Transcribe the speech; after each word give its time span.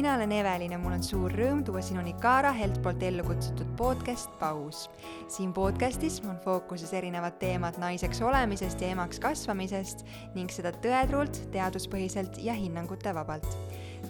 mina 0.00 0.14
olen 0.14 0.32
Evelin 0.32 0.72
ja 0.72 0.78
mul 0.80 0.94
on 0.96 1.02
suur 1.04 1.32
rõõm 1.36 1.58
tuua 1.60 1.82
sinuni 1.84 2.14
Kaara 2.22 2.54
Helt 2.56 2.78
poolt 2.80 3.02
ellu 3.04 3.20
kutsutud 3.26 3.68
podcast 3.76 4.30
Paus. 4.40 4.86
siin 5.28 5.52
podcastis 5.52 6.22
on 6.24 6.38
fookuses 6.40 6.94
erinevad 6.96 7.36
teemad 7.42 7.76
naiseks 7.76 8.22
olemisest 8.24 8.80
ja 8.80 8.94
emaks 8.94 9.20
kasvamisest 9.20 10.06
ning 10.34 10.48
seda 10.48 10.72
tõetruult, 10.72 11.42
teaduspõhiselt 11.52 12.40
ja 12.40 12.56
hinnangute 12.56 13.12
vabalt 13.14 13.44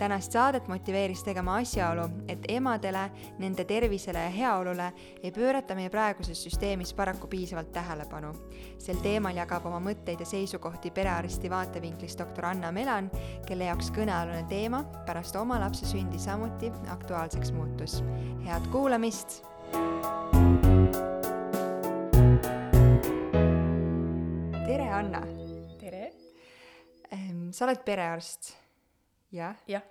tänast 0.00 0.32
saadet 0.32 0.68
motiveeris 0.68 1.22
tegema 1.22 1.54
asjaolu, 1.60 2.06
et 2.28 2.44
emadele, 2.48 3.02
nende 3.38 3.64
tervisele 3.68 4.18
ja 4.22 4.30
heaolule 4.32 4.92
ei 5.22 5.32
pöörata 5.32 5.74
meie 5.76 5.90
praeguses 5.92 6.40
süsteemis 6.42 6.94
paraku 6.94 7.26
piisavalt 7.26 7.72
tähelepanu. 7.72 8.32
sel 8.78 8.96
teemal 9.04 9.36
jagab 9.36 9.66
oma 9.68 9.80
mõtteid 9.84 10.22
ja 10.24 10.26
seisukohti 10.26 10.90
perearsti 10.90 11.50
vaatevinklist 11.50 12.18
doktor 12.18 12.46
Anna 12.48 12.72
Melan, 12.72 13.10
kelle 13.46 13.68
jaoks 13.68 13.90
kõnealune 13.92 14.46
teema 14.48 14.80
pärast 15.06 15.36
oma 15.36 15.60
lapse 15.60 15.86
sündi 15.86 16.18
samuti 16.18 16.72
aktuaalseks 16.88 17.52
muutus. 17.52 18.00
head 18.46 18.70
kuulamist! 18.72 19.42
tere, 24.64 24.88
Anna! 24.88 25.22
tere! 25.78 26.10
Ehm, 27.12 27.50
sa 27.52 27.68
oled 27.68 27.84
perearst 27.84 28.59
jah? 29.32 29.56
jah. 29.68 29.82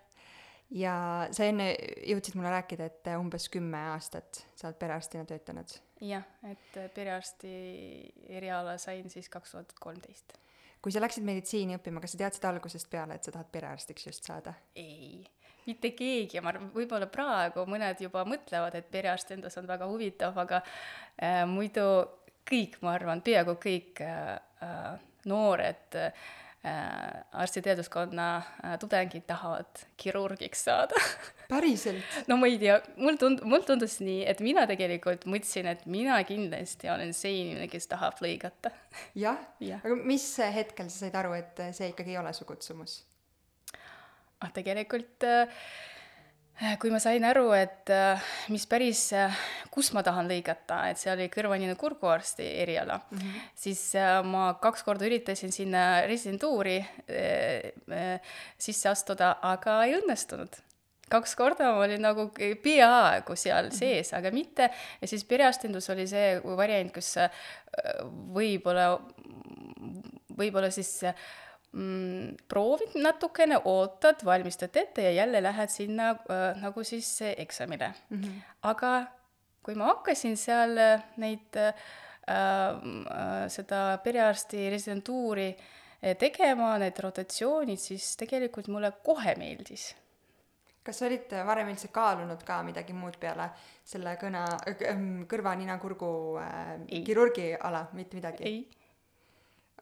ja 0.69 0.93
sa 1.35 1.47
enne 1.49 1.71
jõudsid 2.07 2.37
mulle 2.37 2.51
rääkida, 2.53 2.89
et 2.89 3.09
umbes 3.17 3.49
kümme 3.51 3.79
aastat 3.93 4.43
sa 4.55 4.69
oled 4.69 4.79
perearstina 4.81 5.25
töötanud. 5.29 5.73
jah, 6.05 6.27
et 6.49 6.79
perearsti 6.95 7.53
eriala 8.29 8.77
sain 8.81 9.09
siis 9.09 9.29
kaks 9.29 9.55
tuhat 9.55 9.73
kolmteist. 9.79 10.37
kui 10.81 10.93
sa 10.95 11.01
läksid 11.03 11.25
meditsiini 11.27 11.79
õppima, 11.79 12.03
kas 12.03 12.15
sa 12.15 12.23
teadsid 12.23 12.47
algusest 12.51 12.89
peale, 12.91 13.17
et 13.17 13.27
sa 13.27 13.35
tahad 13.35 13.51
perearstiks 13.51 14.07
just 14.11 14.29
saada? 14.29 14.53
ei, 14.75 15.23
mitte 15.67 15.93
keegi, 15.97 16.41
ma 16.41 16.53
arvan, 16.53 16.71
võib-olla 16.75 17.09
praegu 17.11 17.65
mõned 17.69 18.01
juba 18.03 18.25
mõtlevad, 18.27 18.75
et 18.75 18.91
perearst 18.91 19.35
endas 19.35 19.57
on 19.61 19.67
väga 19.69 19.89
huvitav, 19.89 20.37
aga 20.37 20.63
äh, 20.63 21.45
muidu 21.49 21.85
kõik, 22.49 22.79
ma 22.81 22.95
arvan, 22.97 23.21
peaaegu 23.21 23.59
kõik 23.61 23.99
äh, 24.01 24.37
äh, 24.65 24.93
noored 25.29 25.97
äh, 25.99 26.13
Äh, 26.13 26.48
arstiteaduskonna 27.39 28.27
äh, 28.37 28.73
tudengid 28.81 29.23
tahavad 29.27 29.83
kirurgiks 29.97 30.65
saada 30.67 30.99
päriselt? 31.51 32.03
no 32.27 32.37
ma 32.37 32.49
ei 32.51 32.57
tea, 32.59 32.79
mul 32.99 33.19
tund-, 33.21 33.45
mul 33.47 33.63
tundus 33.67 33.99
nii, 34.03 34.25
et 34.27 34.43
mina 34.43 34.65
tegelikult 34.69 35.23
mõtlesin, 35.29 35.69
et 35.71 35.85
mina 35.87 36.17
kindlasti 36.27 36.91
olen 36.91 37.13
see 37.15 37.37
inimene, 37.43 37.69
kes 37.71 37.87
tahab 37.91 38.19
lõigata. 38.23 38.73
jah 39.15 39.39
ja., 39.63 39.79
aga 39.83 39.99
mis 40.03 40.25
hetkel 40.55 40.91
sa 40.91 41.05
said 41.05 41.15
aru, 41.21 41.37
et 41.39 41.63
see 41.77 41.93
ikkagi 41.93 42.17
ei 42.17 42.19
ole 42.23 42.35
su 42.35 42.47
kutsumus? 42.49 42.99
ah, 44.39 44.51
tegelikult 44.55 45.27
äh, 45.27 45.47
Äh, 45.47 45.98
kui 46.79 46.91
ma 46.91 46.99
sain 46.99 47.23
aru, 47.23 47.49
et 47.55 47.89
äh, 47.93 48.29
mis 48.51 48.65
päris, 48.67 49.05
äh, 49.15 49.35
kus 49.71 49.93
ma 49.95 50.03
tahan 50.03 50.27
lõigata, 50.27 50.81
et 50.91 50.99
see 50.99 51.11
oli 51.13 51.29
kõrva-nina-kurguarsti 51.31 52.47
eriala 52.63 52.99
mm, 52.99 53.19
-hmm. 53.19 53.45
siis 53.55 53.83
ma 54.27 54.53
kaks 54.61 54.83
korda 54.83 55.07
üritasin 55.07 55.53
sinna 55.55 56.01
residentuuri 56.07 56.79
sisse 58.57 58.89
astuda, 58.89 59.37
aga 59.41 59.83
ei 59.85 59.95
õnnestunud 60.01 60.59
kaks 61.09 61.35
korda 61.35 61.71
ma 61.73 61.85
olin 61.87 62.03
nagu 62.05 62.27
peaaegu 62.35 63.35
seal 63.35 63.71
mhm. 63.71 63.75
sees, 63.75 64.13
aga 64.13 64.31
mitte, 64.31 64.69
ja 65.01 65.07
siis 65.07 65.23
perearstindus 65.23 65.89
oli 65.89 66.07
see 66.07 66.37
variant, 66.43 66.93
kus 66.93 67.15
võib-olla, 68.35 68.91
võib-olla 70.37 70.69
siis 70.69 70.99
mm, 71.71 72.35
proovid 72.47 72.97
natukene, 73.01 73.61
ootad, 73.65 74.25
valmistad 74.25 74.75
ette 74.75 75.07
ja 75.07 75.11
jälle 75.21 75.43
lähed 75.43 75.69
sinna 75.69 76.09
äh, 76.11 76.61
nagu 76.61 76.83
siis 76.83 77.21
eksamile 77.21 77.93
mm. 78.09 78.21
-hmm. 78.21 78.41
aga 78.61 78.93
kui 79.63 79.75
ma 79.75 79.91
hakkasin 79.93 80.37
seal 80.37 80.77
äh, 80.77 81.03
neid 81.17 81.55
äh, 81.55 81.73
äh, 82.29 83.47
seda 83.47 83.97
perearsti 84.03 84.69
residentuuri 84.69 85.49
äh, 85.49 86.15
tegema, 86.17 86.77
need 86.77 86.99
rotatsioonid, 87.03 87.79
siis 87.79 88.15
tegelikult 88.17 88.67
mulle 88.67 88.91
kohe 89.03 89.35
meeldis. 89.37 89.95
kas 90.83 90.99
sa 90.99 91.05
olid 91.05 91.33
varem 91.45 91.67
üldse 91.69 91.89
kaalunud 91.93 92.41
ka 92.47 92.63
midagi 92.65 92.93
muud 92.97 93.17
peale 93.21 93.49
selle 93.85 94.15
kõne, 94.17 94.41
kõrva-nina-kurgu 95.29 96.11
äh, 96.41 97.03
kirurgi 97.05 97.51
ala, 97.53 97.87
mitte 97.93 98.17
midagi? 98.17 98.43
ei 98.43 98.78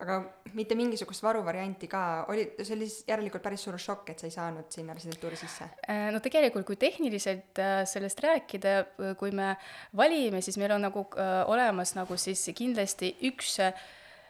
aga 0.03 0.17
mitte 0.57 0.75
mingisugust 0.77 1.23
varuvarianti 1.25 1.89
ka, 1.89 2.01
oli, 2.31 2.45
see 2.61 2.75
oli 2.75 2.87
siis 2.89 3.07
järelikult 3.09 3.43
päris 3.43 3.63
suur 3.65 3.77
šokk, 3.81 4.11
et 4.13 4.21
sa 4.21 4.27
ei 4.29 4.33
saanud 4.33 4.69
sinna 4.73 4.95
residentuuri 4.97 5.39
sisse? 5.39 5.69
Äh, 5.89 6.07
no 6.13 6.21
tegelikult, 6.23 6.67
kui 6.67 6.77
tehniliselt 6.79 7.61
äh, 7.61 7.81
sellest 7.89 8.21
rääkida, 8.23 8.75
äh, 8.79 9.13
kui 9.19 9.33
me 9.35 9.55
valime, 9.97 10.41
siis 10.45 10.59
meil 10.61 10.75
on 10.77 10.85
nagu 10.87 11.05
olemas 11.47 11.95
nagu 11.97 12.17
siis 12.19 12.45
kindlasti 12.57 13.15
üks 13.29 13.57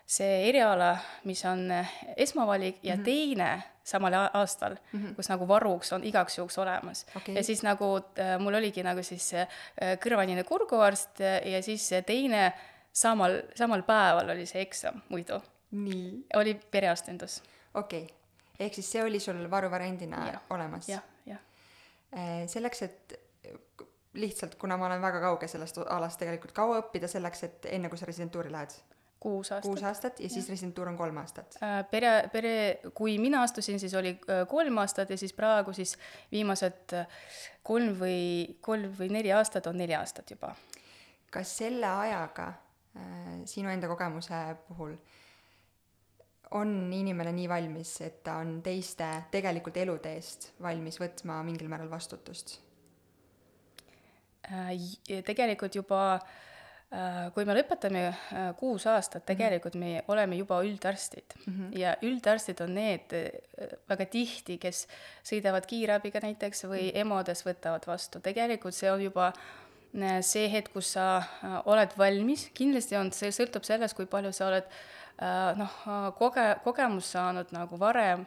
see 0.07 0.35
eriala, 0.47 0.93
mis 1.27 1.41
on 1.45 1.67
esmavalik 2.15 2.79
ja 2.83 2.95
mm 2.95 3.01
-hmm. 3.01 3.05
teine 3.05 3.63
samal 3.83 4.13
aastal 4.33 4.75
mm, 4.75 4.99
-hmm. 4.99 5.15
kus 5.15 5.29
nagu 5.29 5.47
varuks 5.47 5.93
on 5.93 6.03
igaks 6.03 6.37
juhuks 6.37 6.57
olemas 6.57 7.05
okay.. 7.15 7.35
ja 7.35 7.43
siis 7.43 7.63
nagu 7.63 7.99
mul 8.39 8.53
oligi 8.53 8.83
nagu 8.83 9.03
siis 9.03 9.31
kõrvanine 10.03 10.43
kurguarst 10.43 11.19
ja 11.45 11.61
siis 11.63 11.89
teine 12.05 12.53
samal, 12.91 13.41
samal 13.55 13.83
päeval 13.83 14.29
oli 14.29 14.45
see 14.45 14.61
eksam 14.61 15.01
muidu 15.09 15.41
nii. 15.83 16.25
oli 16.35 16.57
perearstindus. 16.71 17.41
okei 17.73 18.03
okay., 18.03 18.15
ehk 18.59 18.73
siis 18.73 18.91
see 18.91 19.03
oli 19.03 19.19
sul 19.19 19.45
varuvariandina 19.51 20.27
ja. 20.31 20.41
olemas 20.49 20.89
ja,? 20.89 21.01
jah, 21.25 21.39
jah. 22.11 22.47
selleks, 22.49 22.81
et 22.81 23.19
lihtsalt, 24.17 24.55
kuna 24.55 24.77
ma 24.77 24.85
olen 24.85 25.01
väga 25.01 25.19
kauge 25.21 25.47
sellest 25.47 25.79
alast 25.85 26.19
tegelikult, 26.21 26.53
kaua 26.55 26.81
õppida 26.81 27.09
selleks, 27.11 27.43
et 27.47 27.67
enne 27.77 27.89
kui 27.89 27.99
sa 27.99 28.09
residentuuri 28.09 28.51
lähed? 28.51 28.77
kuus 29.19 29.49
aastat. 29.51 29.65
kuus 29.65 29.83
aastat 29.83 30.19
ja 30.21 30.29
siis 30.29 30.45
ja. 30.45 30.53
residentuur 30.53 30.91
on 30.91 30.97
kolm 30.97 31.17
aastat? 31.17 31.55
Äh, 31.65 31.79
pere, 31.89 32.11
pere, 32.31 32.51
kui 32.93 33.15
mina 33.17 33.41
astusin, 33.41 33.79
siis 33.81 33.95
oli 33.97 34.11
äh, 34.13 34.43
kolm 34.47 34.77
aastat 34.77 35.09
ja 35.09 35.17
siis 35.17 35.33
praegu 35.33 35.73
siis 35.73 35.95
viimased 36.31 36.93
äh, 36.93 37.07
kolm 37.65 37.95
või, 37.97 38.19
kolm 38.61 38.93
või 38.99 39.09
neli 39.17 39.33
aastat 39.33 39.67
on 39.67 39.81
neli 39.81 39.97
aastat 39.97 40.31
juba. 40.35 40.53
kas 41.33 41.55
selle 41.63 41.89
ajaga 41.89 42.47
äh, 42.53 43.41
sinu 43.49 43.73
enda 43.73 43.89
kogemuse 43.89 44.43
puhul 44.67 44.93
äh, 44.93 45.17
on 46.55 46.93
inimene 46.93 47.31
nii 47.35 47.47
valmis, 47.49 47.97
et 48.05 48.21
ta 48.23 48.37
on 48.41 48.59
teiste 48.63 49.07
tegelikult 49.31 49.77
elude 49.81 50.13
eest 50.15 50.51
valmis 50.63 50.99
võtma 51.01 51.41
mingil 51.45 51.69
määral 51.71 51.89
vastutust? 51.91 52.57
Äh, 54.47 54.71
tegelikult 55.27 55.75
juba 55.75 56.01
äh, 56.15 57.27
kui 57.35 57.43
me 57.47 57.55
lõpetame 57.57 58.05
äh, 58.07 58.49
kuus 58.59 58.85
aastat, 58.87 59.25
mhm. 59.25 59.27
tegelikult 59.33 59.75
me 59.75 59.91
oleme 60.07 60.39
juba 60.39 60.61
üldarstid 60.63 61.35
mm 61.41 61.53
-hmm. 61.53 61.77
ja 61.79 61.97
üldarstid 62.01 62.61
on 62.63 62.73
need 62.73 63.15
väga 63.89 64.05
tihti, 64.05 64.57
kes 64.57 64.87
sõidavad 65.23 65.67
kiirabiga 65.67 66.19
näiteks 66.23 66.63
või 66.63 66.87
-hmm. 66.87 66.99
EMO-des 67.03 67.45
võtavad 67.45 67.87
vastu, 67.87 68.19
tegelikult 68.19 68.75
see 68.75 68.91
on 68.91 69.01
juba 69.01 69.33
see 70.21 70.51
hetk, 70.51 70.73
kus 70.73 70.93
sa 70.93 71.23
oled 71.65 71.91
valmis, 71.97 72.49
kindlasti 72.53 72.95
on, 72.95 73.11
see 73.11 73.31
sõltub 73.31 73.63
sellest, 73.63 73.95
kui 73.95 74.05
palju 74.05 74.31
sa 74.31 74.47
oled 74.47 74.63
Äh, 74.67 75.06
noh, 75.57 75.77
koge-, 76.17 76.59
kogemust 76.63 77.15
saanud 77.15 77.53
nagu 77.55 77.79
varem, 77.79 78.25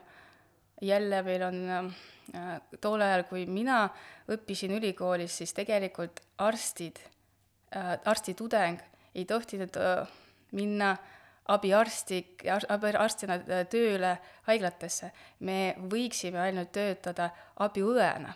jälle 0.81 1.21
meil 1.23 1.43
on 1.47 1.59
äh, 1.69 2.61
tol 2.81 3.01
ajal, 3.01 3.23
kui 3.29 3.45
mina 3.45 3.85
õppisin 4.31 4.75
ülikoolis, 4.75 5.37
siis 5.37 5.53
tegelikult 5.53 6.21
arstid, 6.43 6.99
äh, 7.75 7.95
arstitudeng 8.05 8.81
ei 9.15 9.25
tohtinud 9.25 9.77
minna 10.55 10.95
abiarsti, 11.51 12.21
abiarstina 12.69 13.39
tööle 13.69 14.11
haiglatesse. 14.47 15.11
me 15.39 15.75
võiksime 15.91 16.39
ainult 16.39 16.71
töötada 16.71 17.29
abiõena. 17.59 18.33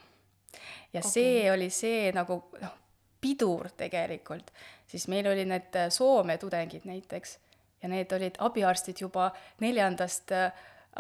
ja 0.94 1.00
okay. 1.00 1.12
see 1.12 1.52
oli 1.52 1.70
see 1.70 2.12
nagu 2.12 2.42
noh, 2.62 2.76
pidur 3.22 3.70
tegelikult, 3.78 4.52
siis 4.88 5.08
meil 5.08 5.28
oli 5.28 5.46
need 5.46 5.76
Soome 5.90 6.38
tudengid 6.38 6.86
näiteks 6.86 7.40
ja 7.86 7.90
need 7.92 8.12
olid 8.18 8.40
abiarstid 8.42 9.02
juba 9.02 9.30
neljandast 9.62 10.32
äh, 10.34 10.52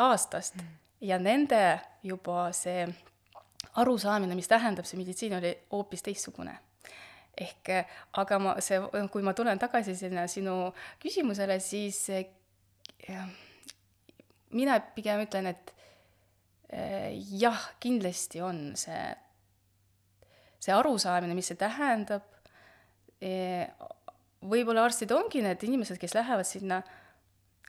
aastast 0.05 0.55
mm. 0.55 0.77
ja 1.09 1.17
nende 1.19 1.79
juba 2.03 2.51
see 2.53 2.85
arusaamine, 3.81 4.37
mis 4.37 4.47
tähendab 4.47 4.85
see 4.85 4.99
meditsiin, 4.99 5.33
oli 5.39 5.51
hoopis 5.71 6.05
teistsugune. 6.05 6.53
ehk 7.41 7.69
äh, 7.73 7.97
aga 8.21 8.39
ma, 8.39 8.55
see, 8.63 8.77
kui 9.11 9.25
ma 9.25 9.33
tulen 9.33 9.59
tagasi 9.59 9.95
sinna 9.95 10.27
sinu 10.31 10.73
küsimusele, 11.01 11.59
siis 11.59 12.05
äh, 12.13 13.25
mina 14.51 14.79
pigem 14.95 15.25
ütlen, 15.25 15.51
et 15.51 15.73
jah, 17.39 17.59
kindlasti 17.79 18.41
on 18.41 18.59
see, 18.75 19.03
see 20.59 20.73
arusaamine, 20.73 21.35
mis 21.37 21.51
see 21.51 21.59
tähendab, 21.59 22.25
võib-olla 24.50 24.86
arstid 24.86 25.12
ongi 25.15 25.42
need 25.45 25.63
inimesed, 25.68 26.00
kes 26.01 26.15
lähevad 26.18 26.47
sinna 26.47 26.81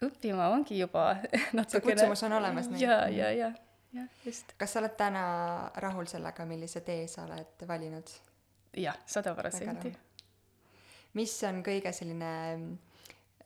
õppima, 0.04 0.50
ongi 0.52 0.80
juba 0.80 1.14
natukene 1.58 1.94
kutsumus 1.96 2.24
on 2.28 2.36
olemas 2.38 2.68
ja, 2.80 3.04
ja, 3.12 3.30
ja, 3.32 3.52
jah, 3.96 4.08
just. 4.24 4.52
kas 4.60 4.74
sa 4.74 4.82
oled 4.82 4.96
täna 4.98 5.26
rahul 5.82 6.08
sellega, 6.10 6.46
millise 6.48 6.82
tee 6.86 7.06
sa 7.10 7.24
oled 7.26 7.66
valinud? 7.68 8.16
jah, 8.76 8.98
sada 9.08 9.34
protsenti. 9.36 9.94
mis 11.16 11.36
on 11.48 11.62
kõige 11.64 11.92
selline 11.96 12.32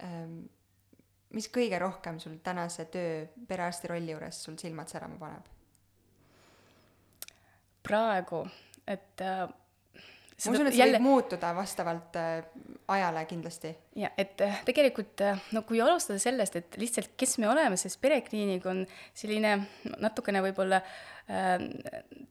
ähm,, 0.03 0.41
mis 1.31 1.47
kõige 1.55 1.79
rohkem 1.79 2.19
sul 2.19 2.41
tänase 2.43 2.89
töö 2.91 3.25
perearsti 3.49 3.93
rolli 3.93 4.15
juures 4.17 4.43
sul 4.45 4.59
silmad 4.59 4.91
särama 4.91 5.19
paneb? 5.21 5.57
praegu, 7.87 8.45
et 8.87 9.23
äh, 9.25 9.47
ma 10.47 10.55
usun, 10.55 10.67
et 10.69 10.75
see 10.75 10.81
jälle... 10.81 10.99
võib 10.99 11.07
muutuda 11.07 11.53
vastavalt 11.57 12.17
äh, 12.17 12.45
ajale 12.89 13.25
kindlasti. 13.29 13.75
ja 13.97 14.11
et 14.19 14.41
äh, 14.41 14.61
tegelikult 14.65 15.21
äh, 15.25 15.41
no 15.53 15.63
kui 15.69 15.81
alustada 15.81 16.19
sellest, 16.23 16.57
et 16.57 16.79
lihtsalt, 16.81 17.13
kes 17.21 17.37
me 17.43 17.49
oleme, 17.51 17.77
sest 17.81 18.01
perekliinik 18.01 18.67
on 18.71 18.85
selline 19.15 19.57
natukene 20.01 20.43
võib-olla 20.45 20.81
äh, 20.81 21.67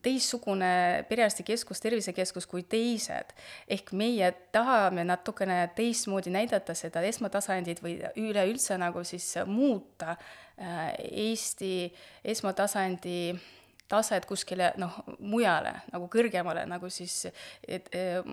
teistsugune 0.02 0.72
perearstikeskus, 1.08 1.82
tervisekeskus 1.84 2.48
kui 2.50 2.64
teised. 2.68 3.34
ehk 3.68 3.94
meie 3.96 4.32
tahame 4.52 5.04
natukene 5.06 5.62
teistmoodi 5.76 6.34
näidata 6.34 6.74
seda 6.74 7.04
esmatasandit 7.08 7.82
või 7.84 7.98
üleüldse 8.16 8.78
nagu 8.80 9.04
siis 9.04 9.32
muuta 9.46 10.16
äh, 10.16 10.92
Eesti 11.30 11.88
esmatasandi 12.24 13.18
äh, 13.34 13.48
taset 13.90 14.26
kuskile 14.28 14.70
noh, 14.80 15.00
mujale 15.18 15.74
nagu 15.90 16.06
kõrgemale 16.12 16.64
nagu 16.70 16.90
siis 16.92 17.24
et, 17.66 17.90
et, 17.90 18.30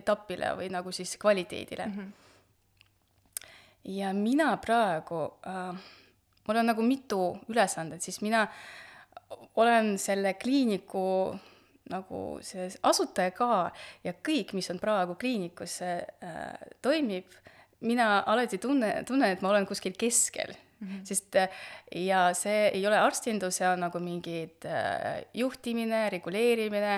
etapile 0.00 0.54
või 0.58 0.70
nagu 0.74 0.92
siis 0.92 1.14
kvaliteedile 1.20 1.86
mm. 1.86 1.96
-hmm. 1.96 3.46
ja 3.96 4.12
mina 4.14 4.56
praegu 4.56 5.22
äh,, 5.46 5.74
mul 6.46 6.56
on 6.62 6.66
nagu 6.66 6.82
mitu 6.82 7.38
ülesandet, 7.48 8.02
siis 8.02 8.20
mina 8.20 8.48
olen 9.56 9.98
selle 9.98 10.34
kliiniku 10.34 11.38
nagu 11.90 12.38
see 12.42 12.68
asutaja 12.82 13.30
ka 13.30 13.70
ja 14.04 14.12
kõik, 14.12 14.54
mis 14.54 14.70
on 14.70 14.78
praegu 14.78 15.14
kliinikus 15.14 15.80
äh, 15.82 16.02
toimib, 16.82 17.30
mina 17.80 18.22
alati 18.26 18.58
tunne, 18.58 19.04
tunnen, 19.06 19.30
et 19.30 19.42
ma 19.42 19.50
olen 19.50 19.66
kuskil 19.66 19.94
keskel 19.98 20.54
mm, 20.80 20.88
-hmm. 20.88 21.04
sest 21.04 21.36
äh, 21.36 21.48
ja 21.94 22.34
see 22.34 22.68
ei 22.68 22.86
ole 22.86 22.98
arstindus, 22.98 23.56
see 23.56 23.68
on 23.68 23.80
nagu 23.80 23.98
mingid 23.98 24.64
äh, 24.64 25.22
juhtimine, 25.34 26.08
reguleerimine, 26.10 26.94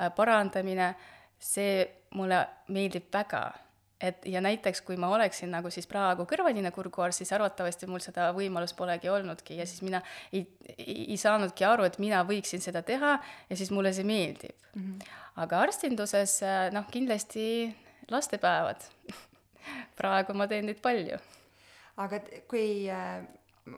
äh, 0.00 0.10
parandamine, 0.16 0.94
see 1.38 1.86
mulle 2.14 2.46
meeldib 2.68 3.12
väga 3.12 3.52
et 4.00 4.26
ja 4.28 4.40
näiteks, 4.40 4.80
kui 4.80 4.96
ma 4.96 5.08
oleksin 5.08 5.50
nagu 5.50 5.70
siis 5.70 5.86
praegu 5.86 6.26
kõrvaline 6.28 6.70
kurguarst, 6.70 7.18
siis 7.22 7.32
arvatavasti 7.32 7.86
mul 7.86 8.02
seda 8.04 8.28
võimalust 8.36 8.76
polegi 8.76 9.08
olnudki 9.08 9.56
ja 9.56 9.66
siis 9.66 9.82
mina 9.82 10.02
ei, 10.32 10.44
ei, 10.78 11.06
ei 11.10 11.16
saanudki 11.16 11.64
aru, 11.64 11.84
et 11.84 11.98
mina 11.98 12.20
võiksin 12.24 12.60
seda 12.60 12.82
teha 12.82 13.18
ja 13.50 13.56
siis 13.56 13.70
mulle 13.70 13.92
see 13.92 14.04
meeldib 14.04 14.52
mm. 14.74 14.82
-hmm. 14.82 15.16
aga 15.36 15.60
arstinduses 15.60 16.40
noh, 16.72 16.84
kindlasti 16.90 17.74
lastepäevad 18.10 18.84
praegu 19.98 20.34
ma 20.34 20.46
teen 20.46 20.66
neid 20.66 20.82
palju 20.82 21.18
aga 21.96 22.20
kui 22.50 22.86
äh, 22.92 23.24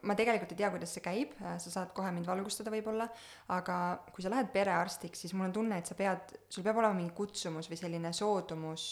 ma 0.03 0.15
tegelikult 0.17 0.53
ei 0.53 0.61
tea, 0.61 0.71
kuidas 0.73 0.93
see 0.95 1.05
käib, 1.05 1.35
äh, 1.41 1.57
sa 1.63 1.73
saad 1.73 1.93
kohe 1.97 2.13
mind 2.13 2.29
valgustada 2.29 2.73
võib-olla, 2.73 3.09
aga 3.55 3.77
kui 4.13 4.25
sa 4.25 4.33
lähed 4.33 4.51
perearstiks, 4.53 5.25
siis 5.25 5.35
mul 5.35 5.49
on 5.49 5.59
tunne, 5.61 5.81
et 5.81 5.89
sa 5.89 5.97
pead, 5.99 6.35
sul 6.53 6.67
peab 6.67 6.81
olema 6.81 6.99
mingi 6.99 7.15
kutsumus 7.17 7.71
või 7.71 7.81
selline 7.81 8.13
soodumus 8.17 8.89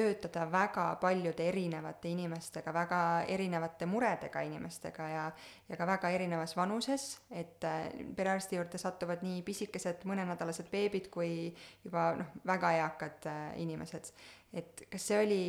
töötada 0.00 0.44
väga 0.46 0.84
paljude 1.02 1.48
erinevate 1.50 2.12
inimestega, 2.12 2.72
väga 2.72 3.00
erinevate 3.28 3.88
muredega 3.90 4.44
inimestega 4.46 5.08
ja, 5.10 5.24
ja 5.68 5.78
ka 5.78 5.88
väga 5.90 6.12
erinevas 6.14 6.54
vanuses, 6.56 7.08
et 7.34 7.66
äh, 7.66 7.88
perearsti 8.16 8.60
juurde 8.60 8.78
satuvad 8.78 9.24
nii 9.26 9.42
pisikesed 9.46 10.06
mõnenädalased 10.08 10.70
beebid 10.70 11.10
kui 11.10 11.50
juba 11.82 12.12
noh, 12.20 12.30
väga 12.46 12.76
eakad 12.84 13.26
inimesed. 13.58 14.14
et 14.54 14.86
kas 14.90 15.10
see 15.10 15.18
oli 15.18 15.42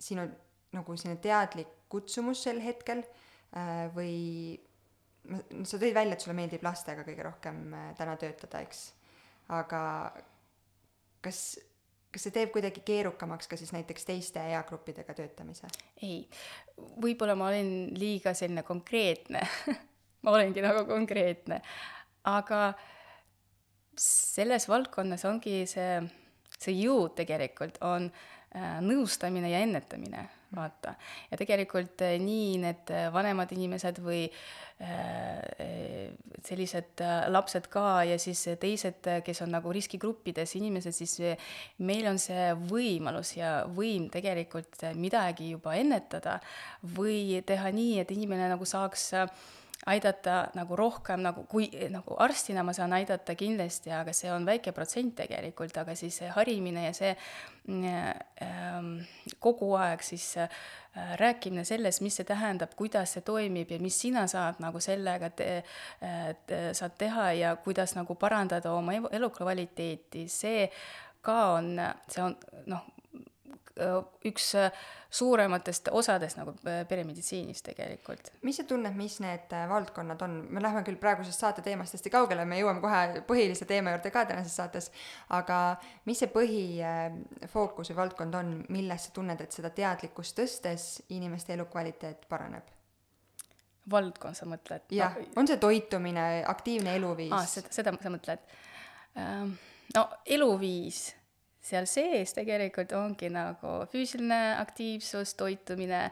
sinu 0.00 0.28
nagu 0.76 0.96
selline 0.96 1.20
teadlik 1.22 1.70
kutsumus 1.90 2.44
sel 2.46 2.60
hetkel 2.62 3.02
äh, 3.02 3.88
või 3.94 4.58
sa 5.66 5.78
tõid 5.78 5.94
välja, 5.94 6.14
et 6.14 6.24
sulle 6.24 6.36
meeldib 6.38 6.62
lastega 6.64 7.04
kõige 7.06 7.26
rohkem 7.26 7.64
äh, 7.76 7.90
täna 7.98 8.16
töötada, 8.20 8.62
eks, 8.64 8.84
aga 9.56 9.82
kas, 11.24 11.42
kas 12.12 12.26
see 12.26 12.34
teeb 12.34 12.52
kuidagi 12.54 12.84
keerukamaks 12.86 13.50
ka 13.50 13.58
siis 13.60 13.74
näiteks 13.76 14.08
teiste 14.08 14.42
eagruppidega 14.54 15.14
töötamise? 15.18 15.70
ei, 16.02 16.22
võib-olla 16.78 17.36
ma 17.38 17.50
olin 17.50 17.90
liiga 17.98 18.34
selline 18.36 18.66
konkreetne. 18.66 19.44
Ma 20.20 20.34
olengi 20.36 20.60
nagu 20.60 20.82
konkreetne, 20.84 21.62
aga 22.28 22.74
selles 23.96 24.66
valdkonnas 24.68 25.22
ongi 25.24 25.62
see, 25.64 25.94
see 26.60 26.74
jõud 26.76 27.14
tegelikult 27.16 27.78
on 27.88 28.10
äh, 28.10 28.82
nõustamine 28.84 29.48
ja 29.48 29.62
ennetamine 29.64 30.26
vaata. 30.56 30.94
ja 31.30 31.38
tegelikult 31.38 32.02
eh, 32.06 32.16
nii 32.22 32.58
need 32.62 32.90
eh, 32.94 33.06
vanemad 33.14 33.52
inimesed 33.54 34.00
või 34.02 34.24
äh, 34.26 36.10
sellised 36.46 37.02
lapsed 37.28 37.68
ka 37.72 38.02
ja 38.08 38.16
siis 38.18 38.46
teised, 38.60 39.06
kes 39.24 39.42
on 39.44 39.52
nagu 39.54 39.72
riskigruppides 39.76 40.56
inimesed, 40.56 40.96
siis 40.96 41.18
meil 41.84 42.08
on 42.08 42.18
see 42.18 42.48
võimalus 42.70 43.34
ja 43.36 43.50
võim 43.68 44.08
tegelikult 44.12 44.82
midagi 44.96 45.50
juba 45.52 45.76
ennetada 45.76 46.38
või 46.96 47.42
teha 47.46 47.72
nii, 47.76 47.98
et 48.00 48.14
inimene 48.16 48.48
nagu 48.50 48.64
saaks 48.64 49.10
aidata 49.86 50.50
nagu 50.54 50.76
rohkem 50.76 51.22
nagu, 51.24 51.46
kui 51.48 51.70
nagu 51.88 52.16
arstina 52.20 52.62
ma 52.66 52.74
saan 52.76 52.92
aidata 52.92 53.34
kindlasti, 53.38 53.92
aga 53.96 54.12
see 54.16 54.28
on 54.32 54.44
väike 54.48 54.74
protsent 54.76 55.14
tegelikult, 55.22 55.76
aga 55.80 55.94
siis 55.96 56.20
see 56.20 56.28
harimine 56.34 56.84
ja 56.84 56.92
see 56.96 57.14
ähm, 57.70 58.92
kogu 59.40 59.72
aeg 59.80 60.04
siis 60.04 60.34
äh, 60.36 60.60
rääkimine 61.16 61.64
sellest, 61.64 62.04
mis 62.04 62.20
see 62.20 62.28
tähendab, 62.28 62.74
kuidas 62.76 63.16
see 63.16 63.24
toimib 63.24 63.72
ja 63.72 63.80
mis 63.80 63.96
sina 64.00 64.26
saad 64.28 64.60
nagu 64.60 64.80
sellega 64.84 65.30
te, 65.30 65.50
te, 66.46 66.62
saad 66.76 66.96
teha 67.00 67.30
ja 67.38 67.56
kuidas 67.56 67.96
nagu 67.96 68.14
parandada 68.20 68.74
oma 68.76 68.98
elukvaliteeti, 69.10 70.26
see 70.28 70.66
ka 71.24 71.38
on, 71.56 71.76
see 72.08 72.24
on 72.24 72.36
noh, 72.68 72.84
üks 74.26 74.54
suurematest 75.10 75.88
osadest 75.96 76.38
nagu 76.38 76.54
peremeditsiinis 76.88 77.62
tegelikult. 77.66 78.30
mis 78.46 78.60
sa 78.60 78.64
tunned, 78.64 78.94
mis 78.96 79.18
need 79.22 79.54
valdkonnad 79.68 80.22
on, 80.22 80.36
me 80.50 80.62
läheme 80.62 80.84
küll 80.86 81.00
praegusest 81.02 81.42
saate 81.42 81.64
teemast 81.66 81.96
hästi 81.96 82.12
kaugele, 82.14 82.44
me 82.46 82.60
jõuame 82.60 82.82
kohe 82.84 83.22
põhilise 83.28 83.66
teema 83.66 83.94
juurde 83.94 84.12
ka 84.14 84.24
tänases 84.30 84.56
saates, 84.60 84.90
aga 85.36 85.60
mis 86.06 86.22
see 86.22 86.30
põhifookus 86.34 87.90
või 87.92 88.00
valdkond 88.04 88.38
on, 88.38 88.52
milles 88.68 89.08
sa 89.08 89.14
tunned, 89.16 89.40
et 89.42 89.56
seda 89.56 89.72
teadlikkust 89.74 90.38
tõstes 90.38 90.90
inimeste 91.08 91.56
elukvaliteet 91.58 92.28
paraneb? 92.30 92.76
valdkond, 93.90 94.36
sa 94.36 94.46
mõtled? 94.46 94.86
jah 94.94 95.16
no,, 95.16 95.26
on 95.40 95.48
see 95.50 95.58
toitumine, 95.60 96.26
aktiivne 96.46 96.94
eluviis 97.00 97.34
ah,? 97.34 97.46
seda, 97.48 97.72
seda 97.74 97.94
sa 97.98 98.12
mõtled? 98.12 98.44
no 99.96 100.04
eluviis 100.26 101.08
seal 101.60 101.86
sees 101.90 102.34
tegelikult 102.36 102.92
ongi 102.96 103.30
nagu 103.32 103.80
füüsiline 103.92 104.56
aktiivsus, 104.60 105.34
toitumine, 105.38 106.06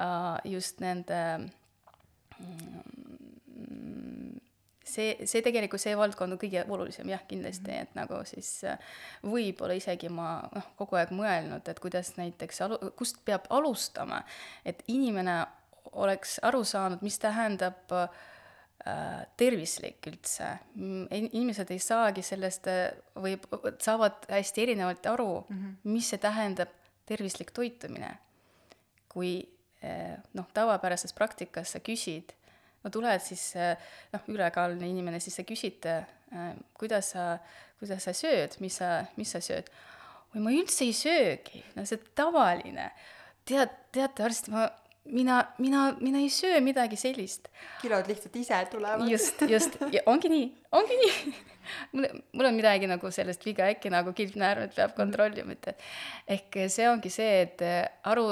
äh, 0.00 0.50
just 0.50 0.80
nende 0.82 1.20
mm, 2.38 2.80
see, 4.84 5.14
see 5.24 5.44
tegelikult, 5.46 5.82
see 5.82 5.94
valdkond 5.98 6.34
on 6.34 6.40
kõige 6.40 6.64
olulisem 6.66 7.12
jah, 7.12 7.22
kindlasti, 7.30 7.76
et 7.84 7.94
nagu 7.98 8.22
siis 8.28 8.50
äh, 8.66 8.78
võib-olla 9.22 9.78
isegi 9.78 10.10
ma 10.12 10.40
noh, 10.54 10.66
kogu 10.80 10.98
aeg 10.98 11.14
mõelnud, 11.14 11.70
et 11.70 11.80
kuidas 11.82 12.16
näiteks 12.18 12.60
alu-, 12.66 12.82
kust 12.98 13.22
peab 13.24 13.46
alustama, 13.54 14.24
et 14.66 14.82
inimene 14.90 15.44
oleks 16.00 16.38
aru 16.46 16.62
saanud, 16.66 17.00
mis 17.02 17.18
tähendab 17.22 17.94
äh, 17.94 18.10
Äh, 18.10 18.39
tervislik 19.36 20.06
üldse. 20.08 20.46
inimesed 21.10 21.70
ei 21.70 21.78
saagi 21.78 22.22
sellest 22.24 22.68
äh, 22.70 22.88
või 23.14 23.36
saavad 23.82 24.24
hästi 24.30 24.62
erinevalt 24.62 25.06
aru 25.06 25.44
mm, 25.48 25.56
-hmm. 25.56 25.74
mis 25.92 26.08
see 26.08 26.18
tähendab 26.18 26.72
tervislik 27.06 27.50
toitumine. 27.50 28.18
kui 29.08 29.48
äh, 29.84 30.16
noh, 30.32 30.46
tavapärases 30.54 31.12
praktikas 31.12 31.72
sa 31.72 31.80
küsid, 31.80 32.32
no 32.84 32.90
tuled 32.90 33.20
siis 33.20 33.52
noh, 34.12 34.20
ülekaaluline 34.28 34.88
inimene, 34.88 35.20
siis 35.20 35.36
sa 35.36 35.42
küsid, 35.42 35.84
kuidas 36.78 37.10
sa, 37.10 37.38
kuidas 37.78 38.04
sa 38.04 38.12
sööd, 38.12 38.56
mis 38.60 38.76
sa, 38.76 39.04
mis 39.16 39.30
sa 39.30 39.40
sööd. 39.40 39.68
oi, 40.34 40.40
ma 40.40 40.50
üldse 40.50 40.84
ei 40.84 40.92
söögi, 40.92 41.64
no 41.76 41.84
see 41.84 41.98
tavaline. 42.14 42.90
tead, 43.44 43.68
teate 43.92 44.24
arst, 44.24 44.48
ma 44.48 44.70
mina, 45.04 45.44
mina, 45.58 45.96
mina 46.00 46.18
ei 46.18 46.30
söö 46.30 46.60
midagi 46.60 46.96
sellist. 46.96 47.48
kilod 47.82 48.08
lihtsalt 48.08 48.36
ise 48.36 48.66
tulevad. 48.70 49.08
just, 49.08 49.42
just, 49.54 49.76
ja 49.92 50.02
ongi 50.06 50.28
nii, 50.28 50.50
ongi 50.72 50.96
nii 50.96 51.34
mul, 51.92 52.06
mul 52.32 52.48
on 52.48 52.54
midagi 52.54 52.88
nagu 52.90 53.10
sellest 53.10 53.44
viga, 53.46 53.68
äkki 53.72 53.90
nagu 53.92 54.12
kildnäärmed 54.16 54.74
peab 54.76 54.94
kontrollima, 54.96 55.54
et 55.56 55.70
ehk 56.36 56.58
see 56.72 56.88
ongi 56.90 57.12
see, 57.12 57.40
et 57.46 57.64
aru, 58.10 58.26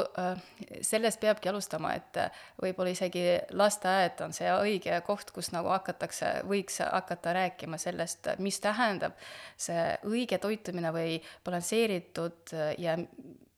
sellest 0.85 1.21
peabki 1.23 1.51
alustama, 1.51 1.95
et 1.99 2.21
võib-olla 2.63 2.93
isegi 2.95 3.25
lasteaed 3.57 4.23
on 4.27 4.37
see 4.37 4.53
õige 4.53 5.01
koht, 5.07 5.33
kus 5.35 5.53
nagu 5.55 5.73
hakatakse, 5.73 6.39
võiks 6.49 6.83
hakata 6.85 7.35
rääkima 7.41 7.81
sellest, 7.81 8.33
mis 8.45 8.61
tähendab 8.65 9.17
see 9.57 9.91
õige 10.09 10.41
toitumine 10.43 10.93
või 10.95 11.19
balansseeritud 11.45 12.57
ja 12.79 12.99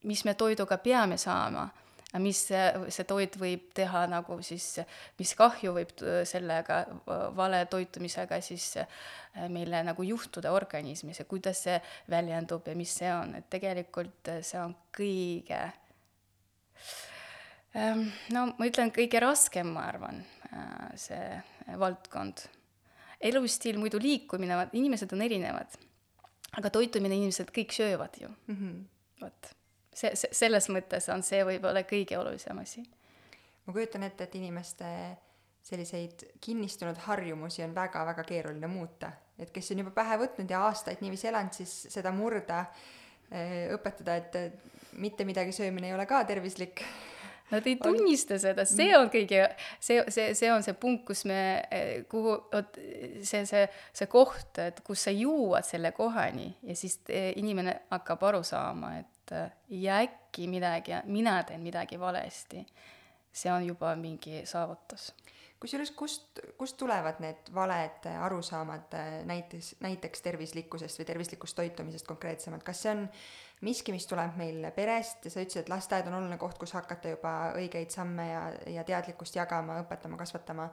mis 0.05 0.25
me 0.25 0.35
toiduga 0.35 0.79
peame 0.81 1.19
saama 1.21 1.69
mis 2.19 2.41
see 2.51 3.05
toit 3.07 3.37
võib 3.39 3.69
teha 3.77 4.03
nagu 4.11 4.41
siis, 4.43 4.81
mis 5.21 5.35
kahju 5.39 5.75
võib 5.77 5.93
sellega 6.27 6.81
vale 7.37 7.63
toitumisega 7.71 8.41
siis 8.43 8.73
äh, 8.83 8.89
meile 9.53 9.85
nagu 9.87 10.03
juhtuda 10.03 10.51
organismis 10.53 11.21
ja 11.23 11.29
kuidas 11.31 11.63
see 11.67 11.77
väljendub 12.11 12.67
ja 12.67 12.75
mis 12.79 12.97
see 13.03 13.13
on, 13.15 13.37
et 13.39 13.47
tegelikult 13.53 14.33
see 14.43 14.59
on 14.59 14.75
kõige 14.97 15.61
ähm, 17.79 18.09
no 18.35 18.49
ma 18.57 18.67
ütlen, 18.67 18.91
kõige 18.95 19.23
raskem, 19.23 19.71
ma 19.77 19.87
arvan, 19.93 20.25
äh, 20.51 20.91
see 20.99 21.79
valdkond. 21.79 22.49
elustiil, 23.21 23.79
muidu 23.79 24.01
liikumine, 24.03 24.57
inimesed 24.73 25.13
on 25.13 25.23
erinevad. 25.23 25.79
aga 26.59 26.71
toitumine 26.75 27.15
inimesed 27.15 27.55
kõik 27.55 27.71
söövad 27.71 28.19
ju 28.19 28.29
mm. 28.29 28.57
-hmm. 28.57 28.85
vot 29.23 29.60
see, 29.95 30.15
see, 30.15 30.31
selles 30.33 30.69
mõttes 30.73 31.09
on 31.13 31.25
see 31.27 31.43
võib-olla 31.47 31.83
kõige 31.89 32.19
olulisem 32.19 32.59
asi. 32.63 32.85
ma 33.67 33.75
kujutan 33.75 34.07
ette, 34.07 34.25
et 34.25 34.39
inimeste 34.41 34.87
selliseid 35.63 36.25
kinnistunud 36.41 36.97
harjumusi 37.07 37.63
on 37.63 37.75
väga-väga 37.75 38.25
keeruline 38.25 38.67
muuta, 38.71 39.13
et 39.39 39.53
kes 39.53 39.73
on 39.75 39.85
juba 39.85 39.93
pähe 40.01 40.17
võtnud 40.23 40.51
ja 40.51 40.65
aastaid 40.69 41.03
niiviisi 41.05 41.29
elanud, 41.31 41.55
siis 41.55 41.75
seda 41.93 42.13
murda, 42.17 42.65
eh, 43.31 43.69
õpetada, 43.75 44.17
et 44.17 44.93
mitte 44.99 45.25
midagi 45.29 45.53
söömine 45.55 45.91
ei 45.91 45.95
ole 45.95 46.07
ka 46.11 46.25
tervislik. 46.25 46.83
Nad 47.51 47.67
ei 47.67 47.77
tunnista 47.85 48.35
on... 48.39 48.43
seda, 48.43 48.65
see 48.65 48.89
on 48.97 49.13
kõige, 49.13 49.45
see, 49.79 50.01
see, 50.09 50.33
see 50.39 50.51
on 50.55 50.65
see 50.65 50.75
punkt, 50.81 51.05
kus 51.13 51.27
me, 51.29 51.41
eh, 51.71 51.93
kuhu, 52.11 52.39
vot 52.53 52.81
see, 53.23 53.45
see, 53.45 53.67
see 53.93 54.11
koht, 54.11 54.63
et 54.65 54.81
kus 54.87 55.07
sa 55.07 55.15
jõuad 55.15 55.67
selle 55.69 55.93
kohani 55.97 56.49
ja 56.67 56.79
siis 56.79 56.99
eh, 57.09 57.33
inimene 57.37 57.83
hakkab 57.93 58.25
aru 58.33 58.43
saama, 58.47 58.97
et 59.03 59.20
et 59.31 59.53
ja 59.83 60.01
äkki 60.05 60.49
midagi, 60.49 60.93
mina 61.05 61.43
teen 61.45 61.63
midagi 61.63 62.01
valesti, 62.01 62.65
see 63.33 63.53
on 63.53 63.67
juba 63.67 63.95
mingi 63.97 64.45
saavutus. 64.47 65.13
kusjuures 65.61 65.91
kust, 65.91 66.41
kust 66.59 66.77
tulevad 66.81 67.19
need 67.21 67.51
valed 67.55 68.07
arusaamad 68.21 68.95
näiteks, 69.29 69.75
näiteks 69.81 70.23
tervislikkusest 70.23 70.99
või 70.99 71.07
tervislikust 71.07 71.57
toitumisest 71.57 72.07
konkreetsemalt, 72.07 72.63
kas 72.65 72.83
see 72.83 72.95
on 72.95 73.03
miski, 73.61 73.93
mis 73.93 74.07
tuleb 74.09 74.39
meil 74.41 74.65
perest 74.77 75.25
ja 75.25 75.33
sa 75.33 75.43
ütlesid, 75.43 75.67
et 75.67 75.69
lasteaed 75.73 76.09
on 76.09 76.17
oluline 76.17 76.39
koht, 76.41 76.57
kus 76.59 76.73
hakata 76.73 77.13
juba 77.13 77.35
õigeid 77.61 77.93
samme 77.93 78.27
ja, 78.31 78.41
ja 78.73 78.85
teadlikkust 78.89 79.37
jagama, 79.37 79.81
õpetama, 79.85 80.17
kasvatama. 80.21 80.71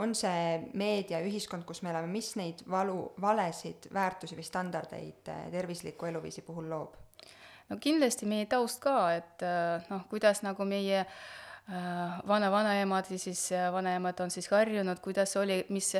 on 0.00 0.14
see 0.16 0.56
meedia, 0.72 1.20
ühiskond, 1.20 1.68
kus 1.68 1.82
me 1.84 1.92
elame, 1.92 2.08
mis 2.08 2.32
neid 2.40 2.64
valu, 2.70 3.12
valesid 3.20 3.90
väärtusi 3.92 4.40
või 4.40 4.48
standardeid 4.48 5.32
tervisliku 5.52 6.08
eluviisi 6.08 6.46
puhul 6.46 6.70
loob? 6.72 6.96
No 7.70 7.78
kindlasti 7.80 8.28
meie 8.28 8.48
taust 8.50 8.82
ka, 8.82 8.96
et 9.16 9.44
äh, 9.46 9.86
noh, 9.90 10.04
kuidas 10.10 10.42
nagu 10.44 10.66
meie 10.68 11.04
äh, 11.04 12.20
vana-vanaemad 12.28 13.10
ja 13.14 13.18
siis 13.22 13.46
äh, 13.54 13.70
vanaemad 13.72 14.20
on 14.24 14.32
siis 14.34 14.50
harjunud, 14.50 15.00
kuidas 15.04 15.36
oli, 15.40 15.62
mis, 15.70 15.94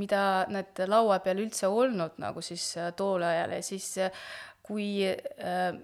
mida 0.00 0.44
nad 0.52 0.84
laua 0.88 1.20
peal 1.24 1.42
üldse 1.44 1.70
olnud 1.70 2.20
nagu 2.22 2.44
siis 2.44 2.74
tool 2.96 3.24
ajal. 3.24 3.56
Ja 3.56 3.62
siis 3.64 3.94
kui 4.64 5.04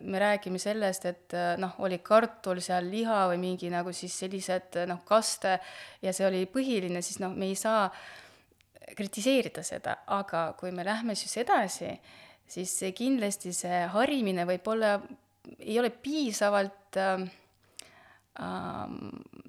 me 0.00 0.20
räägime 0.22 0.56
sellest, 0.56 1.04
et 1.04 1.34
noh, 1.60 1.74
oli 1.84 1.98
kartul 2.00 2.62
seal, 2.64 2.86
liha 2.88 3.26
või 3.28 3.36
mingi 3.42 3.68
nagu 3.68 3.92
siis 3.92 4.14
sellised 4.22 4.78
noh, 4.88 5.02
kaste 5.04 5.58
ja 6.00 6.14
see 6.16 6.24
oli 6.24 6.46
põhiline, 6.48 7.02
siis 7.04 7.20
noh, 7.20 7.34
me 7.36 7.50
ei 7.52 7.58
saa 7.60 7.90
kritiseerida 8.96 9.60
seda, 9.62 9.98
aga 10.16 10.54
kui 10.56 10.72
me 10.72 10.86
lähme 10.88 11.12
siis 11.12 11.36
edasi, 11.42 11.92
siis 12.48 12.72
kindlasti 12.96 13.52
see 13.52 13.82
harimine 13.92 14.48
võib 14.48 14.72
olla 14.72 14.94
ei 15.58 15.78
ole 15.80 15.90
piisavalt 15.90 16.96
äh, 16.96 17.22
äh, 18.40 18.92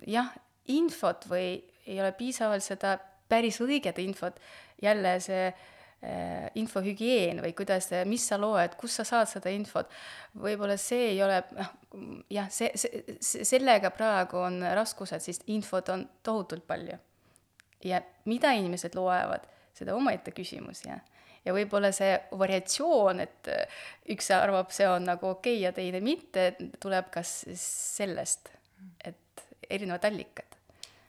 jah, 0.07 0.31
infot 0.71 1.27
või 1.29 1.60
ei 1.88 2.00
ole 2.00 2.12
piisavalt 2.15 2.63
seda 2.63 2.98
päris 3.31 3.60
õiget 3.63 4.00
infot, 4.03 4.39
jälle 4.81 5.13
see 5.24 5.45
äh, 5.48 6.50
infohügieen 6.60 7.41
või 7.43 7.53
kuidas, 7.57 7.89
mis 8.10 8.25
sa 8.27 8.39
loed, 8.41 8.75
kust 8.79 9.01
sa 9.01 9.07
saad 9.07 9.29
seda 9.31 9.53
infot, 9.53 9.91
võib-olla 10.39 10.77
see 10.79 11.12
ei 11.13 11.21
ole, 11.24 11.41
noh, 11.57 11.71
jah, 12.31 12.50
see, 12.51 12.71
see, 12.75 13.45
sellega 13.48 13.93
praegu 13.95 14.41
on 14.41 14.62
raskused, 14.75 15.24
sest 15.24 15.48
infot 15.51 15.89
on 15.93 16.07
tohutult 16.24 16.67
palju. 16.67 17.00
ja 17.83 18.01
mida 18.25 18.51
inimesed 18.53 18.95
loevad, 18.95 19.48
seda 19.74 19.95
omaette 19.98 20.31
küsimus, 20.36 20.86
jah 20.86 21.01
ja 21.45 21.53
võib-olla 21.55 21.91
see 21.95 22.15
variatsioon, 22.38 23.21
et 23.24 23.51
äh, 23.51 23.83
üks 24.13 24.31
arvab, 24.36 24.71
see 24.74 24.88
on 24.89 25.07
nagu 25.10 25.31
okei 25.33 25.57
okay 25.57 25.65
ja 25.65 25.74
teine 25.75 26.01
mitte, 26.03 26.51
tuleb 26.81 27.12
kas 27.13 27.33
sellest, 27.60 28.51
et 29.05 29.45
erinevad 29.69 30.05
allikad. 30.10 30.57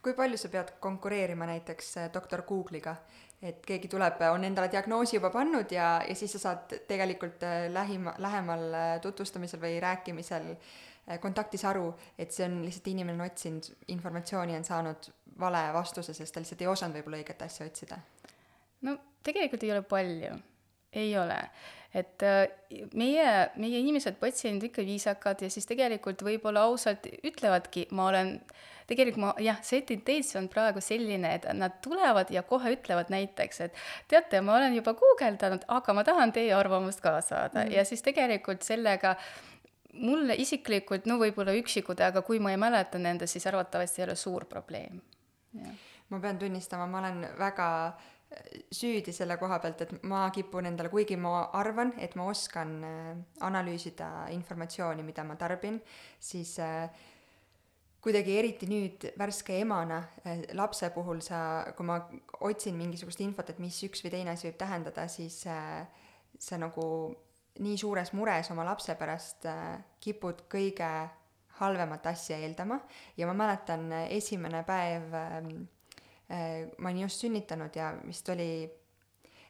kui 0.02 0.14
palju 0.18 0.38
sa 0.38 0.48
pead 0.50 0.72
konkureerima 0.80 1.46
näiteks 1.46 1.96
äh, 1.96 2.08
doktor 2.14 2.44
Google'iga, 2.48 2.96
et 3.42 3.60
keegi 3.66 3.90
tuleb, 3.90 4.22
on 4.32 4.44
endale 4.44 4.70
diagnoosi 4.70 5.16
juba 5.18 5.30
pannud 5.30 5.72
ja, 5.72 5.96
ja 6.08 6.14
siis 6.14 6.32
sa 6.36 6.46
saad 6.46 6.78
tegelikult 6.88 7.44
äh, 7.46 7.66
lähima, 7.72 8.14
lähemal 8.18 8.68
tutvustamisel 9.02 9.60
või 9.60 9.76
rääkimisel 9.82 10.54
kontaktis 11.20 11.64
aru, 11.66 11.88
et 12.14 12.30
see 12.30 12.46
on 12.46 12.60
lihtsalt 12.62 12.86
inimene 12.92 13.18
on 13.18 13.26
otsinud 13.26 13.88
informatsiooni, 13.90 14.54
on 14.54 14.64
saanud 14.64 15.08
vale 15.42 15.64
vastuse, 15.74 16.14
sest 16.14 16.30
ta 16.34 16.40
lihtsalt 16.40 16.62
ei 16.62 16.70
osanud 16.70 17.00
võib-olla 17.00 17.18
õiget 17.18 17.42
asja 17.42 17.66
otsida 17.66 17.98
no 18.86 18.94
tegelikult 19.26 19.62
ei 19.62 19.72
ole 19.72 19.82
palju, 19.82 20.34
ei 20.92 21.14
ole. 21.18 21.38
et 21.92 22.22
äh, 22.24 22.46
meie, 22.96 23.24
meie 23.60 23.80
inimesed, 23.82 24.16
patsiendid 24.16 24.70
ikka 24.70 24.84
viisakad 24.86 25.42
ja 25.44 25.50
siis 25.52 25.66
tegelikult 25.68 26.22
võib-olla 26.24 26.62
ausalt 26.64 27.04
ütlevadki, 27.20 27.84
ma 27.92 28.06
olen, 28.08 28.30
tegelikult 28.88 29.20
ma 29.20 29.32
jah, 29.44 29.58
see 29.60 29.82
tendents 29.84 30.32
on 30.40 30.48
praegu 30.48 30.80
selline, 30.80 31.34
et 31.36 31.44
nad 31.52 31.76
tulevad 31.84 32.32
ja 32.32 32.40
kohe 32.48 32.72
ütlevad 32.78 33.12
näiteks, 33.12 33.60
et 33.66 33.76
teate, 34.08 34.40
ma 34.40 34.56
olen 34.56 34.78
juba 34.78 34.94
guugeldanud, 34.96 35.66
aga 35.68 35.96
ma 35.98 36.04
tahan 36.08 36.32
teie 36.32 36.54
arvamust 36.56 37.04
ka 37.04 37.18
saada 37.20 37.60
mm 37.60 37.66
-hmm. 37.66 37.76
ja 37.76 37.84
siis 37.84 38.02
tegelikult 38.02 38.64
sellega 38.64 39.16
mulle 39.92 40.34
isiklikult, 40.40 41.04
no 41.04 41.18
võib-olla 41.20 41.52
üksikud, 41.60 42.00
aga 42.00 42.22
kui 42.22 42.38
ma 42.40 42.50
ei 42.50 42.56
mäleta 42.56 42.98
nendest, 42.98 43.36
siis 43.36 43.46
arvatavasti 43.46 44.00
ei 44.00 44.04
ole 44.08 44.16
suur 44.16 44.44
probleem. 44.44 45.00
ma 46.08 46.20
pean 46.20 46.38
tunnistama, 46.38 46.86
ma 46.86 46.98
olen 46.98 47.28
väga 47.38 47.86
äh, 47.86 47.92
süüdi 48.72 49.12
selle 49.12 49.36
koha 49.40 49.58
pealt, 49.62 49.84
et 49.84 50.04
ma 50.08 50.24
kipun 50.34 50.66
endale, 50.68 50.90
kuigi 50.92 51.16
ma 51.20 51.46
arvan, 51.58 51.92
et 52.02 52.14
ma 52.18 52.28
oskan 52.30 52.76
äh, 52.86 53.08
analüüsida 53.46 54.28
informatsiooni, 54.34 55.04
mida 55.06 55.24
ma 55.26 55.36
tarbin, 55.40 55.80
siis 56.20 56.54
äh, 56.62 56.86
kuidagi 58.02 58.36
eriti 58.38 58.68
nüüd 58.70 59.08
värske 59.18 59.58
emana 59.62 60.02
äh, 60.26 60.44
lapse 60.58 60.90
puhul 60.94 61.22
sa, 61.24 61.42
kui 61.76 61.88
ma 61.88 62.00
otsin 62.40 62.78
mingisugust 62.78 63.22
infot, 63.24 63.52
et 63.52 63.60
mis 63.62 63.80
üks 63.88 64.04
või 64.04 64.14
teine 64.16 64.36
asi 64.36 64.48
võib 64.50 64.60
tähendada, 64.62 65.08
siis 65.12 65.42
sa 65.42 66.60
nagu 66.60 66.86
nii 67.62 67.76
suures 67.76 68.14
mures 68.16 68.48
oma 68.54 68.64
lapse 68.64 68.94
pärast 68.96 69.44
kipud 70.00 70.46
kõige 70.50 70.88
halvemat 71.58 72.06
asja 72.08 72.38
eeldama. 72.40 72.80
Ja 73.20 73.28
ma 73.28 73.36
mäletan 73.36 73.90
esimene 74.08 74.62
päev 74.66 75.12
ähm, 75.14 75.50
Äh, 75.52 75.71
ma 76.32 76.88
olin 76.88 77.04
just 77.04 77.20
sünnitanud 77.24 77.76
ja 77.76 77.92
vist 78.06 78.28
oli, 78.32 78.48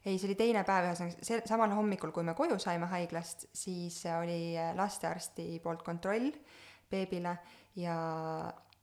ei, 0.04 0.16
see 0.16 0.26
oli 0.28 0.38
teine 0.38 0.64
päev, 0.66 0.88
ühesõnaga 0.90 1.28
see, 1.28 1.42
samal 1.48 1.74
hommikul, 1.76 2.10
kui 2.14 2.26
me 2.26 2.34
koju 2.38 2.58
saime 2.62 2.88
haiglast, 2.90 3.46
siis 3.54 4.00
oli 4.16 4.56
äh, 4.58 4.72
lastearsti 4.78 5.46
poolt 5.62 5.84
kontroll 5.86 6.32
beebile 6.90 7.36
ja, 7.78 7.94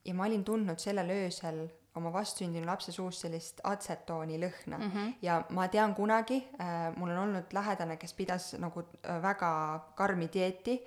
ja 0.05 0.15
ma 0.15 0.29
olin 0.29 0.45
tundnud 0.47 0.79
sellel 0.81 1.11
öösel 1.17 1.67
oma 1.97 2.11
vastsündinud 2.13 2.67
lapse 2.69 2.93
suust 2.93 3.25
sellist 3.25 3.61
atsetooni 3.67 4.37
lõhna 4.39 4.77
mm 4.77 4.91
-hmm. 4.91 5.13
ja 5.25 5.43
ma 5.49 5.67
tean 5.67 5.95
kunagi 5.95 6.37
äh,, 6.61 6.95
mul 6.95 7.09
on 7.09 7.17
olnud 7.17 7.53
lähedane, 7.53 7.97
kes 7.97 8.13
pidas 8.13 8.53
nagu 8.59 8.83
äh, 8.83 9.21
väga 9.21 9.51
karmi 9.95 10.29
dieeti 10.33 10.79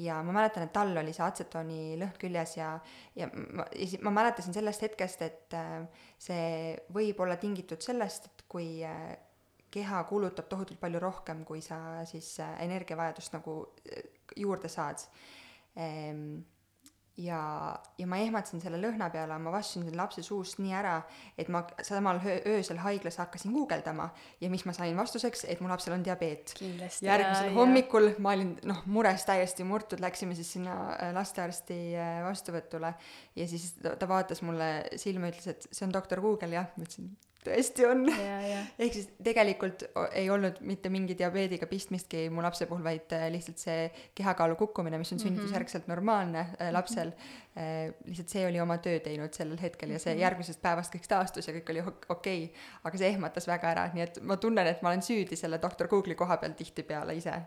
ja 0.00 0.20
ma 0.26 0.34
mäletan, 0.34 0.66
et 0.66 0.72
tal 0.74 0.92
oli 0.96 1.12
see 1.16 1.24
atsetooni 1.26 1.80
lõhn 2.00 2.18
küljes 2.20 2.56
ja, 2.58 2.74
ja 3.18 3.28
ma, 3.32 3.66
ma 4.06 4.12
mäletasin 4.20 4.56
sellest 4.56 4.84
hetkest, 4.86 5.24
et 5.26 5.56
äh, 5.58 6.06
see 6.20 6.76
võib 6.94 7.20
olla 7.24 7.38
tingitud 7.40 7.82
sellest, 7.84 8.30
et 8.30 8.46
kui 8.50 8.80
äh, 8.86 9.10
keha 9.70 10.02
kulutab 10.10 10.48
tohutult 10.50 10.80
palju 10.82 11.02
rohkem, 11.02 11.44
kui 11.48 11.62
sa 11.64 12.00
siis 12.08 12.32
äh, 12.42 12.56
energiavajadust 12.66 13.36
nagu 13.38 13.60
juurde 14.36 14.70
saad. 14.72 15.04
Ehm, 15.78 16.40
ja, 17.20 17.40
ja 17.98 18.06
ma 18.08 18.18
ehmatasin 18.22 18.62
selle 18.62 18.80
lõhna 18.80 19.10
peale, 19.12 19.36
ma 19.42 19.52
vastusin 19.54 19.84
selle 19.86 20.00
lapse 20.00 20.22
suust 20.24 20.60
nii 20.62 20.74
ära, 20.76 20.96
et 21.38 21.50
ma 21.52 21.62
samal 21.86 22.20
öö, 22.22 22.36
öösel 22.54 22.80
haiglas 22.82 23.20
hakkasin 23.20 23.54
guugeldama 23.54 24.10
ja 24.40 24.50
mis 24.52 24.64
ma 24.68 24.74
sain 24.76 24.96
vastuseks, 24.98 25.44
et 25.52 25.62
mu 25.62 25.70
lapsel 25.70 25.96
on 25.96 26.04
diabeet. 26.06 26.54
järgmisel 26.60 27.50
ja, 27.50 27.54
hommikul 27.56 28.10
ja. 28.10 28.18
ma 28.24 28.34
olin 28.36 28.54
noh, 28.68 28.84
mures 28.90 29.26
täiesti 29.28 29.66
murtud, 29.68 30.02
läksime 30.02 30.36
siis 30.38 30.52
sinna 30.56 30.76
äh, 30.96 31.14
lastearsti 31.16 31.80
äh, 31.96 32.20
vastuvõtule 32.26 32.94
ja 33.36 33.48
siis 33.50 33.72
ta, 33.80 33.96
ta 34.00 34.08
vaatas 34.10 34.44
mulle 34.46 34.70
silma, 35.00 35.32
ütles, 35.32 35.50
et 35.52 35.68
see 35.70 35.86
on 35.88 35.94
doktor 35.94 36.22
Google 36.24 36.54
jah, 36.56 36.70
ma 36.76 36.88
ütlesin 36.88 37.12
tõesti 37.44 37.86
on. 37.88 38.04
ehk 38.10 38.94
siis 38.94 39.08
tegelikult 39.24 39.84
ei 40.18 40.28
olnud 40.30 40.60
mitte 40.66 40.90
mingi 40.92 41.16
diabeediga 41.18 41.68
pistmistki 41.70 42.26
mu 42.32 42.44
lapse 42.44 42.66
puhul, 42.68 42.84
vaid 42.84 43.14
äh, 43.16 43.28
lihtsalt 43.32 43.62
see 43.62 43.86
kehakaalu 44.18 44.58
kukkumine, 44.60 44.98
mis 45.00 45.12
on 45.14 45.18
mhm. 45.20 45.26
sünnitusjärgselt 45.26 45.88
normaalne 45.90 46.44
äh, 46.58 46.72
lapsel 46.74 47.14
äh,, 47.56 47.94
lihtsalt 48.04 48.36
see 48.36 48.44
oli 48.48 48.60
oma 48.60 48.76
töö 48.84 49.00
teinud 49.04 49.36
sellel 49.36 49.60
hetkel 49.62 49.96
ja 49.96 50.02
see 50.02 50.14
mhm. 50.14 50.24
järgmisest 50.26 50.62
päevast 50.62 50.94
kõik 50.96 51.08
taastus 51.08 51.48
ja 51.48 51.56
kõik 51.56 51.72
oli 51.74 51.84
okei 51.86 52.04
okay,. 52.14 52.68
aga 52.84 53.02
see 53.02 53.12
ehmatas 53.14 53.48
väga 53.48 53.72
ära, 53.72 53.88
nii 53.94 54.06
et 54.06 54.22
ma 54.22 54.36
tunnen, 54.40 54.68
et 54.68 54.84
ma 54.84 54.92
olen 54.92 55.04
süüdi 55.06 55.38
selle 55.40 55.60
doktor 55.62 55.88
Google'i 55.88 56.18
koha 56.18 56.40
peal 56.42 56.56
tihtipeale 56.58 57.16
ise. 57.16 57.40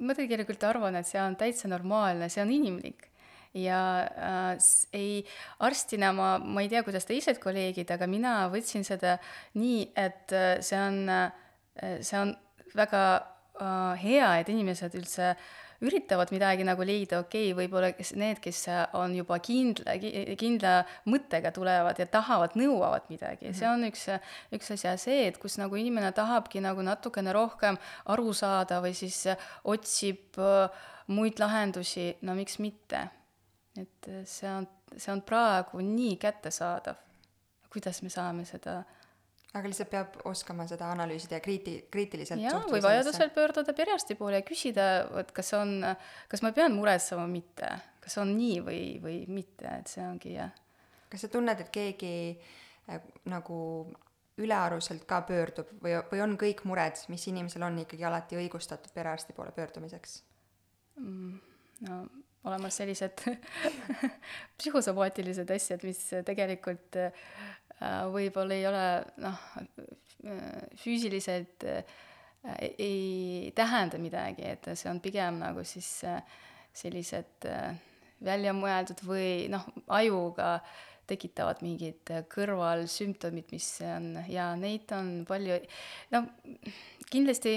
ma 0.00 0.16
tegelikult 0.16 0.62
arvan, 0.64 0.96
et 0.96 1.08
see 1.08 1.20
on 1.20 1.36
täitsa 1.36 1.68
normaalne, 1.68 2.30
see 2.30 2.42
on 2.44 2.54
inimlik 2.54 3.09
ja 3.54 3.80
äh, 4.06 4.58
ei, 4.92 5.24
arstina 5.58 6.12
ma, 6.14 6.34
ma 6.38 6.62
ei 6.62 6.70
tea, 6.70 6.84
kuidas 6.86 7.08
teised 7.08 7.40
kolleegid, 7.42 7.90
aga 7.90 8.06
mina 8.10 8.34
võtsin 8.52 8.86
seda 8.86 9.16
nii, 9.58 9.90
et 9.98 10.36
äh, 10.36 10.52
see 10.64 10.78
on, 10.78 11.02
äh, 11.10 11.98
see 12.06 12.20
on 12.20 12.36
väga 12.76 13.02
äh, 13.16 14.04
hea, 14.04 14.30
et 14.40 14.52
inimesed 14.52 14.94
üldse 15.00 15.34
üritavad 15.80 16.28
midagi 16.28 16.64
nagu 16.68 16.84
leida, 16.84 17.22
okei 17.24 17.50
okay,, 17.50 17.56
võib-olla 17.56 17.90
kes, 17.96 18.12
need, 18.20 18.40
kes 18.44 18.66
on 19.00 19.14
juba 19.16 19.38
kindla, 19.40 19.94
kindla 20.38 20.74
mõttega 21.08 21.52
tulevad 21.56 21.98
ja 21.98 22.06
tahavad, 22.10 22.52
nõuavad 22.60 23.08
midagi. 23.08 23.48
Mm, 23.48 23.52
-hmm. 23.52 23.58
see 23.58 23.68
on 23.68 23.86
üks, 23.88 24.04
üks 24.52 24.74
asi 24.76 24.86
ja 24.86 24.96
see, 25.00 25.22
et 25.30 25.38
kus 25.40 25.56
nagu 25.58 25.76
inimene 25.80 26.12
tahabki 26.12 26.60
nagu 26.60 26.84
natukene 26.84 27.32
rohkem 27.32 27.80
aru 28.12 28.34
saada 28.36 28.82
või 28.84 28.92
siis 28.94 29.24
otsib 29.64 30.36
äh, 30.38 30.68
muid 31.08 31.40
lahendusi, 31.40 32.12
no 32.22 32.36
miks 32.36 32.60
mitte 32.60 33.08
et 33.78 34.08
äh, 34.08 34.22
see 34.26 34.50
on, 34.50 34.68
see 34.96 35.12
on 35.12 35.22
praegu 35.22 35.82
nii 35.84 36.16
kättesaadav. 36.20 36.96
kuidas 37.70 38.02
me 38.02 38.10
saame 38.10 38.44
seda 38.44 38.80
aga 39.54 39.66
lihtsalt 39.70 39.90
peab 39.90 40.18
oskama 40.30 40.66
seda 40.70 40.90
analüüsida 40.94 41.38
ja 41.38 41.42
kriiti-, 41.42 41.80
kriitiliselt 41.90 42.42
jaa, 42.42 42.60
või 42.70 42.82
vajadusel 42.84 43.32
pöörduda 43.34 43.74
perearsti 43.74 44.14
poole 44.18 44.38
ja 44.40 44.46
küsida, 44.46 44.86
et 45.20 45.32
kas 45.34 45.52
on, 45.58 45.80
kas 46.30 46.44
ma 46.46 46.52
pean 46.54 46.74
muretsema 46.76 47.24
või 47.26 47.40
mitte, 47.40 47.70
kas 48.02 48.18
on 48.22 48.30
nii 48.36 48.60
või, 48.66 48.84
või 49.02 49.16
mitte, 49.30 49.72
et 49.80 49.90
see 49.90 50.04
ongi 50.06 50.36
jah. 50.36 50.54
kas 51.10 51.26
sa 51.26 51.32
tunned, 51.32 51.64
et 51.64 51.72
keegi 51.74 52.14
äh, 52.30 53.02
nagu 53.30 53.58
ülearuselt 54.40 55.04
ka 55.08 55.20
pöördub 55.28 55.74
või, 55.82 55.98
või 56.12 56.22
on 56.24 56.38
kõik 56.40 56.62
mured, 56.70 57.02
mis 57.12 57.26
inimesel 57.28 57.66
on, 57.66 57.82
ikkagi 57.82 58.06
alati 58.06 58.38
õigustatud 58.40 58.94
perearsti 58.94 59.34
poole 59.36 59.52
pöördumiseks 59.56 60.20
mm,? 61.02 61.38
no 61.88 62.04
olemas 62.48 62.76
sellised 62.80 63.24
psühhosomaatilised 64.58 65.50
asjad, 65.52 65.84
mis 65.86 66.00
tegelikult 66.26 66.96
äh, 67.00 67.24
võib-olla 68.12 68.56
ei 68.56 68.66
ole 68.68 68.84
noh, 69.20 69.42
füüsiliselt 70.80 71.66
äh, 71.68 71.98
ei 72.70 73.52
tähenda 73.56 74.00
midagi, 74.00 74.46
et 74.48 74.70
see 74.72 74.88
on 74.90 75.02
pigem 75.04 75.42
nagu 75.42 75.64
siis 75.68 75.90
äh, 76.08 76.22
sellised 76.72 77.48
välja 78.24 78.52
mõeldud 78.54 79.02
või 79.04 79.50
noh, 79.52 79.64
ajuga 79.90 80.60
tekitavad 81.10 81.60
mingid 81.64 82.12
kõrvalsümptomid, 82.30 83.48
mis 83.50 83.66
on 83.82 84.12
ja 84.30 84.52
neid 84.58 84.92
on 84.94 85.24
palju, 85.28 85.58
no 86.14 86.22
kindlasti 87.10 87.56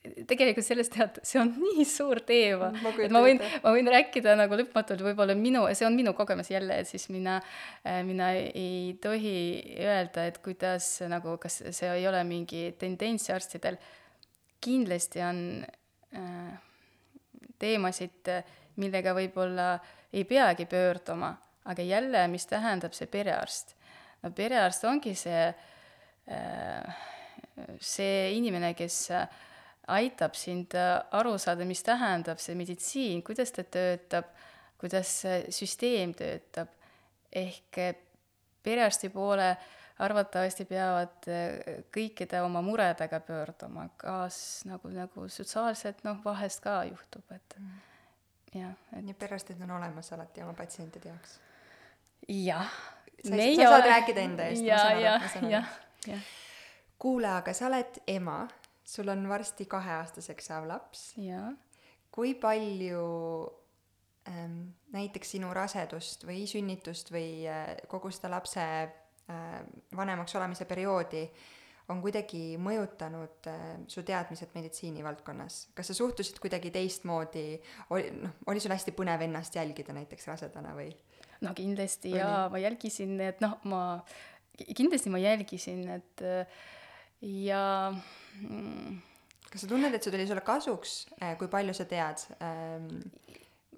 tegelikult 0.00 0.64
sellest 0.64 0.94
tead, 0.94 1.18
see 1.26 1.40
on 1.42 1.50
nii 1.60 1.84
suur 1.88 2.22
teema, 2.26 2.70
et 3.04 3.12
ma 3.12 3.20
võin, 3.24 3.40
ma 3.64 3.72
võin 3.74 3.90
rääkida 3.92 4.32
nagu 4.38 4.56
lõpmatult, 4.56 5.02
võib-olla 5.04 5.36
minu, 5.36 5.66
see 5.76 5.86
on 5.88 5.96
minu 5.96 6.14
kogemus 6.16 6.48
jälle, 6.52 6.78
et 6.80 6.88
siis 6.88 7.08
mina, 7.12 7.36
äh, 7.84 8.00
mina 8.06 8.30
ei 8.36 8.96
tohi 9.02 9.34
öelda, 9.76 10.24
et 10.30 10.40
kuidas 10.44 10.88
nagu, 11.10 11.36
kas 11.42 11.60
see 11.68 11.90
ei 11.98 12.06
ole 12.08 12.22
mingi 12.28 12.70
tendents 12.80 13.28
arstidel. 13.34 13.76
kindlasti 14.60 15.20
on 15.24 15.42
äh, 16.16 16.56
teemasid, 17.60 18.32
millega 18.80 19.12
võib-olla 19.16 19.74
ei 20.12 20.24
peagi 20.24 20.64
pöörduma, 20.66 21.34
aga 21.68 21.84
jälle, 21.84 22.24
mis 22.28 22.48
tähendab 22.48 22.96
see 22.96 23.06
perearst? 23.06 23.76
no 24.22 24.32
perearst 24.36 24.84
ongi 24.84 25.14
see 25.16 25.44
äh,, 25.44 26.98
see 27.80 28.32
inimene, 28.36 28.72
kes 28.76 28.98
äh, 29.12 29.28
aitab 29.90 30.34
sind 30.38 30.74
äh, 30.78 30.98
aru 31.16 31.36
saada, 31.38 31.66
mis 31.68 31.82
tähendab 31.86 32.40
see 32.42 32.56
meditsiin, 32.58 33.24
kuidas 33.26 33.52
ta 33.54 33.64
töötab, 33.64 34.30
kuidas 34.80 35.10
see 35.22 35.42
süsteem 35.54 36.14
töötab. 36.18 36.76
ehk 37.30 37.78
äh, 37.78 37.94
perearsti 38.62 39.08
poole 39.08 39.56
arvatavasti 40.00 40.64
peavad 40.64 41.28
äh, 41.28 41.82
kõikide 41.94 42.40
oma 42.42 42.62
muredega 42.64 43.20
pöörduma, 43.24 43.88
kas 44.00 44.62
nagu, 44.68 44.90
nagu 44.94 45.28
sotsiaalselt 45.28 46.04
noh, 46.06 46.18
vahest 46.24 46.62
ka 46.64 46.80
juhtub, 46.88 47.26
et 47.36 47.58
mm. 47.58 47.76
jah, 48.62 48.74
et 48.96 49.04
nii 49.04 49.18
perearstid 49.20 49.60
on 49.66 49.76
olemas 49.78 50.12
alati 50.16 50.44
oma 50.46 50.56
patsientide 50.58 51.12
jaoks? 51.12 51.38
jah. 52.28 52.72
sa, 53.24 53.36
sa 53.36 53.74
saad 53.74 53.90
rääkida 53.92 54.24
enda 54.24 54.48
eest, 54.48 54.64
aru, 54.64 55.04
ma 55.04 55.34
saan 55.34 55.52
aru. 55.60 56.18
kuule, 56.98 57.30
aga 57.36 57.54
sa 57.56 57.68
oled 57.68 58.02
ema 58.08 58.40
sul 58.90 59.08
on 59.12 59.28
varsti 59.30 59.66
kaheaastaseks 59.70 60.50
saav 60.50 60.66
laps. 60.68 61.12
kui 62.10 62.34
palju 62.34 63.04
ähm, 64.28 64.58
näiteks 64.94 65.36
sinu 65.36 65.52
rasedust 65.54 66.26
või 66.26 66.42
sünnitust 66.50 67.12
või 67.14 67.46
äh, 67.46 67.76
kogu 67.90 68.10
seda 68.10 68.32
lapse 68.34 68.64
äh, 68.66 69.56
vanemaks 69.96 70.34
olemise 70.40 70.66
perioodi 70.66 71.22
on 71.90 72.00
kuidagi 72.02 72.56
mõjutanud 72.62 73.46
äh, 73.50 73.62
su 73.90 74.02
teadmised 74.06 74.50
meditsiinivaldkonnas? 74.54 75.60
kas 75.74 75.90
sa 75.90 75.96
suhtusid 75.96 76.42
kuidagi 76.42 76.72
teistmoodi, 76.74 77.46
oli, 77.94 78.10
noh, 78.18 78.34
oli 78.50 78.62
sul 78.62 78.74
hästi 78.74 78.94
põnev 78.96 79.22
ennast 79.26 79.58
jälgida 79.58 79.94
näiteks 79.96 80.28
rasedana 80.30 80.74
või? 80.78 80.90
no 81.46 81.54
kindlasti 81.56 82.14
või 82.14 82.22
jaa, 82.22 82.44
ma 82.52 82.60
jälgisin, 82.62 83.16
et 83.30 83.40
noh, 83.44 83.56
ma, 83.70 83.80
kindlasti 84.74 85.14
ma 85.14 85.22
jälgisin, 85.22 85.86
et 86.00 86.26
äh, 86.26 86.60
ja 87.20 87.64
mm, 88.40 89.00
kas 89.50 89.64
sa 89.64 89.68
tunned, 89.70 89.94
et 89.94 90.04
see 90.04 90.12
tuli 90.14 90.28
sulle 90.28 90.44
kasuks, 90.46 90.94
äh, 91.20 91.34
kui 91.40 91.50
palju 91.52 91.74
sa 91.76 91.86
tead 91.88 92.22
ähm, 92.40 92.88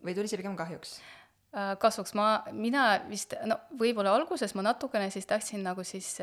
või 0.02 0.14
tuli 0.16 0.30
see 0.30 0.40
pigem 0.40 0.56
kahjuks? 0.58 0.98
Äh, 1.52 1.74
kasuks. 1.82 2.14
Ma, 2.18 2.28
mina 2.56 2.86
vist, 3.08 3.34
no 3.48 3.58
võib-olla 3.80 4.14
alguses 4.16 4.54
ma 4.56 4.66
natukene 4.66 5.10
siis 5.12 5.28
tahtsin 5.28 5.64
nagu 5.66 5.84
siis 5.86 6.14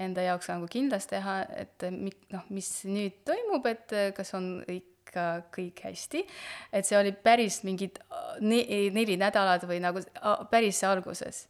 enda 0.00 0.24
jaoks 0.26 0.50
nagu 0.52 0.70
kindlaks 0.70 1.10
teha, 1.12 1.42
et 1.64 1.86
mi-, 1.92 2.14
noh, 2.34 2.48
mis 2.54 2.72
nüüd 2.88 3.22
toimub, 3.28 3.68
et 3.70 3.94
kas 4.16 4.34
on 4.38 4.56
ikka 4.66 5.28
kõik 5.52 5.84
hästi, 5.84 6.24
et 6.72 6.88
see 6.88 6.98
oli 6.98 7.12
päris 7.12 7.62
mingid 7.68 8.00
ne-, 8.40 8.66
neli 8.96 9.18
nädalat 9.20 9.68
või 9.68 9.82
nagu 9.84 10.02
päris 10.50 10.80
alguses 10.88 11.46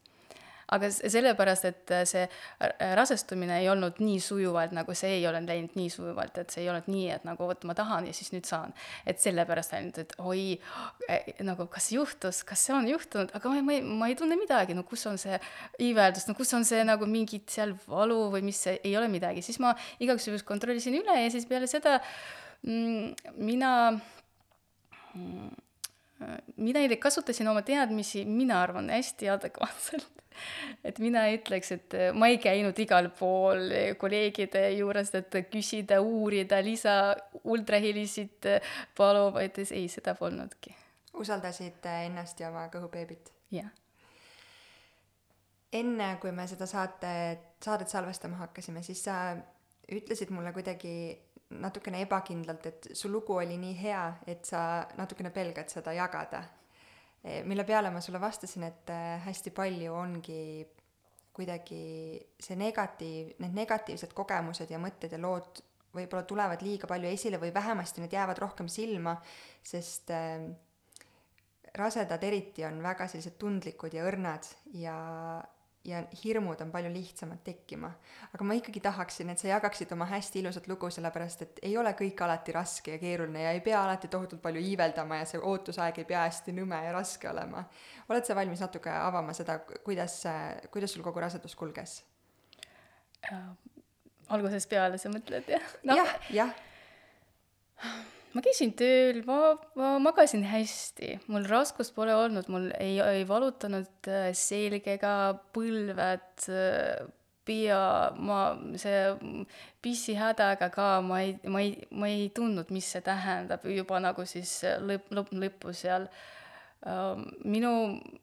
aga 0.73 0.89
sellepärast, 0.93 1.67
et 1.69 1.93
äh, 1.93 2.05
see 2.09 2.23
äh, 2.25 2.93
rasestumine 2.99 3.59
ei 3.61 3.69
olnud 3.73 4.01
nii 4.03 4.19
sujuvalt, 4.23 4.75
nagu 4.77 4.95
see 4.97 5.19
ei 5.19 5.27
ole 5.29 5.43
läinud 5.45 5.77
nii 5.79 5.91
sujuvalt, 5.93 6.39
et 6.43 6.55
see 6.55 6.65
ei 6.65 6.71
olnud 6.73 6.89
nii, 6.93 7.09
et 7.17 7.27
nagu 7.29 7.49
vot 7.49 7.67
ma 7.69 7.77
tahan 7.79 8.09
ja 8.09 8.15
siis 8.17 8.33
nüüd 8.35 8.49
saan. 8.49 8.73
et 9.07 9.21
sellepärast 9.21 9.75
ainult, 9.77 9.99
et 10.03 10.15
oi, 10.19 10.59
äh, 11.09 11.33
nagu 11.45 11.67
kas 11.73 11.91
juhtus, 11.93 12.43
kas 12.49 12.67
see 12.69 12.77
on 12.77 12.89
juhtunud, 12.89 13.35
aga 13.37 13.53
ma, 13.53 13.65
ma 13.67 13.77
ei, 13.77 13.83
ma 14.03 14.11
ei 14.13 14.17
tunne 14.19 14.39
midagi, 14.41 14.77
no 14.79 14.87
kus 14.89 15.05
on 15.11 15.21
see 15.21 15.39
iiveldus, 15.83 16.29
no 16.29 16.37
kus 16.39 16.53
on 16.57 16.67
see 16.69 16.85
nagu 16.87 17.09
mingit 17.09 17.53
seal 17.53 17.75
valu 17.87 18.31
või 18.33 18.45
mis, 18.49 18.63
ei 18.73 18.97
ole 18.99 19.11
midagi, 19.13 19.45
siis 19.45 19.61
ma 19.63 19.75
igaks 20.03 20.29
juhuks 20.29 20.47
kontrollisin 20.49 20.97
üle 21.03 21.19
ja 21.21 21.29
siis 21.33 21.49
peale 21.51 21.69
seda 21.71 21.99
mm, 22.63 23.37
mina 23.43 23.75
mm, 25.13 25.53
mina 26.57 26.83
kasutasin 27.01 27.49
oma 27.51 27.63
teadmisi, 27.67 28.25
mina 28.25 28.61
arvan, 28.63 28.91
hästi 28.95 29.31
adekvaatselt 29.33 30.22
et 30.85 30.99
mina 31.03 31.25
ütleks, 31.35 31.73
et 31.77 31.97
äh, 31.99 32.11
ma 32.15 32.29
ei 32.33 32.39
käinud 32.43 32.79
igal 32.83 33.11
pool 33.19 33.73
kolleegide 34.01 34.65
juures, 34.77 35.13
et 35.19 35.39
küsida, 35.53 36.01
uurida, 36.03 36.61
lisa 36.65 36.97
ultrahelisid 37.45 38.49
palun, 38.97 39.33
vaid 39.35 39.63
ei, 39.65 39.87
seda 39.93 40.17
polnudki. 40.19 40.75
usaldasid 41.15 41.87
äh, 41.87 42.07
ennast 42.09 42.41
ja 42.41 42.51
oma 42.51 42.69
kõhubeebit? 42.73 43.33
jah. 43.53 43.71
enne, 45.73 46.17
kui 46.21 46.33
me 46.33 46.47
seda 46.49 46.67
saate, 46.67 47.13
saadet 47.65 47.89
salvestama 47.89 48.41
hakkasime, 48.45 48.83
siis 48.83 49.05
sa 49.05 49.37
ütlesid 49.93 50.31
mulle 50.31 50.53
kuidagi 50.53 50.95
natukene 51.53 52.01
ebakindlalt, 52.07 52.67
et 52.67 52.89
su 52.97 53.11
lugu 53.13 53.37
oli 53.37 53.59
nii 53.61 53.77
hea, 53.77 54.03
et 54.27 54.45
sa 54.49 54.87
natukene 54.97 55.31
pelgad 55.31 55.69
seda 55.69 55.93
jagada 55.93 56.43
mille 57.23 57.65
peale 57.65 57.91
ma 57.95 58.01
sulle 58.03 58.21
vastasin, 58.21 58.65
et 58.67 58.91
eh, 58.91 59.19
hästi 59.27 59.53
palju 59.55 59.95
ongi 59.95 60.41
kuidagi 61.33 61.83
see 62.43 62.57
negatiiv, 62.61 63.37
need 63.41 63.55
negatiivsed 63.57 64.13
kogemused 64.17 64.71
ja 64.71 64.81
mõtted 64.83 65.15
ja 65.15 65.21
lood 65.23 65.63
võib-olla 65.93 66.25
tulevad 66.29 66.65
liiga 66.65 66.89
palju 66.89 67.09
esile 67.09 67.41
või 67.41 67.53
vähemasti 67.55 68.03
need 68.03 68.13
jäävad 68.17 68.41
rohkem 68.41 68.69
silma, 68.69 69.15
sest 69.65 70.13
äh, 70.13 70.45
rasedad 71.79 72.25
eriti 72.25 72.65
on 72.69 72.83
väga 72.85 73.09
sellised 73.09 73.39
tundlikud 73.41 73.95
ja 73.97 74.05
õrnad 74.09 74.49
ja, 74.77 74.97
ja 75.85 76.03
hirmud 76.25 76.61
on 76.61 76.71
palju 76.71 76.93
lihtsamad 76.93 77.43
tekkima. 77.45 77.91
aga 78.35 78.45
ma 78.45 78.55
ikkagi 78.55 78.81
tahaksin, 78.81 79.31
et 79.31 79.39
sa 79.39 79.49
jagassid 79.49 79.93
oma 79.93 80.07
hästi 80.07 80.39
ilusat 80.41 80.69
lugu, 80.69 80.91
sellepärast 80.91 81.43
et 81.43 81.59
ei 81.63 81.77
ole 81.79 81.93
kõik 81.99 82.23
alati 82.23 82.55
raske 82.55 82.95
ja 82.95 82.99
keeruline 83.03 83.43
ja 83.43 83.51
ei 83.57 83.61
pea 83.61 83.83
alati 83.83 84.09
tohutult 84.09 84.43
palju 84.43 84.63
iiveldama 84.63 85.19
ja 85.23 85.27
see 85.27 85.43
ootusaeg 85.43 85.99
ei 85.99 86.09
pea 86.09 86.23
hästi 86.27 86.55
nõme 86.55 86.79
ja 86.85 86.93
raske 86.95 87.31
olema. 87.31 87.65
oled 88.09 88.25
sa 88.27 88.39
valmis 88.39 88.63
natuke 88.63 88.91
avama 88.91 89.35
seda, 89.35 89.59
kuidas, 89.85 90.23
kuidas 90.71 90.95
sul 90.95 91.03
kogu 91.03 91.21
rasedus 91.21 91.55
kulges? 91.59 92.03
algusest 94.29 94.71
peale 94.71 94.99
sa 94.99 95.11
mõtled, 95.11 95.51
jah 95.51 95.77
no.? 95.83 95.97
jah, 95.99 96.19
jah 96.31 96.59
ma 98.33 98.43
käisin 98.45 98.75
tööl, 98.79 99.23
ma, 99.29 99.55
ma 99.79 99.95
magasin 100.03 100.45
hästi, 100.49 101.17
mul 101.33 101.49
raskust 101.51 101.95
pole 101.97 102.15
olnud, 102.17 102.49
mul 102.53 102.71
ei, 102.79 102.99
ei 103.01 103.27
valutanud 103.29 104.11
äh, 104.11 104.31
selg 104.37 104.87
ega 104.89 105.15
põlved, 105.55 106.47
äh, 106.49 107.03
pea, 107.47 107.81
ma, 108.23 108.43
see 108.79 109.01
pissihädaga 109.83 110.69
ka 110.75 110.91
ma 111.03 111.25
ei, 111.25 111.35
ma 111.51 111.65
ei, 111.65 111.73
ma 111.91 112.11
ei 112.11 112.29
tundnud, 112.35 112.71
mis 112.75 112.93
see 112.95 113.03
tähendab 113.05 113.67
juba 113.67 113.99
nagu 114.03 114.27
siis 114.29 114.61
lõpp, 114.85 115.11
lõpp, 115.11 115.35
lõppu 115.45 115.75
seal. 115.75 116.07
uh, 116.07 116.42
minu 117.45 117.73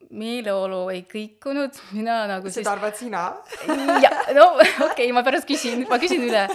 meeleolu 0.10 0.82
ei 0.92 1.06
kõikunud, 1.08 1.78
mina 1.98 2.26
nagu 2.28 2.50
seda 2.50 2.60
siis... 2.60 2.72
arvad 2.74 2.98
sina? 3.00 3.26
jah, 4.06 4.22
no 4.36 4.52
okei 4.58 4.86
okay,, 4.90 5.12
ma 5.16 5.24
pärast 5.24 5.48
küsin, 5.50 5.86
ma 5.90 6.02
küsin 6.02 6.26
üle 6.28 6.48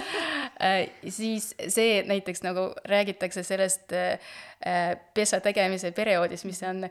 Äh, 0.61 0.87
siis 1.11 1.49
see 1.67 2.03
näiteks 2.07 2.39
nagu 2.45 2.69
räägitakse 2.87 3.43
sellest 3.43 3.91
äh, 3.91 4.19
äh, 4.65 4.97
pesa 5.13 5.41
tegemise 5.43 5.91
perioodis, 5.91 6.45
mis 6.45 6.63
on 6.63 6.85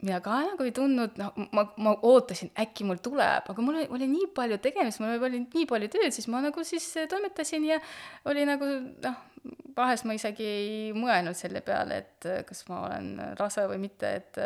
mina 0.00 0.20
ka 0.24 0.38
nagu 0.46 0.64
ei 0.66 0.74
tundnud, 0.76 1.16
noh, 1.20 1.34
ma, 1.56 1.64
ma 1.82 1.94
ootasin, 2.08 2.52
äkki 2.60 2.86
mul 2.88 3.00
tuleb, 3.04 3.50
aga 3.52 3.64
mul 3.64 3.80
oli, 3.80 3.88
oli 3.96 4.08
nii 4.10 4.30
palju 4.36 4.60
tegemist, 4.64 5.02
mul 5.02 5.20
oli 5.28 5.42
nii 5.44 5.66
palju 5.70 5.90
tööd, 5.92 6.14
siis 6.16 6.28
ma 6.32 6.42
nagu 6.44 6.64
siis 6.66 6.86
toimetasin 7.10 7.66
ja 7.68 7.80
oli 8.30 8.46
nagu 8.48 8.68
noh, 9.04 9.18
vahest 9.76 10.08
ma 10.08 10.16
isegi 10.16 10.46
ei 10.46 10.70
mõelnud 10.96 11.36
selle 11.38 11.62
peale, 11.64 12.00
et 12.04 12.30
kas 12.48 12.64
ma 12.68 12.86
olen 12.86 13.12
rase 13.40 13.66
või 13.70 13.84
mitte, 13.88 14.14
et 14.20 14.42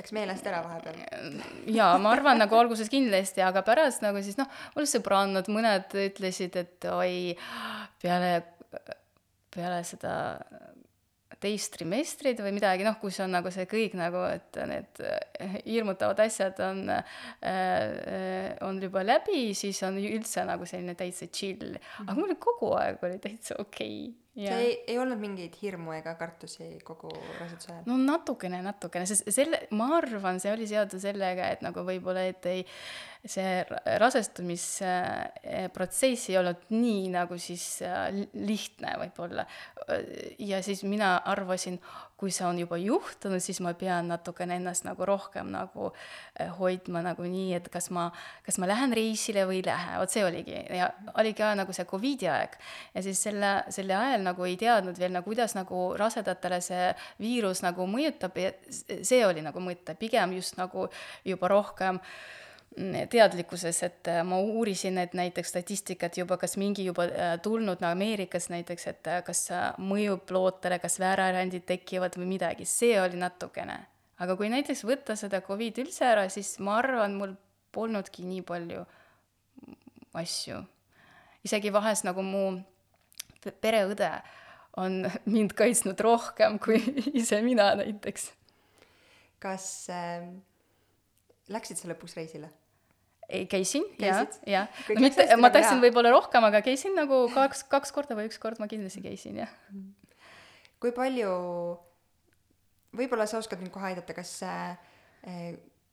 Läks 0.00 0.14
meelest 0.16 0.46
ära 0.48 0.62
vahepeal? 0.64 1.42
jaa, 1.68 1.98
ma 2.00 2.14
arvan 2.14 2.38
nagu 2.40 2.56
alguses 2.56 2.88
kindlasti, 2.88 3.42
aga 3.44 3.60
pärast 3.66 4.00
nagu 4.00 4.22
siis 4.24 4.38
noh, 4.38 4.48
mul 4.72 4.86
sõbrannad, 4.88 5.50
mõned 5.52 5.92
ütlesid, 6.06 6.56
et 6.56 6.86
oi, 6.88 7.34
peale, 8.00 8.30
peale 9.52 9.82
seda 9.84 10.14
teist 11.40 11.74
trimestrit 11.76 12.40
või 12.44 12.54
midagi, 12.56 12.84
noh, 12.86 12.98
kus 13.00 13.20
on 13.24 13.34
nagu 13.36 13.52
see 13.54 13.66
kõik 13.70 13.96
nagu, 13.98 14.22
et 14.30 14.60
need 14.70 15.02
hirmutavad 15.64 16.20
asjad 16.26 16.60
on 16.66 16.82
äh,, 16.92 18.56
on 18.66 18.80
juba 18.82 19.04
läbi, 19.06 19.50
siis 19.58 19.82
on 19.88 20.00
üldse 20.00 20.44
nagu 20.48 20.68
selline 20.68 20.96
täitsa 20.98 21.30
chill. 21.32 21.78
aga 22.06 22.18
mul 22.18 22.36
kogu 22.40 22.74
aeg 22.78 23.04
oli 23.06 23.20
täitsa 23.22 23.60
okei 23.60 24.02
okay 24.08 24.18
Ja. 24.34 24.52
see 24.54 24.62
ei, 24.62 24.74
ei 24.92 24.98
olnud 25.02 25.18
mingeid 25.18 25.56
hirmu 25.58 25.90
ega 25.96 26.12
kartusi 26.14 26.68
kogu 26.86 27.10
raseduse 27.10 27.72
ajal? 27.72 27.82
no 27.90 27.96
natukene, 27.98 28.60
natukene, 28.62 29.08
sest 29.10 29.26
selle, 29.34 29.58
ma 29.74 29.88
arvan, 29.96 30.38
see 30.38 30.52
oli 30.54 30.68
seotud 30.70 31.02
sellega, 31.02 31.48
et 31.50 31.64
nagu 31.66 31.82
võib-olla, 31.84 32.22
et 32.30 32.46
ei, 32.46 32.62
see 33.28 33.64
rasestumisprotsess 34.00 36.30
ei 36.30 36.38
olnud 36.40 36.56
nii 36.72 37.10
nagu 37.12 37.36
siis 37.40 37.82
äh, 37.84 38.06
lihtne 38.32 38.94
võib-olla. 39.02 39.44
ja 40.38 40.62
siis 40.64 40.82
mina 40.88 41.16
arvasin, 41.28 41.76
kui 42.16 42.30
see 42.32 42.46
on 42.48 42.58
juba 42.62 42.76
juhtunud, 42.80 43.40
siis 43.44 43.60
ma 43.64 43.74
pean 43.76 44.08
natukene 44.08 44.56
ennast 44.56 44.84
nagu 44.88 45.04
rohkem 45.04 45.50
nagu 45.52 45.92
äh, 45.92 46.48
hoidma 46.56 47.02
nagu 47.04 47.22
nii, 47.28 47.54
et 47.58 47.68
kas 47.72 47.90
ma, 47.92 48.10
kas 48.46 48.58
ma 48.62 48.66
lähen 48.70 48.92
reisile 48.96 49.44
või 49.48 49.56
ei 49.60 49.66
lähe, 49.68 49.98
vot 50.00 50.10
see 50.16 50.24
oligi 50.24 50.56
ja 50.80 50.88
oli 51.20 51.32
ka 51.36 51.52
nagu 51.60 51.72
see 51.76 51.84
Covidi 51.90 52.28
aeg. 52.32 52.52
ja 52.94 53.00
siis 53.04 53.18
selle, 53.28 53.52
selle 53.68 53.94
ajal 54.00 54.22
nagu 54.30 54.40
ei 54.48 54.56
teadnud 54.60 54.96
veel 54.96 55.12
nagu, 55.12 55.28
kuidas 55.28 55.52
nagu 55.58 55.78
rasedatele 56.00 56.60
see 56.64 56.94
viirus 57.20 57.60
nagu 57.66 57.84
mõjutab 57.84 58.32
ja 58.40 58.48
see 58.72 59.26
oli 59.28 59.44
nagu 59.44 59.60
mõte, 59.60 59.92
pigem 60.00 60.32
just 60.40 60.56
nagu 60.56 60.88
juba 61.28 61.48
rohkem 61.52 62.00
äh, 62.00 62.39
teadlikkuses, 63.10 63.82
et 63.82 64.08
äh, 64.08 64.20
ma 64.24 64.38
uurisin, 64.38 64.98
et 64.98 65.14
näiteks 65.18 65.48
statistikat 65.50 66.16
juba, 66.20 66.36
kas 66.38 66.56
mingi 66.56 66.84
juba 66.86 67.08
äh, 67.08 67.32
tulnud 67.42 67.82
no 67.82 67.90
Ameerikas 67.90 68.48
näiteks, 68.52 68.86
et 68.86 69.10
äh, 69.10 69.22
kas 69.26 69.48
mõjub 69.78 70.30
lootele, 70.30 70.78
kas 70.78 71.00
väärarändid 71.02 71.66
tekivad 71.66 72.16
või 72.16 72.36
midagi, 72.36 72.64
see 72.64 72.94
oli 73.00 73.18
natukene. 73.18 73.78
aga 74.20 74.36
kui 74.36 74.48
näiteks 74.52 74.84
võtta 74.84 75.16
seda 75.16 75.40
Covid 75.40 75.78
üldse 75.82 76.04
ära, 76.06 76.28
siis 76.28 76.58
ma 76.58 76.78
arvan, 76.78 77.16
mul 77.18 77.34
polnudki 77.72 78.22
nii 78.22 78.42
palju 78.46 78.84
asju. 80.14 80.62
isegi 81.44 81.72
vahest 81.72 82.04
nagu 82.04 82.22
mu 82.22 82.60
pereõde 83.60 84.10
on 84.76 85.10
mind 85.34 85.56
kaitsnud 85.58 86.00
rohkem 86.00 86.58
kui 86.62 86.78
ise 87.20 87.42
mina 87.42 87.74
näiteks. 87.74 88.30
kas 89.42 89.66
äh, 89.90 90.30
läksid 91.48 91.82
sa 91.82 91.90
lõpuks 91.90 92.16
reisile? 92.16 92.59
Käisin, 93.50 93.86
jah, 94.00 94.26
jah. 94.48 94.82
no 94.90 95.04
mitte, 95.04 95.26
ma 95.40 95.50
tahtsin 95.54 95.82
võib-olla 95.82 96.12
rohkem, 96.14 96.44
aga 96.48 96.62
käisin 96.66 96.96
nagu 96.98 97.22
kaks, 97.34 97.64
kaks 97.70 97.94
korda 97.94 98.18
või 98.18 98.30
üks 98.30 98.40
kord 98.42 98.60
ma 98.62 98.68
kindlasti 98.70 99.02
käisin, 99.04 99.40
jah. 99.44 99.52
kui 100.82 100.94
palju, 100.96 101.32
võib-olla 102.96 103.26
sa 103.30 103.40
oskad 103.40 103.62
mind 103.62 103.74
kohe 103.74 103.90
aidata, 103.92 104.16
kas 104.16 104.34
äh, 104.46 104.78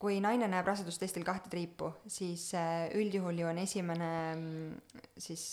kui 0.02 0.19
naine 0.23 0.50
näeb 0.50 0.67
rasedustestil 0.69 1.26
kahte 1.28 1.52
triipu, 1.52 1.91
siis 2.10 2.50
äh, 2.58 2.88
üldjuhul 2.97 3.41
ju 3.41 3.50
on 3.50 3.62
esimene 3.63 4.12
mm, 4.36 5.04
siis 5.28 5.47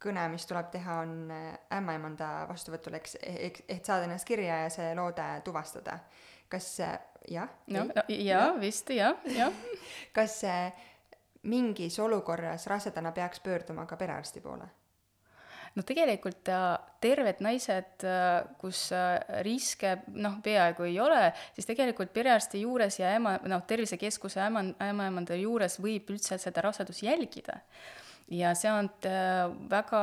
kõne, 0.00 0.24
mis 0.32 0.46
tuleb 0.48 0.70
teha, 0.72 1.02
on 1.04 1.32
äh, 1.34 1.54
ämmaemanda 1.76 2.30
vastuvõtul, 2.48 2.96
eks, 3.00 3.18
ehk 3.20 3.62
saada 3.84 4.06
ennast 4.08 4.28
kirja 4.28 4.64
ja 4.64 4.72
see 4.72 4.92
loode 4.98 5.28
tuvastada. 5.44 6.00
kas 6.50 6.80
jah? 7.30 7.48
no, 7.70 7.84
no 7.84 8.04
jaa 8.08 8.24
ja,, 8.24 8.54
vist 8.60 8.90
jah, 8.90 9.20
jah. 9.30 9.52
kas 10.16 10.40
mingis 11.42 11.98
olukorras 11.98 12.66
rasedana 12.66 13.12
peaks 13.12 13.40
pöörduma 13.40 13.86
ka 13.86 13.96
perearsti 13.96 14.40
poole? 14.40 14.68
no 15.76 15.84
tegelikult 15.86 16.48
äh, 16.50 16.74
terved 17.02 17.42
naised, 17.44 18.04
äh, 18.06 18.42
kus 18.60 18.88
äh, 18.96 19.20
riske 19.46 19.96
noh, 20.18 20.38
peaaegu 20.44 20.86
ei 20.88 20.98
ole, 21.02 21.30
siis 21.54 21.68
tegelikult 21.68 22.12
perearsti 22.14 22.64
juures 22.64 22.98
ja 23.00 23.12
ema, 23.16 23.36
noh, 23.50 23.62
tervisekeskuse 23.68 24.42
ema, 24.46 24.64
ämmaemanda 24.90 25.38
juures 25.38 25.78
võib 25.82 26.10
üldse 26.14 26.40
seda 26.42 26.64
rasedust 26.66 27.04
jälgida. 27.06 27.60
ja 28.30 28.54
see 28.54 28.70
on 28.70 28.88
väga 29.70 30.00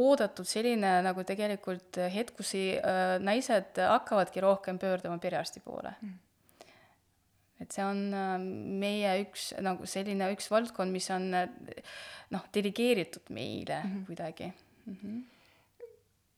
oodatud 0.00 0.48
selline 0.48 0.94
nagu 1.04 1.22
tegelikult 1.28 1.98
hetk, 2.10 2.38
kus 2.38 2.54
naised 3.20 3.76
hakkavadki 3.76 4.40
rohkem 4.40 4.78
pöörduma 4.80 5.18
perearsti 5.20 5.60
poole 5.60 5.92
mm 6.00 6.25
et 7.60 7.72
see 7.72 7.84
on 7.84 8.02
äh, 8.14 8.34
meie 8.82 9.14
üks 9.24 9.50
nagu 9.64 9.86
selline 9.88 10.28
üks 10.34 10.50
valdkond, 10.52 10.92
mis 10.92 11.08
on 11.14 11.30
äh, 11.34 11.48
noh, 12.34 12.44
delegeeritud 12.54 13.32
meile 13.34 13.80
mm 13.82 13.94
-hmm. 13.94 14.04
kuidagi 14.10 14.52
mm. 14.52 14.98
-hmm 15.00 15.24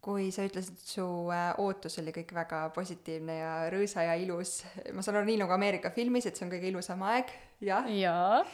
kui 0.08 0.30
sa 0.32 0.44
ütlesid, 0.46 0.76
et 0.78 0.92
su 0.94 1.04
äh, 1.34 1.58
ootus 1.60 1.98
oli 2.00 2.12
kõik 2.14 2.30
väga 2.36 2.60
positiivne 2.74 3.34
ja 3.40 3.52
rõõsa 3.72 4.06
ja 4.06 4.14
ilus, 4.14 4.62
ma 4.94 5.02
saan 5.02 5.18
aru, 5.18 5.26
nii 5.28 5.40
nagu 5.42 5.52
Ameerika 5.52 5.90
filmis, 5.90 6.26
et 6.26 6.38
see 6.38 6.46
on 6.46 6.52
kõige 6.54 6.70
ilusam 6.70 7.02
aeg, 7.02 7.32
jah? 7.60 7.88
jaa. 7.92 8.44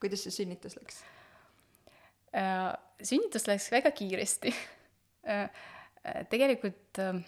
kuidas 0.00 0.24
see 0.24 0.30
sünnitus 0.30 0.78
läks 0.78 1.02
äh,? 2.32 2.70
sünnitus 3.02 3.48
läks 3.50 3.70
väga 3.74 3.90
kiiresti 3.90 4.54
äh,. 5.34 5.50
tegelikult 6.30 7.02
äh, 7.02 7.20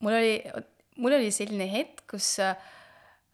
mul 0.00 0.18
oli 0.20 0.38
mul 0.96 1.18
oli 1.18 1.30
selline 1.34 1.68
hetk, 1.70 2.04
kus 2.10 2.36
äh, 2.42 2.56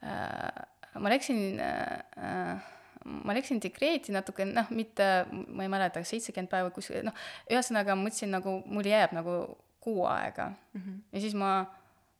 ma 0.02 1.12
läksin 1.12 1.60
äh, 1.62 2.70
ma 3.04 3.34
läksin 3.34 3.60
dekreeti 3.62 4.14
natuke, 4.14 4.46
noh, 4.46 4.70
mitte, 4.74 5.08
ma 5.30 5.64
ei 5.64 5.70
mäleta, 5.70 6.02
seitsekümmend 6.06 6.50
päeva 6.52 6.72
kuskil, 6.74 7.02
noh, 7.06 7.16
ühesõnaga 7.50 7.96
ma 7.96 8.06
mõtlesin 8.06 8.32
nagu, 8.34 8.58
mul 8.70 8.86
jääb 8.86 9.14
nagu 9.16 9.38
kuu 9.82 10.04
aega 10.06 10.52
mm. 10.52 10.80
-hmm. 10.80 10.98
ja 11.12 11.22
siis 11.24 11.34
ma 11.34 11.52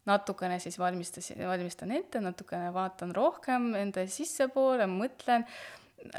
natukene 0.07 0.59
siis 0.59 0.79
valmistasin, 0.79 1.45
valmistan 1.47 1.93
ette, 1.95 2.21
natukene 2.21 2.73
vaatan 2.75 3.15
rohkem 3.15 3.75
enda 3.79 4.07
sissepoole, 4.11 4.89
mõtlen, 4.91 5.47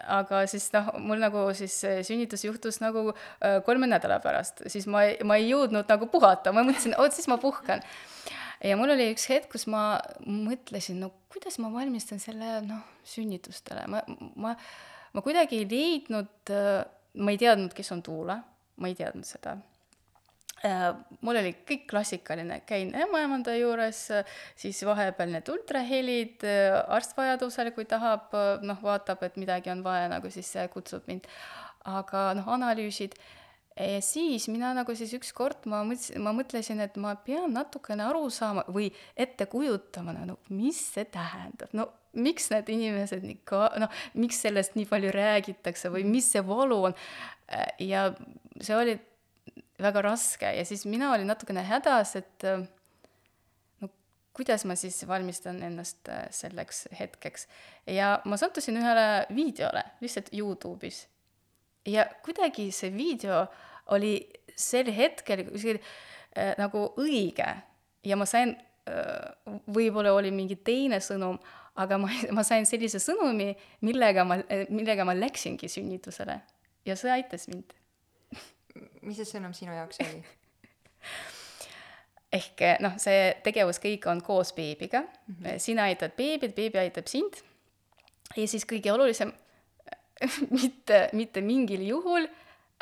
aga 0.07 0.45
siis 0.47 0.69
noh, 0.71 0.93
mul 1.03 1.19
nagu 1.19 1.49
siis 1.57 1.75
sünnitus 2.07 2.45
juhtus 2.47 2.79
nagu 2.79 3.09
äh, 3.11 3.59
kolme 3.65 3.89
nädala 3.91 4.21
pärast, 4.23 4.63
siis 4.71 4.87
ma 4.87 5.03
ma 5.27 5.35
ei 5.35 5.49
jõudnud 5.49 5.89
nagu 5.89 6.07
puhata, 6.07 6.55
ma 6.55 6.63
mõtlesin, 6.63 6.95
oot, 6.97 7.11
siis 7.11 7.27
ma 7.27 7.37
puhkan 7.37 7.83
ja 8.63 8.77
mul 8.79 8.95
oli 8.95 9.09
üks 9.13 9.27
hetk, 9.31 9.51
kus 9.53 9.67
ma 9.71 9.99
mõtlesin, 10.25 11.01
no 11.03 11.11
kuidas 11.33 11.59
ma 11.63 11.71
valmistan 11.73 12.21
selle, 12.23 12.57
noh, 12.67 12.81
sünnitustele, 13.07 13.85
ma, 13.91 14.03
ma, 14.39 14.55
ma 15.13 15.25
kuidagi 15.25 15.61
ei 15.61 15.69
leidnud, 15.69 16.55
ma 17.19 17.35
ei 17.35 17.41
teadnud, 17.41 17.75
kes 17.75 17.93
on 17.95 18.03
Tuula, 18.05 18.39
ma 18.79 18.89
ei 18.89 18.97
teadnud 18.97 19.27
seda 19.27 19.57
Äh, 20.63 20.93
mul 21.19 21.35
oli 21.41 21.49
kõik 21.67 21.81
klassikaline, 21.91 22.61
käin 22.63 22.93
ämmaemanda 22.95 23.51
juures, 23.57 24.05
siis 24.55 24.77
vahepeal 24.87 25.33
need 25.33 25.49
ultrahelid, 25.51 26.45
äh, 26.47 26.77
arst 26.95 27.17
vajadusel, 27.17 27.73
kui 27.75 27.83
tahab, 27.89 28.31
noh, 28.63 28.79
vaatab, 28.79 29.25
et 29.27 29.35
midagi 29.41 29.73
on 29.73 29.83
vaja, 29.83 30.07
nagu 30.13 30.31
siis 30.31 30.53
kutsub 30.71 31.09
mind. 31.11 31.27
aga 31.83 32.29
noh, 32.37 32.47
analüüsid. 32.47 33.17
Ja 33.79 34.01
siis 34.05 34.47
mina 34.51 34.73
nagu 34.77 34.95
siis 34.97 35.13
ükskord 35.17 35.65
ma 35.69 35.81
mõtlesin, 35.87 36.21
ma 36.23 36.33
mõtlesin, 36.35 36.83
et 36.83 36.97
ma 37.01 37.15
pean 37.15 37.53
natukene 37.55 38.05
aru 38.05 38.29
saama 38.33 38.65
või 38.69 38.91
ette 39.17 39.47
kujutama, 39.49 40.13
no 40.25 40.37
mis 40.53 40.79
see 40.93 41.07
tähendab, 41.09 41.73
no 41.73 41.89
miks 42.13 42.51
need 42.53 42.69
inimesed 42.69 43.25
nii 43.25 43.39
ka, 43.47 43.71
noh, 43.81 44.03
miks 44.19 44.43
sellest 44.45 44.77
nii 44.77 44.85
palju 44.89 45.13
räägitakse 45.15 45.89
või 45.93 46.05
mis 46.07 46.29
see 46.33 46.43
valu 46.45 46.79
on. 46.89 46.95
Ja 47.81 48.11
see 48.61 48.77
oli 48.77 48.95
väga 49.81 50.03
raske 50.05 50.53
ja 50.57 50.65
siis 50.65 50.85
mina 50.89 51.11
olin 51.13 51.27
natukene 51.29 51.63
hädas, 51.65 52.15
et 52.19 52.45
no 53.81 53.89
kuidas 54.33 54.65
ma 54.69 54.77
siis 54.79 55.01
valmistan 55.07 55.61
ennast 55.65 56.09
äh, 56.09 56.27
selleks 56.33 56.87
hetkeks. 56.99 57.47
ja 57.87 58.19
ma 58.25 58.37
sattusin 58.37 58.77
ühele 58.77 59.25
videole 59.33 59.83
lihtsalt 60.01 60.29
Youtube'is. 60.33 61.07
Ja 61.85 62.05
kuidagi 62.25 62.69
see 62.71 62.91
video 62.93 63.45
oli 63.95 64.15
sel 64.55 64.91
hetkel 64.93 65.45
kuskil 65.49 65.79
äh, 65.79 66.53
nagu 66.59 66.89
õige. 67.01 67.49
Ja 68.03 68.17
ma 68.19 68.27
sain 68.27 68.55
äh,, 68.89 69.33
võib-olla 69.67 70.13
oli 70.15 70.31
mingi 70.31 70.55
teine 70.55 70.99
sõnum, 71.03 71.39
aga 71.79 71.99
ma, 72.01 72.09
ma 72.37 72.43
sain 72.47 72.67
sellise 72.69 73.01
sõnumi, 73.03 73.53
millega 73.81 74.25
ma, 74.27 74.39
millega 74.69 75.07
ma 75.07 75.15
läksingi 75.17 75.69
sünnitusele. 75.71 76.39
Ja 76.85 76.97
see 76.99 77.11
aitas 77.13 77.47
mind. 77.51 77.75
Mis 79.05 79.21
see 79.21 79.29
sõnum 79.35 79.55
sinu 79.55 79.75
jaoks 79.75 80.03
oli? 80.03 80.23
ehk 82.33 82.63
eh, 82.65 82.77
noh, 82.81 82.95
see 83.01 83.31
tegevus 83.45 83.79
kõik 83.83 84.07
on 84.11 84.21
koos 84.25 84.53
beebiga. 84.57 85.03
Mm, 85.03 85.35
-hmm. 85.35 85.59
sina 85.59 85.89
aitad 85.89 86.15
beebit, 86.17 86.55
beebi 86.55 86.81
aitab 86.81 87.07
sind. 87.07 87.41
Ja 88.35 88.47
siis 88.47 88.65
kõige 88.65 88.91
olulisem, 88.91 89.33
mitte, 90.57 91.07
mitte 91.13 91.43
mingil 91.45 91.83
juhul 91.87 92.27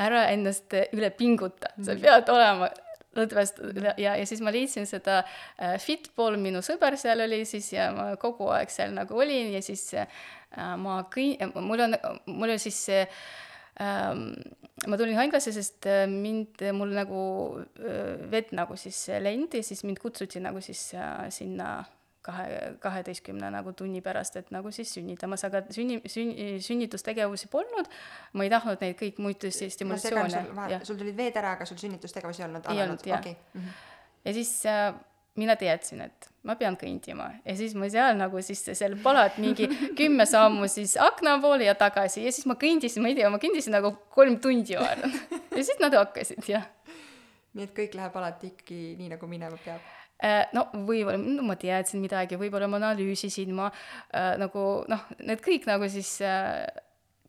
ära 0.02 0.28
ennast 0.34 0.74
üle 0.96 1.12
pinguta. 1.14 1.74
Sa 1.84 1.98
pead 2.00 2.30
olema 2.34 2.72
lõdvest 3.18 3.60
ja, 4.00 4.16
ja 4.16 4.26
siis 4.28 4.42
ma 4.44 4.54
leidsin 4.56 4.88
seda 4.88 5.22
äh, 5.22 5.76
Fitball, 5.84 6.38
minu 6.40 6.62
sõber 6.64 6.96
seal 7.00 7.24
oli 7.26 7.44
siis 7.50 7.68
ja 7.74 7.90
ma 7.96 8.14
kogu 8.20 8.48
aeg 8.56 8.72
seal 8.72 8.94
nagu 8.96 9.18
olin 9.20 9.52
ja 9.52 9.62
siis 9.66 9.84
äh, 10.00 10.08
ma 10.80 11.02
kõi-, 11.12 11.36
mul 11.60 11.88
on, 11.88 11.98
mul 12.32 12.54
oli 12.54 12.62
siis 12.62 12.80
äh, 12.96 13.24
ähm, 13.84 14.30
ma 14.88 15.00
tulin 15.00 15.18
haiglasse, 15.20 15.54
sest 15.56 15.88
äh, 15.90 16.06
mind, 16.10 16.64
mul 16.78 16.94
nagu 16.96 17.24
äh, 17.80 18.16
vett 18.32 18.56
nagu 18.56 18.80
siis 18.80 19.04
lendi, 19.22 19.64
siis 19.66 19.84
mind 19.88 20.00
kutsuti 20.02 20.42
nagu 20.44 20.64
siis 20.64 20.94
äh, 20.96 21.28
sinna 21.34 21.82
kahe, 22.26 22.48
kaheteistkümne 22.82 23.52
nagu 23.54 23.74
tunni 23.78 24.02
pärast, 24.06 24.38
et 24.40 24.52
nagu 24.54 24.72
siis 24.72 24.94
sünnitamas, 24.94 25.44
aga 25.48 25.64
sünni, 25.74 26.02
sünni, 26.06 26.58
sünnitustegevusi 26.64 27.50
polnud. 27.52 27.90
ma 28.34 28.48
ei 28.48 28.52
tahtnud 28.54 28.82
neid 28.82 28.98
kõik 29.00 29.22
muid 29.24 29.48
stimulatsioone. 29.52 30.82
sul 30.86 31.00
tulid 31.00 31.18
veed 31.18 31.40
ära, 31.42 31.56
aga 31.58 31.70
sul 31.70 31.80
sünnitustegevusi 31.82 32.44
ei 32.44 32.50
olnud 32.50 32.66
alanud? 32.66 32.82
ei 32.82 32.88
olnud, 32.88 33.08
jah 33.08 33.20
okay.. 33.20 33.36
Mm 33.54 33.62
-hmm. 33.62 33.80
ja 34.26 34.34
siis 34.34 34.66
äh, 34.66 34.94
mina 35.36 35.56
teadsin, 35.56 36.02
et 36.02 36.28
ma 36.44 36.56
pean 36.60 36.76
kõndima 36.80 37.30
ja 37.46 37.56
siis 37.56 37.74
ma 37.80 37.88
seal 37.90 38.18
nagu 38.20 38.42
siis 38.44 38.64
seal 38.74 38.98
palat 39.04 39.38
mingi 39.42 39.70
kümme 40.00 40.26
sammu 40.28 40.68
siis 40.72 40.98
akna 41.00 41.38
poole 41.44 41.66
ja 41.70 41.76
tagasi 41.76 42.26
ja 42.26 42.32
siis 42.36 42.46
ma 42.50 42.58
kõndisin, 42.60 43.04
ma 43.04 43.12
ei 43.12 43.16
tea, 43.16 43.30
ma 43.32 43.40
kõndisin 43.42 43.78
nagu 43.78 43.94
kolm 44.12 44.40
tundi 44.44 44.76
ma 44.76 44.90
arvan. 44.92 45.16
ja 45.56 45.64
siis 45.64 45.80
nad 45.80 45.96
hakkasid, 45.96 46.44
jah. 46.48 46.68
nii 47.54 47.64
et 47.64 47.74
kõik 47.78 47.96
läheb 47.96 48.16
alati 48.16 48.52
ikkagi 48.52 48.82
nii, 49.00 49.10
nagu 49.16 49.28
minema 49.32 49.58
peab? 49.64 50.01
Äh, 50.22 50.44
no 50.54 50.68
võib-olla 50.86 51.18
no, 51.18 51.42
ma 51.48 51.56
teadsin 51.58 52.02
midagi, 52.04 52.38
võib-olla 52.38 52.68
ma 52.70 52.78
analüüsisin, 52.78 53.56
ma 53.58 53.72
äh, 53.72 54.36
nagu 54.38 54.66
noh, 54.92 55.06
need 55.26 55.42
kõik 55.42 55.66
nagu 55.66 55.88
siis 55.90 56.20
äh, 56.22 56.68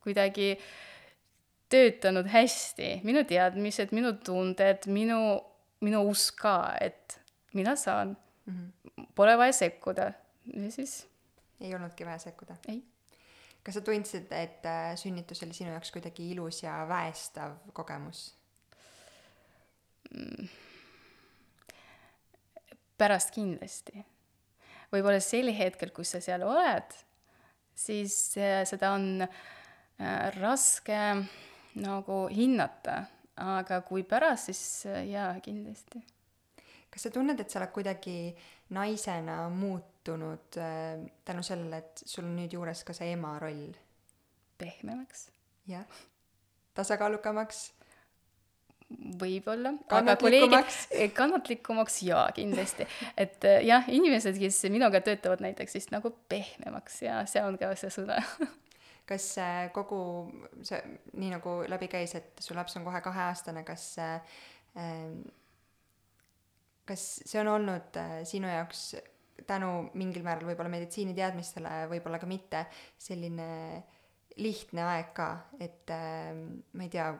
kuidagi 0.04 0.50
töötanud 1.72 2.28
hästi, 2.28 2.98
minu 3.08 3.22
teadmised, 3.24 3.94
minu 3.96 4.12
tunded, 4.20 4.84
minu, 4.92 5.22
minu 5.80 6.02
usk 6.10 6.42
ka, 6.42 6.56
et 6.84 7.16
mina 7.56 7.76
saan 7.80 8.12
mm. 8.44 8.52
-hmm. 8.52 9.06
Pole 9.14 9.38
vaja 9.38 9.52
sekkuda 9.52 10.12
ja 10.52 10.70
siis. 10.70 11.06
ei 11.60 11.74
olnudki 11.74 12.04
vaja 12.06 12.18
sekkuda? 12.18 12.56
ei. 12.68 12.84
kas 13.62 13.74
sa 13.74 13.80
tundsid, 13.80 14.32
et 14.32 14.66
äh, 14.66 14.96
sünnitus 14.96 15.42
oli 15.42 15.52
sinu 15.52 15.70
jaoks 15.70 15.92
kuidagi 15.92 16.30
ilus 16.30 16.62
ja 16.62 16.84
väestav 16.88 17.56
kogemus 17.72 18.34
mm.? 20.14 20.48
Pärast 22.98 23.32
kindlasti. 23.34 24.04
võib-olla 24.92 25.20
sel 25.24 25.52
hetkel, 25.56 25.90
kus 25.90 26.14
sa 26.14 26.20
seal 26.20 26.44
oled, 26.46 26.96
siis 27.74 28.36
äh, 28.36 28.62
seda 28.68 28.92
on 28.96 29.24
äh, 29.24 30.30
raske 30.38 30.98
nagu 31.80 32.24
hinnata, 32.28 33.02
aga 33.42 33.80
kui 33.86 34.04
pärast, 34.04 34.50
siis 34.50 34.86
jaa, 35.08 35.32
kindlasti 35.40 36.02
kas 36.92 37.06
sa 37.06 37.12
tunned, 37.12 37.40
et 37.40 37.48
sa 37.48 37.62
oled 37.62 37.72
kuidagi 37.72 38.16
naisena 38.76 39.46
muutunud 39.48 40.58
tänu 41.24 41.44
sellele, 41.46 41.78
et 41.80 42.02
sul 42.04 42.26
on 42.28 42.34
nüüd 42.36 42.52
juures 42.52 42.84
ka 42.84 42.92
see 42.96 43.14
ema 43.14 43.38
roll? 43.40 43.72
pehmemaks. 44.58 45.30
jah. 45.66 46.02
tasakaalukamaks? 46.74 47.72
Võib-olla. 49.20 49.74
kannatlikumaks? 49.90 50.80
kannatlikumaks 51.16 52.00
jaa, 52.06 52.26
kindlasti. 52.36 52.86
et 53.16 53.44
äh, 53.48 53.60
jah, 53.66 53.88
inimesed, 53.88 54.38
kes 54.40 54.62
minuga 54.72 55.02
töötavad 55.04 55.44
näiteks, 55.44 55.78
siis 55.78 55.90
nagu 55.94 56.14
pehmemaks 56.32 57.02
ja 57.06 57.22
see 57.30 57.44
on 57.44 57.58
ka 57.60 57.72
see 57.78 57.92
sõna 57.94 58.20
kas 59.10 59.28
äh, 59.42 59.64
kogu 59.74 60.02
see, 60.64 60.80
nii 61.12 61.32
nagu 61.34 61.60
läbi 61.68 61.90
käis, 61.92 62.16
et 62.18 62.42
su 62.42 62.56
laps 62.58 62.76
on 62.80 62.86
kohe 62.88 63.02
kaheaastane, 63.04 63.64
kas 63.68 63.94
kas 66.88 67.02
see 67.28 67.40
on 67.42 67.50
olnud 67.52 67.98
sinu 68.24 68.48
jaoks 68.48 68.94
tänu 69.46 69.90
mingil 69.98 70.24
määral 70.24 70.46
võib-olla 70.48 70.72
meditsiiniteadmistele, 70.72 71.72
võib-olla 71.90 72.20
ka 72.22 72.28
mitte, 72.30 72.62
selline 73.00 73.48
lihtne 74.40 74.84
aeg 74.86 75.12
ka, 75.16 75.28
et 75.60 75.92
ma 75.92 76.86
ei 76.86 76.92
tea, 76.92 77.10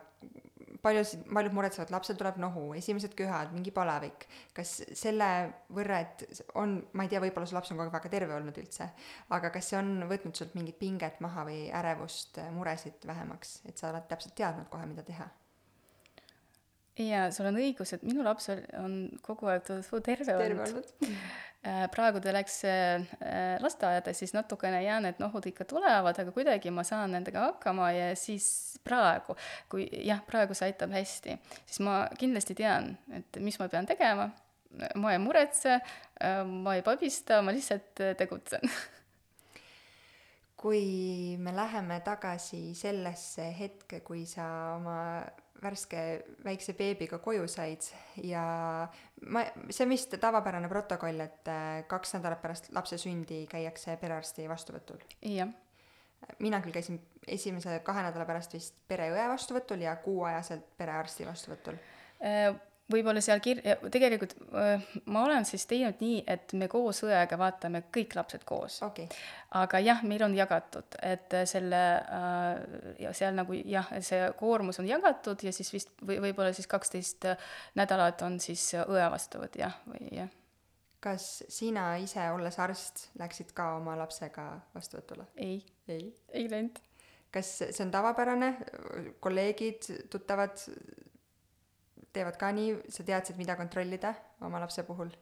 paljusid, 0.83 1.23
paljud 1.33 1.55
muretsevad, 1.55 1.91
lapsel 1.93 2.17
tuleb 2.19 2.39
nohu, 2.43 2.65
esimesed 2.77 3.15
köhad, 3.17 3.53
mingi 3.55 3.71
palavik. 3.75 4.27
kas 4.55 4.75
selle 4.99 5.29
võrra, 5.73 6.01
et 6.03 6.43
on, 6.59 6.75
ma 6.93 7.05
ei 7.05 7.13
tea, 7.13 7.21
võib-olla 7.23 7.49
su 7.49 7.57
laps 7.57 7.71
on 7.71 7.79
kogu 7.79 7.87
aeg 7.87 7.95
väga 7.97 8.11
terve 8.13 8.35
olnud 8.37 8.59
üldse, 8.59 8.89
aga 9.35 9.53
kas 9.53 9.71
see 9.71 9.79
on 9.79 9.95
võtnud 10.09 10.35
sult 10.37 10.57
mingit 10.59 10.79
pinget 10.81 11.21
maha 11.23 11.47
või 11.47 11.61
ärevust, 11.81 12.41
muresid 12.57 13.07
vähemaks, 13.07 13.61
et 13.69 13.79
sa 13.79 13.91
oled 13.93 14.09
täpselt 14.11 14.35
teadnud 14.39 14.69
kohe, 14.73 14.89
mida 14.89 15.05
teha? 15.07 15.29
Jaa, 16.99 17.31
sul 17.33 17.49
on 17.49 17.57
õigus, 17.61 17.95
et 17.95 18.03
minu 18.05 18.25
laps 18.25 18.51
on 18.79 18.93
kogu 19.25 19.49
aeg 19.49 19.65
terve, 19.65 20.29
terve 20.29 20.37
olnud. 20.43 20.93
Äh, 21.63 21.85
praegu 21.87 22.19
ta 22.19 22.33
läks 22.35 22.57
äh, 22.67 23.05
lasteaeda, 23.63 24.11
siis 24.11 24.33
natukene 24.35 24.81
ja 24.83 24.97
need 24.99 25.21
nohud 25.23 25.45
ikka 25.47 25.63
tulevad, 25.63 26.17
aga 26.19 26.33
kuidagi 26.35 26.73
ma 26.75 26.83
saan 26.83 27.13
nendega 27.15 27.45
hakkama 27.45 27.85
ja 27.95 28.09
siis 28.19 28.49
praegu, 28.83 29.37
kui 29.71 29.85
jah, 30.03 30.19
praegu 30.27 30.57
see 30.59 30.67
aitab 30.67 30.91
hästi, 30.91 31.37
siis 31.61 31.79
ma 31.87 32.01
kindlasti 32.19 32.57
tean, 32.59 32.97
et 33.15 33.39
mis 33.39 33.55
ma 33.61 33.69
pean 33.71 33.87
tegema. 33.87 34.27
ma 34.99 35.13
ei 35.13 35.21
muretse, 35.23 35.77
äh, 36.19 36.43
ma 36.43 36.75
ei 36.75 36.83
pabista, 36.83 37.39
ma 37.39 37.55
lihtsalt 37.55 38.03
tegutsen 38.19 38.67
kui 40.63 41.37
me 41.39 41.55
läheme 41.55 42.01
tagasi 42.03 42.73
sellesse 42.75 43.49
hetke, 43.55 44.01
kui 44.03 44.25
sa 44.27 44.45
oma 44.75 45.23
värske 45.63 46.01
väikse 46.45 46.75
beebiga 46.77 47.19
koju 47.23 47.47
said 47.51 47.85
ja 48.23 48.43
ma, 49.27 49.45
see 49.69 49.85
on 49.85 49.93
vist 49.93 50.15
tavapärane 50.21 50.69
protokoll, 50.71 51.23
et 51.23 51.51
äh, 51.51 51.83
kaks 51.89 52.17
nädalat 52.17 52.41
pärast 52.43 52.71
lapse 52.75 52.99
sündi 53.01 53.43
käiakse 53.51 53.97
perearsti 54.01 54.47
vastuvõtul. 54.49 55.01
jah. 55.21 55.49
mina 56.39 56.61
küll 56.63 56.75
käisin 56.75 57.01
esimese 57.27 57.79
kahe 57.85 58.03
nädala 58.05 58.25
pärast 58.25 58.53
vist 58.53 58.79
pereõe 58.87 59.27
vastuvõtul 59.31 59.83
ja 59.87 59.95
kuuajaselt 60.03 60.69
perearsti 60.77 61.27
vastuvõtul 61.27 61.79
äh, 62.23 62.53
võib-olla 62.91 63.21
seal 63.23 63.39
kir-, 63.43 63.61
tegelikult 63.91 64.33
ma 65.11 65.23
olen 65.23 65.47
siis 65.47 65.65
teinud 65.69 66.01
nii, 66.03 66.19
et 66.27 66.53
me 66.59 66.67
koos 66.71 66.99
õega 67.05 67.37
vaatame 67.39 67.85
kõik 67.93 68.15
lapsed 68.17 68.43
koos 68.47 68.79
okay.. 68.85 69.07
aga 69.59 69.79
jah, 69.83 70.03
meil 70.07 70.25
on 70.27 70.35
jagatud, 70.35 70.97
et 70.99 71.35
selle 71.49 71.81
ja 72.99 73.13
seal 73.15 73.35
nagu 73.39 73.55
jah, 73.55 73.89
see 74.03 74.27
koormus 74.39 74.81
on 74.83 74.89
jagatud 74.89 75.45
ja 75.47 75.53
siis 75.55 75.71
vist 75.73 75.93
või 76.03 76.19
võib-olla 76.27 76.53
siis 76.55 76.67
kaksteist 76.71 77.29
nädalat 77.79 78.21
on 78.27 78.39
siis 78.43 78.65
õe 78.83 79.05
vastuvõtt 79.13 79.55
jah, 79.61 79.79
või 79.87 80.11
jah. 80.19 80.33
kas 81.03 81.29
sina 81.51 81.93
ise, 82.03 82.25
olles 82.35 82.59
arst, 82.59 83.07
läksid 83.19 83.55
ka 83.55 83.77
oma 83.77 83.95
lapsega 83.99 84.49
vastuvõtule? 84.75 85.29
ei, 85.37 85.61
ei. 85.87 86.11
ei 86.35 86.51
läinud. 86.51 86.83
kas 87.31 87.55
see 87.63 87.87
on 87.87 87.95
tavapärane, 87.95 88.53
kolleegid, 89.23 89.87
tuttavad 90.11 90.67
teevad 92.13 92.39
ka 92.39 92.51
nii, 92.55 92.79
sa 92.93 93.05
teadsid, 93.07 93.37
mida 93.39 93.57
kontrollida 93.59 94.15
oma 94.41 94.61
lapse 94.63 94.85
puhul? 94.87 95.13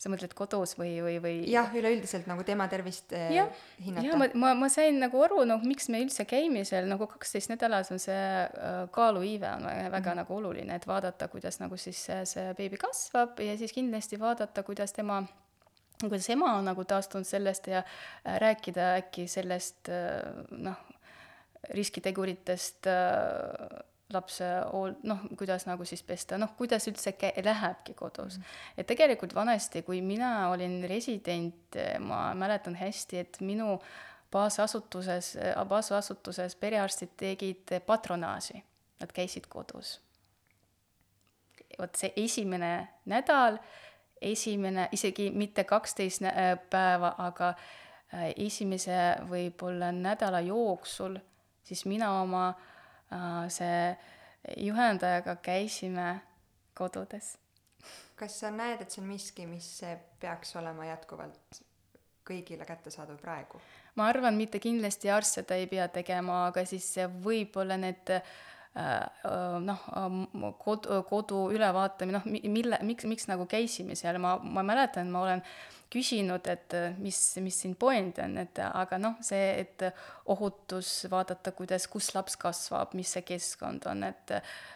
sa 0.00 0.08
mõtled 0.08 0.32
kodus 0.32 0.72
või, 0.78 0.94
või, 1.04 1.18
või? 1.20 1.32
jah, 1.52 1.68
üleüldiselt 1.76 2.24
nagu 2.24 2.40
tema 2.48 2.64
tervist 2.72 3.12
eh, 3.12 3.34
jah, 3.36 3.50
hinnata. 3.84 4.06
jah, 4.06 4.16
ma, 4.16 4.30
ma, 4.32 4.52
ma 4.62 4.70
sain 4.72 4.96
nagu 4.96 5.20
aru, 5.20 5.42
noh, 5.48 5.60
miks 5.68 5.90
me 5.92 6.00
üldse 6.00 6.24
käime 6.28 6.62
seal, 6.64 6.88
nagu 6.88 7.04
kaksteist 7.10 7.52
nädalas 7.52 7.92
on 7.92 8.00
see 8.00 8.16
äh, 8.16 8.78
kaaluiive 8.94 9.50
on 9.58 9.66
väga, 9.68 9.90
väga 9.92 10.14
mm. 10.14 10.22
nagu 10.22 10.38
oluline, 10.38 10.80
et 10.80 10.88
vaadata, 10.88 11.28
kuidas 11.28 11.60
nagu 11.60 11.76
siis 11.80 12.00
see, 12.08 12.22
see 12.32 12.46
beebi 12.56 12.80
kasvab 12.80 13.44
ja 13.44 13.58
siis 13.60 13.76
kindlasti 13.76 14.16
vaadata, 14.20 14.64
kuidas 14.64 14.96
tema 14.96 15.20
kuidas 16.00 16.30
ema 16.32 16.54
on 16.56 16.64
nagu 16.70 16.84
taastunud 16.88 17.28
sellest 17.28 17.68
ja 17.68 17.82
äh, 17.82 18.40
rääkida 18.40 18.94
äkki 19.02 19.26
sellest 19.28 19.92
äh, 19.92 20.24
noh, 20.56 20.80
riskiteguritest 21.76 22.88
äh, 22.88 23.84
lapse 24.12 24.44
hool-, 24.72 24.96
noh, 25.06 25.22
kuidas 25.38 25.66
nagu 25.68 25.84
siis 25.88 26.02
pesta, 26.06 26.38
noh, 26.38 26.52
kuidas 26.58 26.86
üldse 26.90 27.12
kä-, 27.18 27.32
lähebki 27.44 27.94
kodus 27.94 28.38
mm. 28.38 28.42
-hmm. 28.42 28.78
et 28.78 28.86
tegelikult 28.86 29.34
vanasti, 29.34 29.82
kui 29.82 30.02
mina 30.02 30.48
olin 30.50 30.84
resident, 30.88 31.76
ma 31.98 32.34
mäletan 32.34 32.74
hästi, 32.74 33.18
et 33.18 33.40
minu 33.40 33.78
baasasutuses, 34.32 35.38
baasasutuses 35.68 36.56
perearstid 36.56 37.16
tegid 37.16 37.80
patronaaži, 37.86 38.62
nad 39.00 39.12
käisid 39.12 39.46
kodus. 39.48 40.00
vot 41.78 41.96
see 41.96 42.12
esimene 42.16 42.88
nädal, 43.04 43.58
esimene, 44.20 44.88
isegi 44.92 45.30
mitte 45.30 45.64
kaksteist 45.64 46.22
päeva, 46.70 47.14
aga 47.18 47.48
äh, 47.48 48.32
esimese 48.36 49.16
võib-olla 49.30 49.92
nädala 49.92 50.40
jooksul 50.40 51.16
siis 51.64 51.86
mina 51.86 52.20
oma 52.20 52.48
äh, 52.48 52.54
Äh, 52.54 52.78
see 53.48 53.96
juhendajaga 54.56 55.36
käisime 55.42 56.20
kodudes. 56.74 57.38
kas 58.16 58.40
sa 58.40 58.50
näed, 58.52 58.82
et 58.82 58.92
see 58.92 59.02
on 59.02 59.08
miski, 59.08 59.46
mis 59.48 59.68
peaks 60.20 60.54
olema 60.60 60.86
jätkuvalt 60.90 61.62
kõigile 62.28 62.66
kättesaadav 62.68 63.18
praegu? 63.22 63.60
ma 63.96 64.06
arvan, 64.12 64.36
mitte 64.38 64.60
kindlasti 64.62 65.10
arst 65.10 65.40
seda 65.40 65.58
ei 65.58 65.66
pea 65.66 65.88
tegema, 65.88 66.46
aga 66.50 66.64
siis 66.68 66.86
võib-olla 67.24 67.76
need 67.80 68.12
äh, 68.14 68.22
äh, 68.76 69.58
noh, 69.64 69.88
kodu, 70.62 71.02
kodu 71.08 71.42
ülevaatamine, 71.56 72.20
noh, 72.20 72.30
mille, 72.30 72.78
miks, 72.86 73.08
miks 73.10 73.28
nagu 73.28 73.48
käisime 73.50 73.98
seal, 73.98 74.20
ma, 74.22 74.36
ma 74.38 74.64
mäletan, 74.66 75.10
ma 75.10 75.24
olen 75.26 75.42
äh, 75.42 75.79
küsinud, 75.90 76.46
et 76.50 76.74
äh, 76.78 76.94
mis, 77.02 77.18
mis 77.42 77.56
siin 77.64 77.74
point 77.78 78.18
on, 78.22 78.36
et 78.42 78.60
aga 78.66 78.98
noh, 79.00 79.16
see, 79.24 79.64
et 79.64 79.84
ohutus, 80.30 80.92
vaadata, 81.10 81.52
kuidas, 81.56 81.86
kus 81.90 82.12
laps 82.14 82.38
kasvab, 82.40 82.94
mis 82.98 83.10
see 83.16 83.24
keskkond 83.26 83.88
on, 83.90 84.04
et 84.06 84.34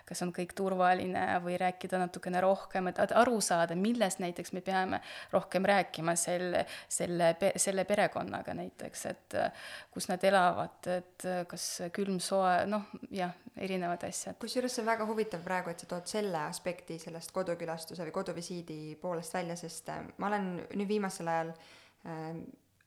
kas 0.08 0.24
on 0.26 0.32
kõik 0.34 0.56
turvaline 0.58 1.22
või 1.44 1.58
rääkida 1.60 2.00
natukene 2.02 2.42
rohkem, 2.44 2.90
et 2.90 3.00
aru 3.06 3.38
saada, 3.44 3.76
millest 3.78 4.20
näiteks 4.24 4.54
me 4.56 4.64
peame 4.64 5.00
rohkem 5.32 5.66
rääkima 5.70 6.16
selle, 6.18 6.64
selle, 6.88 7.34
selle 7.56 7.86
perekonnaga 7.88 8.56
näiteks, 8.58 9.06
et 9.12 9.38
kus 9.94 10.10
nad 10.10 10.24
elavad, 10.26 10.90
et 10.98 11.28
kas 11.50 11.68
külm, 11.94 12.18
soe, 12.22 12.64
noh, 12.70 12.90
jah, 13.14 13.34
erinevad 13.56 14.04
asjad. 14.08 14.38
kusjuures 14.40 14.74
see 14.74 14.82
on 14.82 14.90
väga 14.90 15.06
huvitav 15.08 15.44
praegu, 15.44 15.70
et 15.70 15.84
sa 15.84 15.88
tood 15.90 16.08
selle 16.10 16.40
aspekti 16.48 16.98
sellest 17.02 17.32
kodukülastuse 17.34 18.06
või 18.08 18.14
koduvisiidi 18.16 18.78
poolest 19.00 19.34
välja, 19.36 19.56
sest 19.58 19.90
äh, 19.94 20.02
ma 20.18 20.30
olen 20.30 20.50
nüüd 20.74 20.90
viimasel 20.90 21.30
ajal 21.30 21.52
äh, 21.54 22.32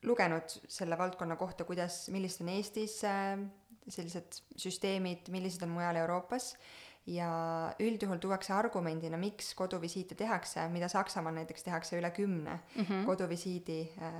lugenud 0.07 0.57
selle 0.67 0.97
valdkonna 0.99 1.37
kohta, 1.39 1.65
kuidas, 1.67 2.05
millised 2.13 2.43
on 2.45 2.51
Eestis 2.55 2.99
äh, 3.07 3.37
sellised 3.87 4.41
süsteemid, 4.59 5.31
millised 5.31 5.63
on 5.63 5.71
mujal 5.77 6.03
Euroopas 6.03 6.55
ja 7.07 7.29
üldjuhul 7.79 8.19
tuuakse 8.19 8.51
argumendina, 8.53 9.17
miks 9.19 9.53
koduvisiite 9.55 10.15
tehakse, 10.19 10.65
mida 10.73 10.89
Saksamaal 10.91 11.37
näiteks 11.39 11.63
tehakse 11.63 11.97
üle 11.99 12.09
kümne 12.11 12.59
mm 12.59 12.83
-hmm. 12.83 13.05
koduvisiidi 13.05 13.79
äh, 14.01 14.13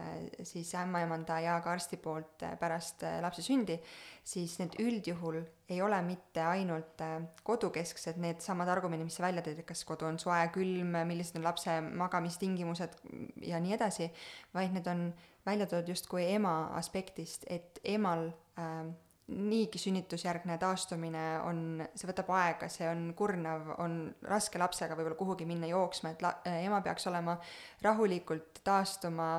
siis 0.44 0.76
ämmaemanda 0.76 1.40
ja 1.40 1.60
ka 1.62 1.72
arsti 1.72 1.98
poolt 1.98 2.44
äh, 2.44 2.58
pärast 2.60 3.04
äh, 3.04 3.22
lapse 3.22 3.42
sündi, 3.42 3.80
siis 4.24 4.60
need 4.60 4.80
üldjuhul 4.80 5.42
ei 5.70 5.82
ole 5.82 6.02
mitte 6.02 6.44
ainult 6.44 7.02
kodukesksed 7.44 8.18
needsamad 8.18 8.68
argumendid, 8.68 9.06
mis 9.06 9.16
sa 9.16 9.24
välja 9.24 9.42
tõid, 9.42 9.60
et 9.60 9.66
kas 9.66 9.84
kodu 9.86 10.06
on 10.06 10.20
soe, 10.20 10.50
külm, 10.54 10.96
millised 11.08 11.36
on 11.36 11.44
lapse 11.44 11.82
magamistingimused 11.82 12.96
ja 13.42 13.60
nii 13.60 13.74
edasi, 13.74 14.12
vaid 14.54 14.72
need 14.72 14.88
on 14.88 15.14
välja 15.46 15.66
toodud 15.66 15.90
justkui 15.90 16.32
ema 16.34 16.68
aspektist, 16.80 17.44
et 17.48 17.80
emal 17.84 18.32
äh, 18.60 18.88
niigi 19.28 19.80
sünnitusjärgne 19.80 20.56
taastumine 20.58 21.24
on, 21.44 21.82
see 21.96 22.08
võtab 22.08 22.30
aega, 22.38 22.70
see 22.72 22.88
on 22.88 23.10
kurnav, 23.18 23.74
on 23.84 23.98
raske 24.28 24.60
lapsega 24.62 24.96
võib-olla 24.96 25.18
kuhugi 25.20 25.48
minna 25.50 25.68
jooksma, 25.68 26.14
et 26.14 26.24
la-, 26.24 26.38
ema 26.64 26.80
peaks 26.86 27.10
olema 27.12 27.36
rahulikult 27.84 28.62
taastuma 28.68 29.34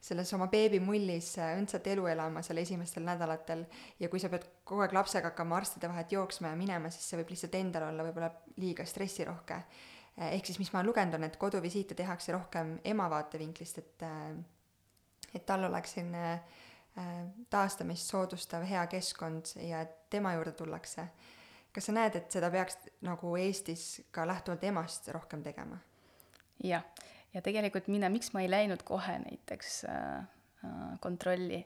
selles 0.00 0.32
oma 0.36 0.46
beebimullis 0.52 1.34
õndsat 1.44 1.88
elu 1.92 2.06
elama 2.12 2.44
seal 2.44 2.60
esimestel 2.60 3.04
nädalatel 3.04 3.66
ja 4.00 4.08
kui 4.12 4.20
sa 4.20 4.30
pead 4.32 4.46
kogu 4.64 4.84
aeg 4.84 4.94
lapsega 4.96 5.32
hakkama 5.32 5.58
arstide 5.60 5.88
vahet 5.92 6.12
jooksma 6.12 6.52
ja 6.52 6.60
minema, 6.60 6.92
siis 6.92 7.08
see 7.08 7.20
võib 7.20 7.32
lihtsalt 7.32 7.56
endal 7.60 7.88
olla 7.88 8.06
võib-olla 8.08 8.30
liiga 8.60 8.84
stressirohke. 8.88 9.60
ehk 10.30 10.48
siis, 10.48 10.58
mis 10.60 10.72
ma 10.72 10.80
olen 10.80 10.92
lugenud, 10.92 11.16
on, 11.16 11.28
et 11.28 11.36
koduvisiite 11.40 11.96
tehakse 11.96 12.32
rohkem 12.36 12.78
ema 12.84 13.08
vaatevinklist, 13.12 13.78
et 13.78 14.10
et 15.30 15.44
tal 15.46 15.62
oleks 15.64 15.92
selline 15.94 16.24
äh, 16.32 16.40
Äh, 16.40 16.69
taastamist 17.50 18.10
soodustav 18.10 18.64
hea 18.66 18.82
keskkond 18.90 19.54
ja 19.62 19.84
tema 20.10 20.34
juurde 20.34 20.52
tullakse. 20.52 21.06
kas 21.72 21.86
sa 21.86 21.92
näed, 21.94 22.16
et 22.18 22.32
seda 22.34 22.50
peaks 22.50 22.76
nagu 23.06 23.36
Eestis 23.38 24.02
ka 24.10 24.26
lähtuvalt 24.26 24.64
emast 24.64 25.08
rohkem 25.08 25.42
tegema? 25.42 25.78
jah, 26.64 26.84
ja 27.34 27.42
tegelikult 27.42 27.88
mina, 27.88 28.08
miks 28.08 28.32
ma 28.34 28.42
ei 28.42 28.50
läinud 28.50 28.82
kohe 28.84 29.18
näiteks 29.18 29.84
äh, 29.84 30.18
äh, 30.64 30.98
kontrolli, 31.00 31.62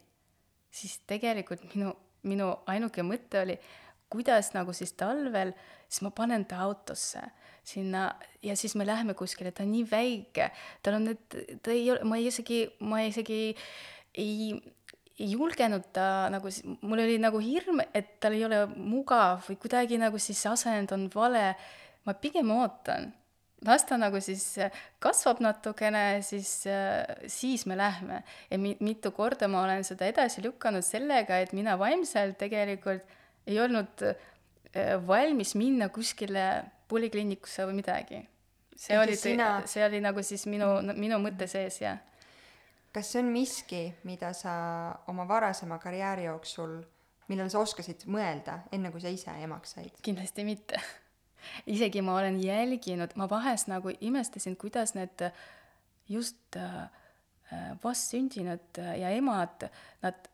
siis 0.70 1.00
tegelikult 1.06 1.64
minu, 1.74 1.94
minu 2.22 2.50
ainuke 2.70 3.02
mõte 3.02 3.42
oli, 3.42 3.58
kuidas 4.12 4.52
nagu 4.54 4.72
siis 4.76 4.92
talvel, 4.98 5.54
siis 5.88 6.04
ma 6.06 6.12
panen 6.14 6.44
ta 6.46 6.60
autosse 6.62 7.24
sinna 7.64 8.12
ja 8.42 8.56
siis 8.56 8.74
me 8.76 8.86
läheme 8.86 9.14
kuskile, 9.16 9.50
ta 9.50 9.64
on 9.64 9.72
nii 9.72 9.84
väike, 9.90 10.50
tal 10.82 10.98
on 10.98 11.08
need, 11.08 11.36
ta 11.64 11.72
ei 11.72 11.88
ole, 11.90 12.04
ma 12.04 12.20
isegi, 12.20 12.66
ma 12.84 13.00
isegi 13.08 13.56
ei 14.20 14.52
ei 15.18 15.30
julgenud 15.30 15.90
ta 15.94 16.28
nagu, 16.32 16.50
mul 16.82 17.02
oli 17.04 17.18
nagu 17.22 17.38
hirm, 17.42 17.82
et 17.94 18.16
tal 18.22 18.34
ei 18.34 18.44
ole 18.46 18.64
mugav 18.74 19.44
või 19.46 19.58
kuidagi 19.62 19.98
nagu 20.02 20.18
siis 20.18 20.40
asend 20.50 20.94
on 20.96 21.06
vale. 21.14 21.54
ma 22.04 22.12
pigem 22.20 22.50
ootan, 22.52 23.06
las 23.64 23.86
ta 23.88 23.96
nagu 23.96 24.20
siis 24.20 24.58
kasvab 25.00 25.38
natukene, 25.40 26.20
siis, 26.22 26.66
siis 27.26 27.66
me 27.66 27.76
lähme. 27.76 28.22
ja 28.50 28.58
mi-, 28.58 28.76
mitu 28.80 29.12
korda 29.14 29.48
ma 29.48 29.62
olen 29.62 29.84
seda 29.84 30.06
edasi 30.10 30.42
lükanud 30.42 30.84
sellega, 30.84 31.38
et 31.38 31.52
mina 31.52 31.78
vaimselt 31.78 32.38
tegelikult 32.38 33.06
ei 33.46 33.60
olnud 33.60 34.02
äh, 34.02 34.98
valmis 35.06 35.54
minna 35.54 35.88
kuskile 35.88 36.64
polikliinikusse 36.88 37.66
või 37.68 37.78
midagi. 37.78 38.24
see 38.76 38.98
oli, 38.98 39.14
sina... 39.16 39.62
see 39.70 39.84
oli 39.86 40.02
nagu 40.02 40.22
siis 40.22 40.46
minu, 40.50 40.80
minu 40.98 41.22
mõte 41.22 41.46
sees, 41.46 41.78
jah 41.80 42.02
kas 42.94 43.10
see 43.10 43.22
on 43.24 43.30
miski, 43.34 43.84
mida 44.06 44.32
sa 44.36 44.54
oma 45.10 45.26
varasema 45.28 45.78
karjääri 45.82 46.28
jooksul, 46.28 46.76
millele 47.28 47.50
sa 47.50 47.62
oskasid 47.64 48.04
mõelda, 48.10 48.60
enne 48.72 48.92
kui 48.94 49.02
sa 49.02 49.10
ise 49.12 49.34
emaks 49.42 49.74
said? 49.76 49.96
kindlasti 50.04 50.44
mitte. 50.46 50.80
isegi 51.74 52.02
ma 52.04 52.18
olen 52.20 52.38
jälginud, 52.42 53.16
ma 53.20 53.28
vahest 53.30 53.68
nagu 53.72 53.92
imestasin, 54.00 54.56
kuidas 54.60 54.94
need 54.94 55.26
just 56.08 56.56
äh, 56.56 56.86
vastsündinud 57.82 58.80
ja 59.00 59.10
emad, 59.16 59.68
nad 60.02 60.30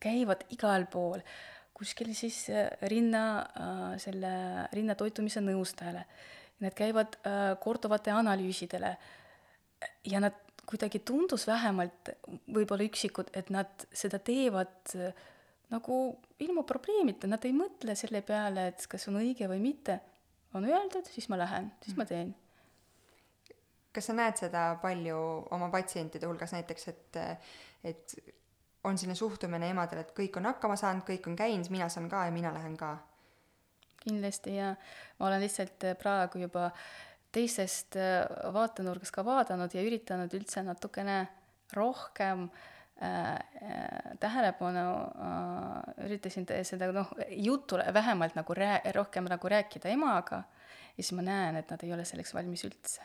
käivad 0.00 0.46
igal 0.54 0.86
pool, 0.92 1.22
kuskil 1.76 2.12
siis 2.16 2.46
äh, 2.52 2.70
rinna, 2.90 3.26
äh, 3.42 3.84
selle 4.02 4.32
rinnatoitumise 4.76 5.42
nõustajale. 5.44 6.06
Nad 6.64 6.72
käivad 6.72 7.18
korduvate 7.60 8.14
analüüsidele 8.16 8.94
ja 10.08 10.20
nad 10.24 10.38
kuidagi 10.66 11.00
tundus 11.06 11.46
vähemalt, 11.46 12.10
võib-olla 12.52 12.86
üksikud, 12.88 13.30
et 13.38 13.50
nad 13.54 13.86
seda 13.94 14.18
teevad 14.22 14.94
äh, 14.98 15.26
nagu 15.72 16.00
ilma 16.42 16.62
probleemita, 16.66 17.28
nad 17.30 17.44
ei 17.46 17.54
mõtle 17.56 17.96
selle 17.98 18.22
peale, 18.26 18.68
et 18.70 18.86
kas 18.90 19.08
on 19.10 19.20
õige 19.22 19.48
või 19.50 19.62
mitte. 19.62 20.00
on 20.54 20.64
öeldud, 20.64 21.08
siis 21.12 21.28
ma 21.28 21.36
lähen, 21.36 21.72
siis 21.84 21.96
ma 21.96 22.06
teen. 22.06 22.34
kas 23.92 24.06
sa 24.06 24.12
näed 24.12 24.36
seda 24.36 24.78
palju 24.82 25.18
oma 25.56 25.68
patsientide 25.72 26.26
hulgas 26.26 26.52
näiteks, 26.52 26.88
et, 26.88 27.18
et 27.84 28.16
on 28.84 28.98
selline 28.98 29.16
suhtumine 29.16 29.70
emadel, 29.70 30.02
et 30.02 30.12
kõik 30.16 30.36
on 30.36 30.46
hakkama 30.52 30.76
saanud, 30.76 31.04
kõik 31.08 31.26
on 31.26 31.36
käinud, 31.36 31.70
mina 31.70 31.88
saan 31.88 32.08
ka 32.08 32.26
ja 32.28 32.32
mina 32.34 32.52
lähen 32.54 32.76
ka? 32.76 32.96
kindlasti 34.06 34.54
ja 34.54 34.74
ma 35.18 35.26
olen 35.26 35.40
lihtsalt 35.42 35.82
praegu 35.98 36.38
juba 36.38 36.70
teisest 37.36 37.98
äh, 38.00 38.24
vaatenurgast 38.54 39.14
ka 39.14 39.24
vaadanud 39.26 39.74
ja 39.76 39.84
üritanud 39.84 40.32
üldse 40.38 40.64
natukene 40.64 41.20
rohkem 41.76 42.48
äh, 43.02 43.34
äh, 43.34 44.16
tähelepanu 44.20 44.86
äh, 45.04 46.06
üritasin 46.06 46.46
seda 46.64 46.88
noh, 46.92 47.12
jutule 47.30 47.86
vähemalt 47.94 48.36
nagu 48.38 48.54
rää-, 48.54 48.82
rohkem 48.94 49.28
nagu 49.28 49.48
rääkida 49.48 49.92
emaga 49.92 50.44
ja 50.96 51.02
siis 51.02 51.12
ma 51.12 51.22
näen, 51.22 51.56
et 51.56 51.70
nad 51.70 51.82
ei 51.84 51.92
ole 51.92 52.04
selleks 52.04 52.34
valmis 52.34 52.64
üldse. 52.64 53.02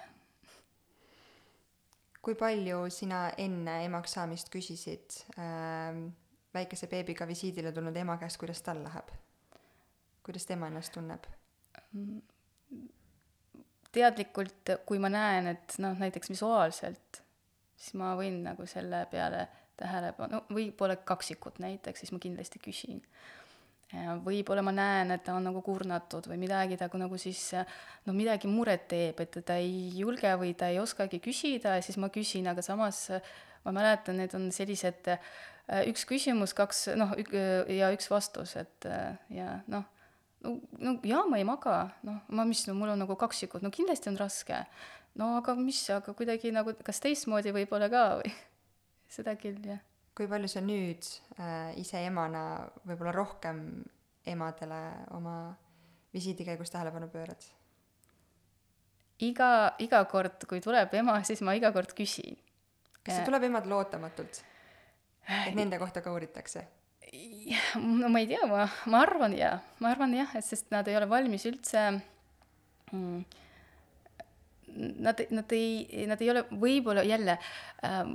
kui 2.21 2.35
palju 2.37 2.83
sina 2.93 3.31
enne 3.37 3.79
emaks 3.85 4.13
saamist 4.13 4.51
küsisid 4.53 5.23
ähm, 5.41 6.11
väikese 6.53 6.87
beebiga 6.87 7.25
visiidile 7.27 7.71
tulnud 7.73 7.97
ema 7.97 8.17
käest, 8.21 8.37
kuidas 8.37 8.61
tal 8.61 8.83
läheb? 8.83 9.09
kuidas 10.23 10.45
tema 10.45 10.69
ennast 10.69 10.93
tunneb? 10.93 11.25
Teadlikult, 13.91 14.71
kui 14.87 14.99
ma 15.01 15.11
näen, 15.11 15.51
et 15.55 15.75
noh, 15.83 15.97
näiteks 15.99 16.31
visuaalselt, 16.31 17.21
siis 17.75 17.97
ma 17.99 18.13
võin 18.19 18.41
nagu 18.45 18.65
selle 18.69 19.03
peale 19.11 19.47
tähelepanu, 19.81 20.39
no 20.39 20.55
võib-olla 20.55 20.95
kaksikut 20.95 21.59
näiteks, 21.63 22.03
siis 22.03 22.13
ma 22.13 22.21
kindlasti 22.21 22.61
küsin. 22.63 23.01
võib-olla 24.23 24.63
ma 24.63 24.71
näen, 24.71 25.11
et 25.11 25.23
ta 25.25 25.35
on 25.35 25.43
nagu 25.49 25.61
kurnatud 25.61 26.29
või 26.31 26.37
midagi 26.45 26.77
ta 26.79 26.87
nagu 26.93 27.17
siis 27.19 27.49
no 28.05 28.13
midagi 28.15 28.47
muret 28.47 28.87
teeb, 28.87 29.19
et 29.19 29.39
ta 29.45 29.57
ei 29.59 29.89
julge 29.97 30.31
või 30.39 30.53
ta 30.55 30.69
ei 30.71 30.79
oskagi 30.79 31.19
küsida 31.19 31.75
ja 31.75 31.81
siis 31.83 31.97
ma 31.97 32.07
küsin, 32.09 32.47
aga 32.47 32.61
samas 32.61 33.09
ma 33.65 33.73
mäletan, 33.75 34.17
need 34.17 34.35
on 34.37 34.47
sellised 34.51 35.11
üks 35.91 36.05
küsimus, 36.07 36.53
kaks 36.55 36.87
noh, 36.95 37.11
ja 37.67 37.91
üks 37.91 38.07
vastus, 38.11 38.55
et 38.55 38.87
ja 39.29 39.59
noh 39.67 39.83
no, 40.45 40.55
no 40.81 40.95
jaa, 41.07 41.23
ma 41.29 41.39
ei 41.41 41.45
maga, 41.47 41.77
noh, 42.07 42.21
ma 42.33 42.45
mis, 42.47 42.63
no 42.69 42.75
mul 42.77 42.93
on 42.93 43.01
nagu 43.03 43.17
kaksikud, 43.19 43.63
no 43.65 43.71
kindlasti 43.73 44.11
on 44.11 44.19
raske. 44.19 44.63
no 45.19 45.35
aga 45.37 45.55
mis, 45.59 45.83
aga 45.93 46.15
kuidagi 46.17 46.53
nagu, 46.55 46.73
kas 46.85 47.01
teistmoodi 47.03 47.53
võib-olla 47.55 47.89
ka 47.91 48.03
või? 48.21 48.33
seda 49.15 49.35
küll, 49.39 49.59
jah. 49.67 49.81
kui 50.17 50.29
palju 50.31 50.51
sa 50.51 50.63
nüüd 50.63 51.07
äh, 51.37 51.71
ise 51.81 52.03
emana 52.07 52.67
võib-olla 52.87 53.15
rohkem 53.15 53.63
emadele 54.27 54.81
oma 55.17 55.35
visiidi 56.13 56.45
käigus 56.47 56.71
tähelepanu 56.73 57.09
pöörad? 57.11 57.49
iga, 59.21 59.49
iga 59.81 60.03
kord, 60.09 60.45
kui 60.49 60.61
tuleb 60.63 60.93
ema, 60.97 61.19
siis 61.27 61.43
ma 61.45 61.55
iga 61.57 61.71
kord 61.75 61.93
küsin. 61.97 62.37
kas 63.01 63.19
see 63.19 63.27
tuleb 63.27 63.49
emadele 63.49 63.77
ootamatult? 63.77 64.43
et 65.45 65.57
nende 65.57 65.79
kohta 65.81 66.03
ka 66.03 66.13
uuritakse? 66.13 66.65
No 67.75 68.09
ma 68.09 68.19
ei 68.19 68.27
tea, 68.29 68.45
ma, 68.47 68.65
ma 68.87 69.01
arvan 69.03 69.35
jaa, 69.35 69.59
ma 69.83 69.91
arvan 69.91 70.13
jah, 70.15 70.31
et 70.39 70.45
sest 70.47 70.69
nad 70.71 70.87
ei 70.87 70.95
ole 70.99 71.09
valmis 71.11 71.47
üldse 71.49 71.87
mm, 72.91 73.21
Nad, 74.71 75.19
nad 75.35 75.51
ei, 75.51 76.05
nad 76.07 76.21
ei 76.23 76.29
ole, 76.31 76.45
võib-olla 76.55 77.01
jälle 77.03 77.33
ähm,, 77.83 78.13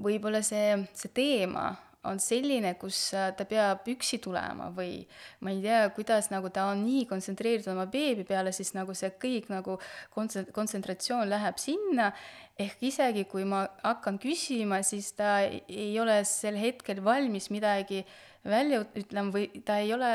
võib-olla 0.00 0.40
see, 0.40 0.78
see 0.96 1.10
teema 1.12 1.66
on 2.08 2.20
selline, 2.22 2.74
kus 2.80 2.98
ta 3.12 3.46
peab 3.48 3.86
üksi 3.92 4.18
tulema 4.24 4.70
või 4.74 5.02
ma 5.44 5.52
ei 5.54 5.62
tea, 5.64 5.80
kuidas 5.96 6.30
nagu 6.32 6.50
ta 6.54 6.68
on 6.72 6.82
nii 6.86 7.06
kontsentreeritud 7.10 7.72
oma 7.74 7.86
beebi 7.90 8.26
peale, 8.28 8.52
siis 8.56 8.74
nagu 8.76 8.96
see 8.96 9.12
kõik 9.20 9.50
nagu 9.52 9.78
kontse-, 10.14 10.46
kontsentratsioon 10.54 11.28
läheb 11.30 11.60
sinna, 11.62 12.10
ehk 12.58 12.82
isegi 12.90 13.24
kui 13.30 13.46
ma 13.48 13.64
hakkan 13.84 14.18
küsima, 14.22 14.82
siis 14.86 15.12
ta 15.18 15.40
ei 15.46 15.92
ole 16.00 16.20
sel 16.28 16.58
hetkel 16.58 17.02
valmis 17.04 17.50
midagi 17.54 18.04
välja 18.48 18.82
ütlema 18.96 19.34
või 19.34 19.62
ta 19.66 19.78
ei 19.82 19.92
ole 19.94 20.12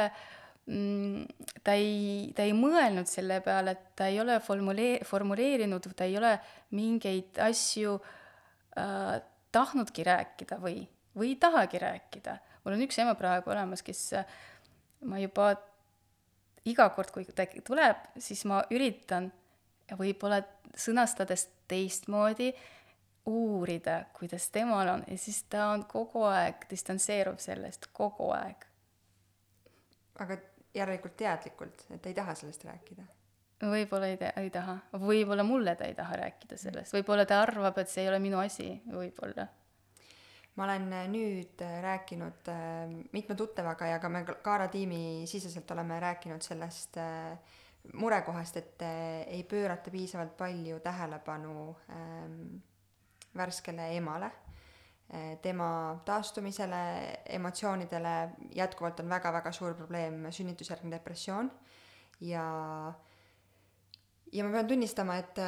mm, 0.68 1.26
ta 1.64 1.76
ei, 1.80 2.32
ta 2.36 2.46
ei 2.48 2.56
mõelnud 2.58 3.10
selle 3.10 3.40
peale, 3.46 3.76
et 3.76 3.94
ta 4.00 4.10
ei 4.12 4.20
ole 4.24 4.40
formulee-, 4.44 5.04
formuleerinud, 5.08 5.92
ta 5.96 6.08
ei 6.08 6.18
ole 6.20 6.38
mingeid 6.76 7.40
asju 7.44 7.98
äh, 8.00 9.22
tahtnudki 9.54 10.06
rääkida 10.08 10.60
või 10.62 10.82
või 11.18 11.34
ei 11.34 11.36
tahagi 11.36 11.80
rääkida. 11.80 12.38
mul 12.64 12.74
on 12.74 12.82
üks 12.86 13.00
ema 13.00 13.16
praegu 13.16 13.52
olemas, 13.52 13.84
kes 13.84 14.14
ma 15.06 15.20
juba 15.20 15.54
iga 16.66 16.90
kord, 16.90 17.12
kui 17.12 17.26
ta 17.26 17.46
tuleb, 17.66 18.06
siis 18.18 18.46
ma 18.46 18.64
üritan 18.72 19.32
võib-olla 20.00 20.42
sõnastades 20.76 21.48
teistmoodi 21.68 22.54
uurida, 23.30 24.04
kuidas 24.18 24.50
temal 24.52 24.90
on 24.90 25.04
ja 25.08 25.18
siis 25.18 25.44
ta 25.50 25.70
on 25.72 25.86
kogu 25.88 26.26
aeg, 26.28 26.66
distantseerub 26.70 27.40
sellest 27.40 27.88
kogu 27.94 28.32
aeg. 28.36 28.66
aga 30.20 30.38
järelikult 30.74 31.16
teadlikult, 31.18 31.86
et 31.90 32.02
ta 32.02 32.10
ei 32.10 32.16
taha 32.16 32.36
sellest 32.36 32.64
rääkida? 32.68 33.04
võib-olla 33.64 34.10
ei, 34.12 34.18
ei 34.44 34.50
taha, 34.52 34.78
võib-olla 35.00 35.44
mulle 35.48 35.76
ta 35.76 35.88
ei 35.88 35.96
taha 35.96 36.20
rääkida 36.20 36.58
sellest, 36.58 36.96
võib-olla 36.96 37.26
ta 37.26 37.42
arvab, 37.42 37.78
et 37.78 37.90
see 37.90 38.04
ei 38.04 38.12
ole 38.12 38.20
minu 38.20 38.40
asi, 38.44 38.74
võib-olla 38.92 39.48
ma 40.56 40.68
olen 40.68 40.92
äh, 40.94 41.08
nüüd 41.10 41.62
äh, 41.62 41.80
rääkinud 41.82 42.50
äh, 42.52 42.92
mitme 43.12 43.36
tuttavaga 43.36 43.88
ja 43.90 44.00
ka 44.00 44.10
me 44.10 44.24
Kaara 44.26 44.68
tiimi 44.68 45.26
siseselt 45.26 45.72
oleme 45.72 46.00
rääkinud 46.00 46.42
sellest 46.42 47.00
murekohast, 47.94 48.58
et 48.58 48.82
ei 49.28 49.44
pöörata 49.44 49.92
piisavalt 49.92 50.38
palju 50.38 50.78
tähelepanu 50.80 51.76
ähm, 51.92 52.62
värskele 53.36 53.90
emale, 53.98 54.30
tema 55.42 56.00
taastumisele, 56.06 56.78
emotsioonidele, 57.36 58.14
jätkuvalt 58.56 59.02
on 59.04 59.10
väga-väga 59.10 59.52
suur 59.52 59.74
probleem 59.76 60.32
sünnitusjärgne 60.32 60.92
depressioon. 60.96 61.52
Ja 62.22 62.46
ja 64.32 64.46
ma 64.46 64.52
pean 64.56 64.68
tunnistama, 64.68 65.18
et 65.20 65.44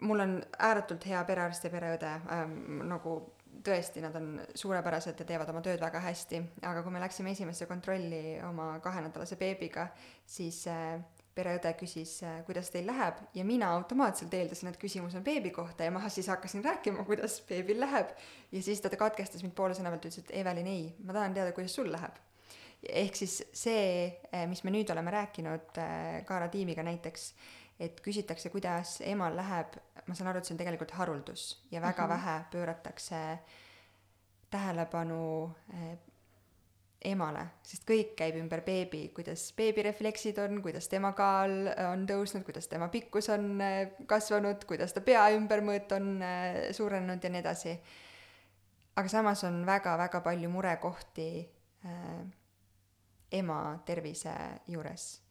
mul 0.00 0.22
on 0.22 0.38
ääretult 0.58 1.06
hea 1.10 1.24
perearst 1.24 1.66
ja 1.66 1.70
pereõde 1.74 2.14
ähm,, 2.30 2.86
nagu 2.86 3.18
tõesti, 3.66 4.02
nad 4.04 4.14
on 4.18 4.40
suurepärased 4.54 5.18
ja 5.20 5.26
teevad 5.28 5.50
oma 5.52 5.62
tööd 5.64 5.82
väga 5.82 6.00
hästi, 6.04 6.40
aga 6.68 6.82
kui 6.84 6.94
me 6.94 7.02
läksime 7.02 7.32
esimesse 7.34 7.68
kontrolli 7.70 8.38
oma 8.46 8.76
kahenädalase 8.84 9.38
beebiga, 9.40 9.88
siis 10.36 10.62
äh, 10.70 10.96
pereõde 11.36 11.72
küsis, 11.80 12.14
äh, 12.24 12.38
kuidas 12.46 12.70
teil 12.72 12.86
läheb 12.88 13.20
ja 13.36 13.44
mina 13.48 13.68
automaatselt 13.76 14.34
eeldasin, 14.38 14.70
et 14.70 14.80
küsimus 14.80 15.16
on 15.18 15.26
beebi 15.26 15.52
kohta 15.54 15.88
ja 15.88 15.92
ma 15.94 16.04
siis 16.08 16.30
hakkasin 16.32 16.64
rääkima, 16.64 17.04
kuidas 17.08 17.40
beebil 17.48 17.80
läheb. 17.82 18.14
ja 18.52 18.62
siis 18.62 18.80
ta 18.80 18.92
katkestas 18.96 19.44
mind 19.44 19.56
poole 19.58 19.76
sõna 19.76 19.92
pealt, 19.92 20.08
ütles, 20.08 20.22
et 20.24 20.32
Evelin, 20.40 20.70
ei, 20.70 20.88
ma 21.04 21.16
tahan 21.16 21.36
teada, 21.36 21.52
kuidas 21.56 21.74
sul 21.76 21.92
läheb. 21.92 22.16
ehk 22.88 23.16
siis 23.18 23.42
see, 23.52 24.16
äh, 24.32 24.46
mis 24.48 24.64
me 24.64 24.72
nüüd 24.72 24.90
oleme 24.92 25.10
rääkinud 25.10 25.82
Kaara 26.26 26.48
tiimiga 26.48 26.82
näiteks, 26.86 27.32
et 27.80 28.00
küsitakse, 28.00 28.50
kuidas 28.50 29.00
emal 29.04 29.36
läheb, 29.36 29.76
ma 30.06 30.14
saan 30.16 30.30
aru, 30.30 30.40
et 30.40 30.48
see 30.48 30.54
on 30.54 30.60
tegelikult 30.60 30.94
haruldus 30.96 31.46
ja 31.70 31.80
väga 31.80 32.06
mm 32.06 32.10
-hmm. 32.10 32.14
vähe 32.16 32.44
pööratakse 32.52 33.38
tähelepanu 34.50 35.50
eh, 35.74 35.98
emale, 37.04 37.46
sest 37.62 37.84
kõik 37.88 38.14
käib 38.16 38.38
ümber 38.40 38.62
beebi, 38.66 39.08
kuidas 39.14 39.52
beebi 39.56 39.82
refleksid 39.82 40.38
on, 40.38 40.62
kuidas 40.62 40.88
tema 40.88 41.12
kaal 41.12 41.68
on 41.92 42.06
tõusnud, 42.08 42.44
kuidas 42.44 42.68
tema 42.68 42.88
pikkus 42.88 43.28
on 43.28 43.60
eh, 43.60 43.92
kasvanud, 44.06 44.64
kuidas 44.64 44.92
ta 44.92 45.00
pea 45.00 45.28
ümbermõõt 45.36 45.92
on 45.92 46.22
eh, 46.22 46.72
suurenenud 46.72 47.24
ja 47.24 47.30
nii 47.30 47.40
edasi. 47.40 47.78
aga 48.96 49.08
samas 49.08 49.44
on 49.44 49.66
väga-väga 49.66 50.20
palju 50.20 50.48
murekohti 50.48 51.48
äh, 51.84 52.26
ema 53.30 53.78
tervise 53.84 54.34
juures. 54.68 55.22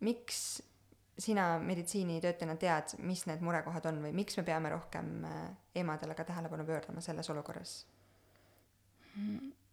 miks 0.00 0.62
sina 1.18 1.58
meditsiinitöötajana 1.62 2.56
tead, 2.58 2.96
mis 3.06 3.24
need 3.28 3.42
murekohad 3.44 3.86
on 3.90 4.00
või 4.02 4.12
miks 4.16 4.38
me 4.40 4.44
peame 4.46 4.72
rohkem 4.72 5.10
äh, 5.28 5.42
emadele 5.82 6.16
ka 6.18 6.26
tähelepanu 6.26 6.66
pöördama 6.66 7.04
selles 7.04 7.30
olukorras? 7.30 7.84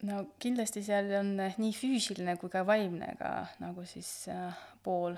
no 0.05 0.23
kindlasti 0.41 0.83
seal 0.85 1.09
on 1.17 1.35
äh, 1.41 1.57
nii 1.61 1.73
füüsiline 1.75 2.37
kui 2.41 2.51
ka 2.53 2.63
vaimne 2.67 3.15
ka 3.19 3.31
nagu 3.61 3.85
siis 3.89 4.11
äh, 4.29 4.63
pool, 4.85 5.17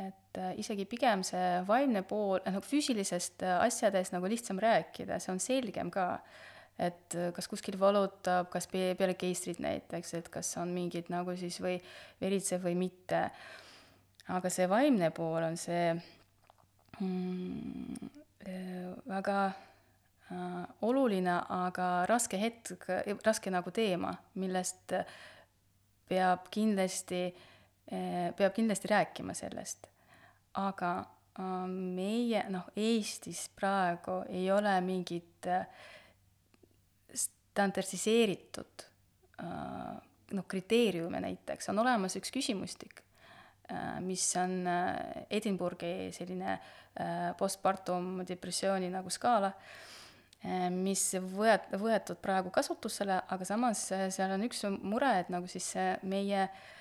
et 0.00 0.40
äh, 0.40 0.54
isegi 0.60 0.88
pigem 0.88 1.24
see 1.26 1.60
vaimne 1.68 2.04
pool, 2.08 2.40
nagu 2.46 2.64
füüsilisest 2.64 3.44
äh, 3.44 3.58
asjadest 3.66 4.16
nagu 4.16 4.30
lihtsam 4.30 4.60
rääkida, 4.62 5.20
see 5.20 5.34
on 5.34 5.42
selgem 5.42 5.92
ka, 5.92 6.14
et 6.78 7.16
kas 7.34 7.48
kuskil 7.50 7.74
valutab, 7.80 8.52
kas 8.52 8.68
peale 8.70 9.16
keistrit 9.18 9.58
näiteks, 9.58 10.12
et 10.14 10.28
kas 10.30 10.52
on 10.62 10.70
mingid 10.70 11.08
nagu 11.10 11.34
siis 11.36 11.56
või 11.60 11.74
veritseb 12.22 12.62
või 12.62 12.76
mitte 12.86 13.24
aga 14.34 14.50
see 14.52 14.68
vaimne 14.68 15.10
pool 15.16 15.42
on 15.46 15.56
see 15.56 15.92
mm, 17.00 18.10
äh, 18.46 18.88
väga 19.08 19.38
äh, 19.48 20.64
oluline, 20.88 21.38
aga 21.48 22.06
raske 22.10 22.40
hetk, 22.40 22.86
raske 23.24 23.52
nagu 23.52 23.72
teema, 23.74 24.12
millest 24.40 24.96
peab 26.08 26.48
kindlasti 26.52 27.22
äh,, 27.28 28.34
peab 28.36 28.56
kindlasti 28.56 28.88
rääkima 28.92 29.34
sellest. 29.34 29.86
aga 30.58 30.92
äh, 31.38 31.66
meie, 31.68 32.44
noh, 32.50 32.68
Eestis 32.76 33.48
praegu 33.56 34.22
ei 34.28 34.50
ole 34.52 34.80
mingit 34.84 35.46
äh, 35.46 35.66
standardiseeritud 37.14 38.86
äh, 39.40 39.98
noh, 40.32 40.48
kriteeriume 40.48 41.20
näiteks, 41.20 41.68
on 41.72 41.78
olemas 41.84 42.16
üks 42.20 42.32
küsimustik 42.34 43.07
mis 44.00 44.24
on 44.40 44.62
Edinburghi 45.28 46.08
selline 46.16 46.54
postpartum 47.38 48.22
depressiooni 48.26 48.88
nagu 48.90 49.10
skaala, 49.12 49.52
mis 50.72 51.02
võet-, 51.34 51.68
võetud 51.78 52.18
praegu 52.22 52.50
kasutusele, 52.54 53.20
aga 53.28 53.46
samas 53.46 53.84
seal 54.14 54.32
on 54.34 54.46
üks 54.48 54.64
mure, 54.80 55.12
et 55.20 55.30
nagu 55.34 55.50
siis 55.52 55.68
meie 56.02 56.46
äh, 56.46 56.58
Äh, 56.58 56.77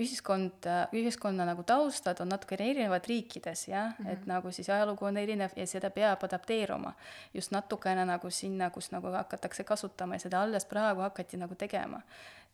ühiskond, 0.00 0.64
ühiskonna 0.96 1.44
nagu 1.44 1.60
taustad 1.68 2.22
on 2.24 2.30
natukene 2.32 2.70
erinevad 2.72 3.04
riikides, 3.04 3.66
jah 3.68 3.90
mm, 3.90 4.06
-hmm. 4.06 4.12
et 4.12 4.26
nagu 4.26 4.52
siis 4.52 4.68
ajalugu 4.70 5.04
on 5.04 5.16
erinev 5.16 5.50
ja 5.56 5.66
seda 5.66 5.90
peab 5.90 6.24
adapteeruma. 6.24 6.94
just 7.34 7.50
natukene 7.50 8.04
nagu 8.04 8.30
sinna, 8.30 8.70
kus 8.70 8.90
nagu 8.90 9.06
hakatakse 9.06 9.64
kasutama 9.64 10.14
ja 10.14 10.18
seda 10.18 10.42
alles 10.42 10.64
praegu 10.64 11.00
hakati 11.00 11.36
nagu 11.36 11.54
tegema. 11.54 12.00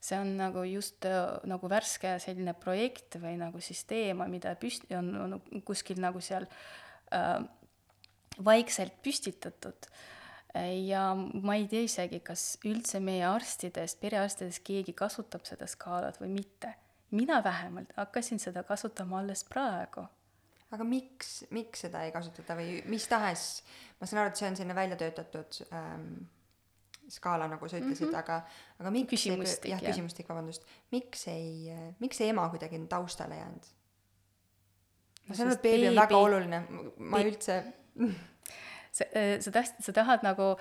see 0.00 0.18
on 0.20 0.36
nagu 0.36 0.62
just 0.62 1.04
äh, 1.04 1.40
nagu 1.44 1.68
värske 1.68 2.18
selline 2.18 2.54
projekt 2.54 3.16
või 3.16 3.36
nagu 3.38 3.60
siis 3.60 3.84
teema, 3.84 4.26
mida 4.28 4.54
püst-, 4.54 4.96
on, 4.98 5.16
on 5.16 5.62
kuskil 5.64 6.00
nagu 6.00 6.20
seal 6.20 6.46
äh, 7.12 7.44
vaikselt 8.44 8.92
püstitatud 9.02 9.86
äh, 9.86 10.15
ja 10.86 11.02
ma 11.16 11.56
ei 11.56 11.66
tea 11.70 11.86
isegi, 11.86 12.20
kas 12.24 12.56
üldse 12.66 13.00
meie 13.04 13.24
arstidest, 13.28 14.00
perearstidest 14.02 14.62
keegi 14.66 14.94
kasutab 14.96 15.46
seda 15.48 15.68
skaalat 15.70 16.20
või 16.22 16.32
mitte. 16.40 16.74
mina 17.10 17.38
vähemalt 17.44 17.92
hakkasin 17.96 18.38
seda 18.42 18.62
kasutama 18.66 19.20
alles 19.20 19.44
praegu. 19.44 20.06
aga 20.70 20.84
miks, 20.84 21.44
miks 21.50 21.86
seda 21.86 22.04
ei 22.04 22.12
kasutata 22.12 22.56
või 22.58 22.82
mis 22.86 23.06
tahes, 23.08 23.62
ma 24.00 24.06
saan 24.06 24.22
aru, 24.22 24.30
et 24.30 24.36
see 24.36 24.48
on 24.48 24.56
selline 24.56 24.74
välja 24.74 24.96
töötatud 24.96 25.60
ähm, 25.72 26.26
skaala, 27.08 27.46
nagu 27.48 27.68
sa 27.68 27.78
ütlesid 27.78 28.08
mm, 28.08 28.12
-hmm. 28.12 28.18
aga, 28.18 28.40
aga 28.80 28.90
miks 28.90 29.10
küsimustik, 29.14 29.70
jah, 29.70 29.82
küsimustik, 29.82 30.28
vabandust, 30.28 30.66
miks 30.90 31.26
ei, 31.28 31.74
miks 32.00 32.18
see 32.18 32.28
ema 32.28 32.48
kuidagi 32.50 32.78
on 32.80 32.88
taustale 32.88 33.36
jäänud? 33.36 33.74
ma 35.26 35.34
saan 35.34 35.48
aru, 35.48 35.58
et 35.58 35.62
beebi 35.62 35.88
on 35.88 36.00
väga 36.00 36.18
oluline, 36.18 36.64
ma 36.98 37.22
üldse 37.22 37.60
sa, 38.96 39.06
äh, 39.12 39.36
sa 39.44 39.52
tahtsid, 39.54 39.82
sa 39.84 39.94
tahad 39.96 40.24
nagu 40.26 40.54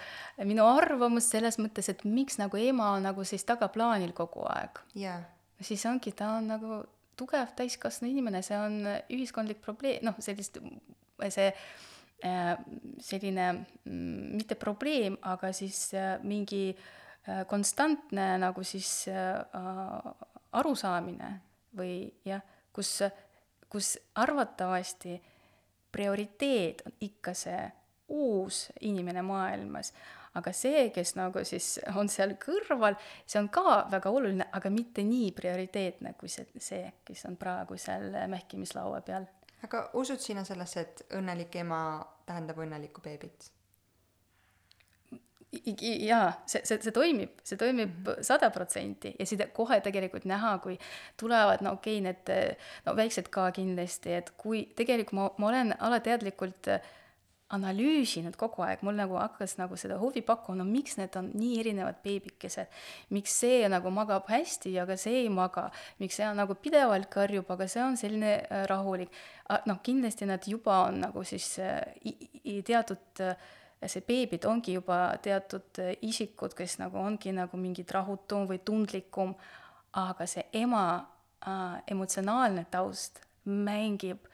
minu 0.44 0.66
arvamust 0.68 1.34
selles 1.34 1.60
mõttes, 1.62 1.90
et 1.92 2.04
miks 2.08 2.40
nagu 2.42 2.60
ema 2.60 2.92
on 2.98 3.08
nagu 3.08 3.26
siis 3.28 3.46
tagaplaanil 3.48 4.14
kogu 4.18 4.46
aeg. 4.52 4.84
Yeah.. 4.98 5.24
siis 5.62 5.86
ongi, 5.88 6.12
ta 6.12 6.36
on 6.40 6.52
nagu 6.52 6.84
tugev 7.16 7.54
täiskasvanu 7.56 8.12
inimene, 8.12 8.42
see 8.44 8.58
on 8.60 8.82
ühiskondlik 9.14 9.62
probleem, 9.64 10.04
noh, 10.04 10.18
sellist, 10.20 10.60
see 11.32 11.48
äh, 11.48 12.52
selline 13.00 13.48
mm, 13.56 14.36
mitte 14.36 14.60
probleem, 14.60 15.16
aga 15.24 15.54
siis 15.56 15.88
äh, 15.96 16.16
mingi 16.24 16.70
konstantne 17.50 18.36
nagu 18.38 18.62
siis 18.62 19.08
arusaamine 20.54 21.30
või 21.74 21.96
jah, 22.22 22.44
kus, 22.70 23.00
kus 23.66 23.96
arvatavasti 24.22 25.16
prioriteet 25.96 26.84
on 26.86 26.96
ikka 27.08 27.34
see 27.34 27.64
uus 28.08 28.70
inimene 28.82 29.22
maailmas, 29.26 29.94
aga 30.36 30.52
see, 30.54 30.90
kes 30.96 31.16
nagu 31.18 31.44
siis 31.48 31.78
on 31.96 32.10
seal 32.12 32.36
kõrval, 32.42 32.98
see 33.26 33.40
on 33.42 33.50
ka 33.54 33.86
väga 33.92 34.12
oluline, 34.12 34.50
aga 34.54 34.72
mitte 34.74 35.06
nii 35.08 35.32
prioriteetne 35.38 36.14
kui 36.20 36.32
see, 36.32 36.48
see, 36.62 36.92
kes 37.08 37.26
on 37.30 37.40
praegu 37.40 37.80
seal 37.82 38.12
mähkimislaua 38.32 39.02
peal. 39.08 39.28
aga 39.64 39.90
usud 39.98 40.22
sina 40.22 40.44
sellesse, 40.46 40.82
et 40.86 41.06
õnnelik 41.18 41.56
ema 41.64 41.82
tähendab 42.26 42.60
õnnelikku 42.62 43.02
beebit? 43.02 43.52
jaa, 45.56 46.34
see, 46.46 46.62
see, 46.68 46.80
see 46.84 46.92
toimib, 46.92 47.40
see 47.48 47.58
toimib 47.60 48.10
sada 48.26 48.50
protsenti 48.52 49.14
ja 49.20 49.28
seda 49.30 49.48
kohe 49.56 49.78
tegelikult 49.84 50.26
näha, 50.28 50.58
kui 50.64 50.76
tulevad, 51.20 51.64
no 51.64 51.76
okei 51.78 52.02
okay,, 52.02 52.04
need 52.10 52.60
no 52.86 52.96
väiksed 52.98 53.30
ka 53.32 53.48
kindlasti, 53.56 54.18
et 54.20 54.34
kui 54.42 54.66
tegelikult 54.76 55.16
ma, 55.16 55.30
ma 55.40 55.52
olen 55.54 55.76
alateadlikult 55.80 56.72
äh, 56.74 56.94
analüüsinud 57.56 58.38
kogu 58.40 58.66
aeg, 58.66 58.84
mul 58.86 58.98
nagu 59.00 59.18
hakkas 59.20 59.58
nagu 59.60 59.78
seda 59.80 59.98
huvi 60.02 60.24
pakkuma, 60.26 60.60
no 60.62 60.68
miks 60.70 61.00
need 61.00 61.16
on 61.20 61.32
nii 61.34 61.60
erinevad 61.64 62.00
beebikesed, 62.04 62.72
miks 63.16 63.40
see 63.42 63.66
nagu 63.72 63.92
magab 63.94 64.30
hästi, 64.32 64.76
aga 64.84 64.98
see 65.00 65.24
ei 65.24 65.34
maga, 65.34 65.68
miks 66.04 66.20
see 66.20 66.30
on 66.30 66.40
nagu 66.42 66.58
pidevalt 66.60 67.10
karjub, 67.14 67.50
aga 67.56 67.68
see 67.72 67.84
on 67.84 68.00
selline 68.00 68.38
äh, 68.44 68.64
rahulik. 68.72 69.12
noh, 69.66 69.82
kindlasti 69.84 70.26
nad 70.26 70.48
juba 70.48 70.86
on 70.88 71.04
nagu 71.08 71.24
siis 71.24 71.60
äh, 71.60 71.82
teatud 72.66 73.22
äh, 73.22 73.36
see 73.86 74.02
beebid 74.02 74.46
ongi 74.50 74.74
juba 74.74 75.18
teatud 75.22 75.82
isikud, 76.02 76.56
kes 76.58 76.80
nagu 76.82 76.98
ongi 76.98 77.34
nagu 77.36 77.58
mingid 77.60 77.92
rahutum 77.92 78.48
või 78.50 78.62
tundlikum, 78.66 79.36
aga 79.96 80.28
see 80.28 80.48
ema 80.62 80.86
äh, 81.46 81.82
emotsionaalne 81.92 82.66
taust 82.72 83.22
mängib 83.46 84.28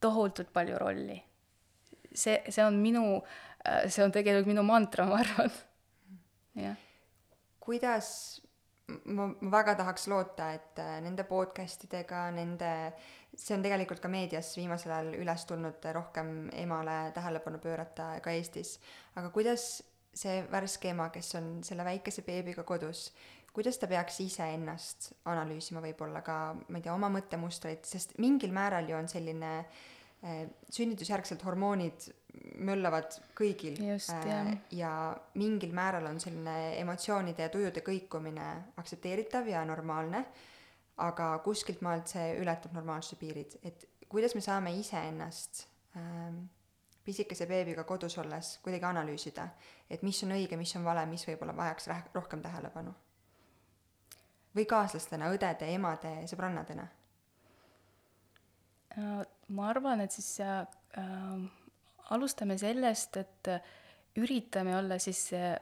tohutult 0.00 0.52
palju 0.52 0.78
rolli 0.78 1.18
see, 2.14 2.42
see 2.48 2.64
on 2.64 2.78
minu, 2.82 3.04
äh, 3.66 3.88
see 3.88 4.04
on 4.04 4.12
tegelikult 4.14 4.50
minu 4.50 4.64
mantra, 4.66 5.06
ma 5.10 5.20
arvan. 5.22 5.52
jah. 6.58 6.76
kuidas, 7.62 8.08
ma, 9.04 9.28
ma 9.28 9.50
väga 9.56 9.76
tahaks 9.80 10.08
loota, 10.12 10.52
et 10.56 10.80
äh, 10.82 10.96
nende 11.04 11.24
podcast 11.28 11.86
idega, 11.88 12.26
nende, 12.34 12.72
see 13.32 13.56
on 13.56 13.64
tegelikult 13.64 14.02
ka 14.02 14.10
meedias 14.12 14.52
viimasel 14.58 14.94
ajal 14.96 15.14
üles 15.20 15.46
tulnud 15.48 15.92
rohkem 15.96 16.50
emale 16.64 16.98
tähelepanu 17.16 17.62
pöörata 17.62 18.14
ka 18.24 18.34
Eestis, 18.34 18.76
aga 19.16 19.30
kuidas 19.34 19.68
see 20.12 20.42
värske 20.52 20.90
ema, 20.92 21.08
kes 21.08 21.30
on 21.38 21.54
selle 21.64 21.86
väikese 21.88 22.24
beebiga 22.26 22.66
kodus, 22.68 23.06
kuidas 23.52 23.78
ta 23.80 23.88
peaks 23.88 24.18
iseennast 24.24 25.12
analüüsima 25.28 25.80
võib-olla 25.84 26.20
ka, 26.24 26.36
ma 26.68 26.76
ei 26.76 26.84
tea, 26.84 26.92
oma 26.92 27.08
mõttemustreid, 27.12 27.84
sest 27.88 28.18
mingil 28.20 28.52
määral 28.52 28.88
ju 28.88 28.96
on 28.98 29.08
selline 29.08 29.54
äh, 29.62 29.80
sünnitusjärgselt 30.70 31.42
hormoonid 31.42 32.04
möllavad 32.62 33.16
kõigil. 33.36 33.76
Just, 33.82 34.10
äh, 34.10 34.52
ja 34.70 34.92
mingil 35.34 35.74
määral 35.74 36.06
on 36.10 36.20
selline 36.20 36.78
emotsioonide 36.80 37.46
ja 37.46 37.52
tujude 37.52 37.82
kõikumine 37.84 38.48
aktsepteeritav 38.80 39.48
ja 39.50 39.64
normaalne, 39.68 40.24
aga 41.02 41.34
kuskilt 41.44 41.82
maalt 41.82 42.12
see 42.12 42.36
ületab 42.40 42.74
normaalsuse 42.76 43.18
piirid, 43.20 43.58
et 43.62 43.86
kuidas 44.08 44.34
me 44.34 44.44
saame 44.44 44.74
iseennast 44.78 45.66
ähm, 45.96 46.44
pisikese 47.04 47.46
beebiga 47.50 47.84
kodus 47.88 48.18
olles 48.22 48.58
kuidagi 48.62 48.86
analüüsida, 48.86 49.48
et 49.90 50.02
mis 50.06 50.22
on 50.24 50.36
õige, 50.36 50.56
mis 50.56 50.76
on 50.78 50.84
vale, 50.84 51.04
mis 51.10 51.24
võib-olla 51.26 51.56
vajaks 51.56 51.88
rohkem 52.14 52.42
tähelepanu. 52.42 52.94
või 54.52 54.66
kaaslastena, 54.68 55.30
õdede, 55.32 55.64
emade, 55.72 56.10
sõbrannadena? 56.28 56.82
Äh, 56.84 57.01
ma 58.96 59.68
arvan, 59.70 60.02
et 60.04 60.12
siis 60.12 60.40
äh, 60.44 60.66
alustame 62.12 62.58
sellest, 62.60 63.16
et 63.16 63.50
üritame 64.20 64.76
olla 64.76 64.98
siis 65.00 65.30
äh, 65.32 65.56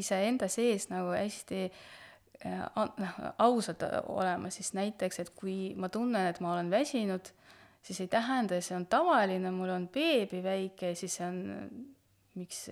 iseenda 0.00 0.48
sees 0.48 0.88
nagu 0.88 1.12
hästi 1.14 1.66
noh, 2.44 3.18
ausad 3.40 3.80
olema, 4.12 4.50
siis 4.52 4.72
näiteks, 4.76 5.20
et 5.22 5.30
kui 5.36 5.74
ma 5.80 5.88
tunnen, 5.88 6.28
et 6.28 6.40
ma 6.44 6.52
olen 6.52 6.70
väsinud, 6.72 7.30
siis 7.84 8.00
ei 8.00 8.08
tähenda, 8.12 8.58
see 8.60 8.76
on 8.76 8.86
tavaline, 8.90 9.52
mul 9.54 9.72
on 9.72 9.86
beebi 9.92 10.42
väike, 10.44 10.94
siis 10.98 11.16
see 11.20 11.28
on 11.28 11.38
miks, 12.38 12.64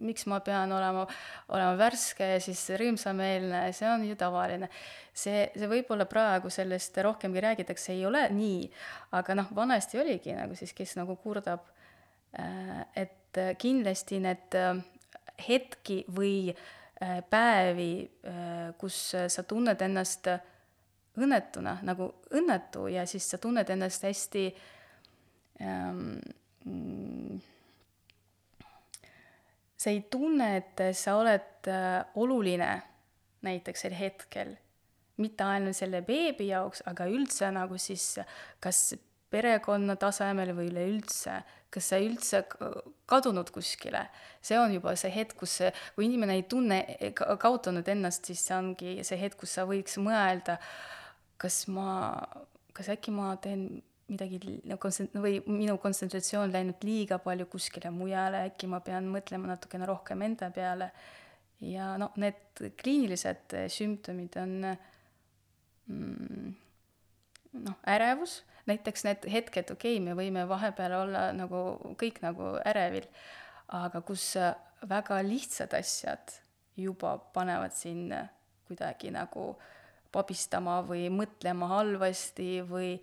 miks 0.00 0.26
ma 0.30 0.40
pean 0.44 0.72
olema, 0.72 1.04
olema 1.52 1.74
värske 1.78 2.28
ja 2.34 2.40
siis 2.42 2.62
rõõmsameelne, 2.80 3.66
see 3.76 3.88
on 3.90 4.04
ju 4.08 4.16
tavaline. 4.20 4.70
see, 5.12 5.46
see 5.54 5.68
võib-olla 5.70 6.06
praegu 6.10 6.50
sellest 6.50 6.96
rohkemgi 7.04 7.42
räägitakse, 7.44 7.92
ei 7.92 8.06
ole 8.06 8.24
nii, 8.34 8.64
aga 9.18 9.36
noh, 9.38 9.52
vanasti 9.54 10.00
oligi 10.00 10.34
nagu 10.36 10.56
siis, 10.58 10.72
kes 10.76 10.96
nagu 11.00 11.16
kurdab, 11.20 11.66
äh, 12.38 12.80
et 13.04 13.42
kindlasti 13.58 14.20
need 14.22 14.56
äh, 14.58 14.80
hetki 15.48 16.04
või 16.14 16.50
äh, 16.50 17.20
päevi, 17.30 17.92
kus 18.78 18.98
sa 19.28 19.42
tunned 19.42 19.80
ennast 19.82 20.28
õnnetuna, 21.18 21.78
nagu 21.86 22.08
õnnetu 22.34 22.88
ja 22.90 23.04
siis 23.06 23.26
sa 23.30 23.38
tunned 23.42 23.68
ennast 23.70 24.06
hästi 24.06 24.44
ähm, 25.62 26.16
sa 29.84 29.92
ei 29.92 30.04
tunne, 30.10 30.48
et 30.62 30.82
sa 30.96 31.18
oled 31.20 31.68
äh, 31.68 32.00
oluline 32.20 32.70
näiteks 33.44 33.84
sel 33.84 33.96
hetkel, 33.98 34.54
mitte 35.20 35.44
ainult 35.44 35.76
selle 35.76 36.00
beebi 36.06 36.48
jaoks, 36.48 36.82
aga 36.88 37.06
üldse 37.10 37.50
nagu 37.52 37.76
siis 37.78 38.14
kas 38.64 38.94
perekonna 39.34 39.96
tasemel 40.00 40.54
või 40.56 40.70
üleüldse, 40.70 41.36
kas 41.74 41.90
sa 41.90 41.98
üldse 42.02 42.44
kadunud 43.10 43.50
kuskile. 43.54 44.06
see 44.40 44.58
on 44.58 44.72
juba 44.76 44.94
see 44.96 45.10
hetk, 45.10 45.36
kus 45.38 45.58
kui 45.96 46.06
inimene 46.06 46.38
ei 46.38 46.44
tunne, 46.48 46.80
kaotanud 47.14 47.88
ennast, 47.88 48.30
siis 48.30 48.44
see 48.46 48.56
ongi 48.56 48.96
see 49.02 49.18
hetk, 49.20 49.38
kus 49.40 49.56
sa 49.58 49.66
võiks 49.68 49.98
mõelda, 49.98 50.58
kas 51.36 51.64
ma, 51.68 52.22
kas 52.72 52.92
äkki 52.94 53.14
ma 53.14 53.34
teen 53.42 53.82
midagi 54.10 54.40
kontsent-, 54.80 55.14
või 55.20 55.38
minu 55.48 55.76
kontsentratsioon 55.80 56.52
läinud 56.52 56.82
liiga 56.84 57.18
palju 57.22 57.46
kuskile 57.52 57.92
mujale, 57.94 58.44
äkki 58.50 58.68
ma 58.70 58.80
pean 58.84 59.08
mõtlema 59.12 59.54
natukene 59.54 59.88
rohkem 59.88 60.24
enda 60.26 60.50
peale. 60.54 60.90
ja 61.64 61.94
noh, 62.00 62.12
need 62.20 62.60
kliinilised 62.76 63.54
sümptomid 63.72 64.36
on 64.42 64.56
mm, 65.86 66.50
noh, 67.64 67.78
ärevus, 67.88 68.42
näiteks 68.68 69.06
need 69.08 69.26
hetked, 69.30 69.72
okei 69.72 69.96
okay,, 69.96 70.04
me 70.04 70.16
võime 70.18 70.44
vahepeal 70.48 70.98
olla 71.04 71.28
nagu 71.36 71.64
kõik 72.00 72.20
nagu 72.24 72.54
ärevil, 72.66 73.06
aga 73.72 74.02
kus 74.04 74.34
väga 74.88 75.20
lihtsad 75.24 75.72
asjad 75.78 76.36
juba 76.76 77.16
panevad 77.32 77.72
sind 77.76 78.12
kuidagi 78.68 79.12
nagu 79.14 79.54
pabistama 80.14 80.80
või 80.86 81.08
mõtlema 81.12 81.68
halvasti 81.72 82.62
või, 82.68 82.96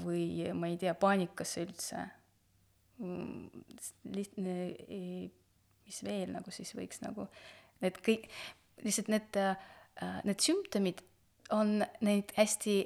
või 0.00 0.48
ma 0.56 0.70
ei 0.70 0.78
tea, 0.80 0.94
paanikasse 0.96 1.66
üldse. 1.66 2.06
lihtne, 4.04 4.54
mis 5.86 6.00
veel 6.04 6.32
nagu 6.32 6.52
siis 6.52 6.74
võiks 6.76 7.00
nagu, 7.00 7.26
need 7.80 7.96
kõik, 8.04 8.26
lihtsalt 8.84 9.08
need, 9.08 9.38
need 10.24 10.40
sümptomid 10.44 11.00
on 11.56 11.80
neid 12.04 12.32
hästi 12.36 12.76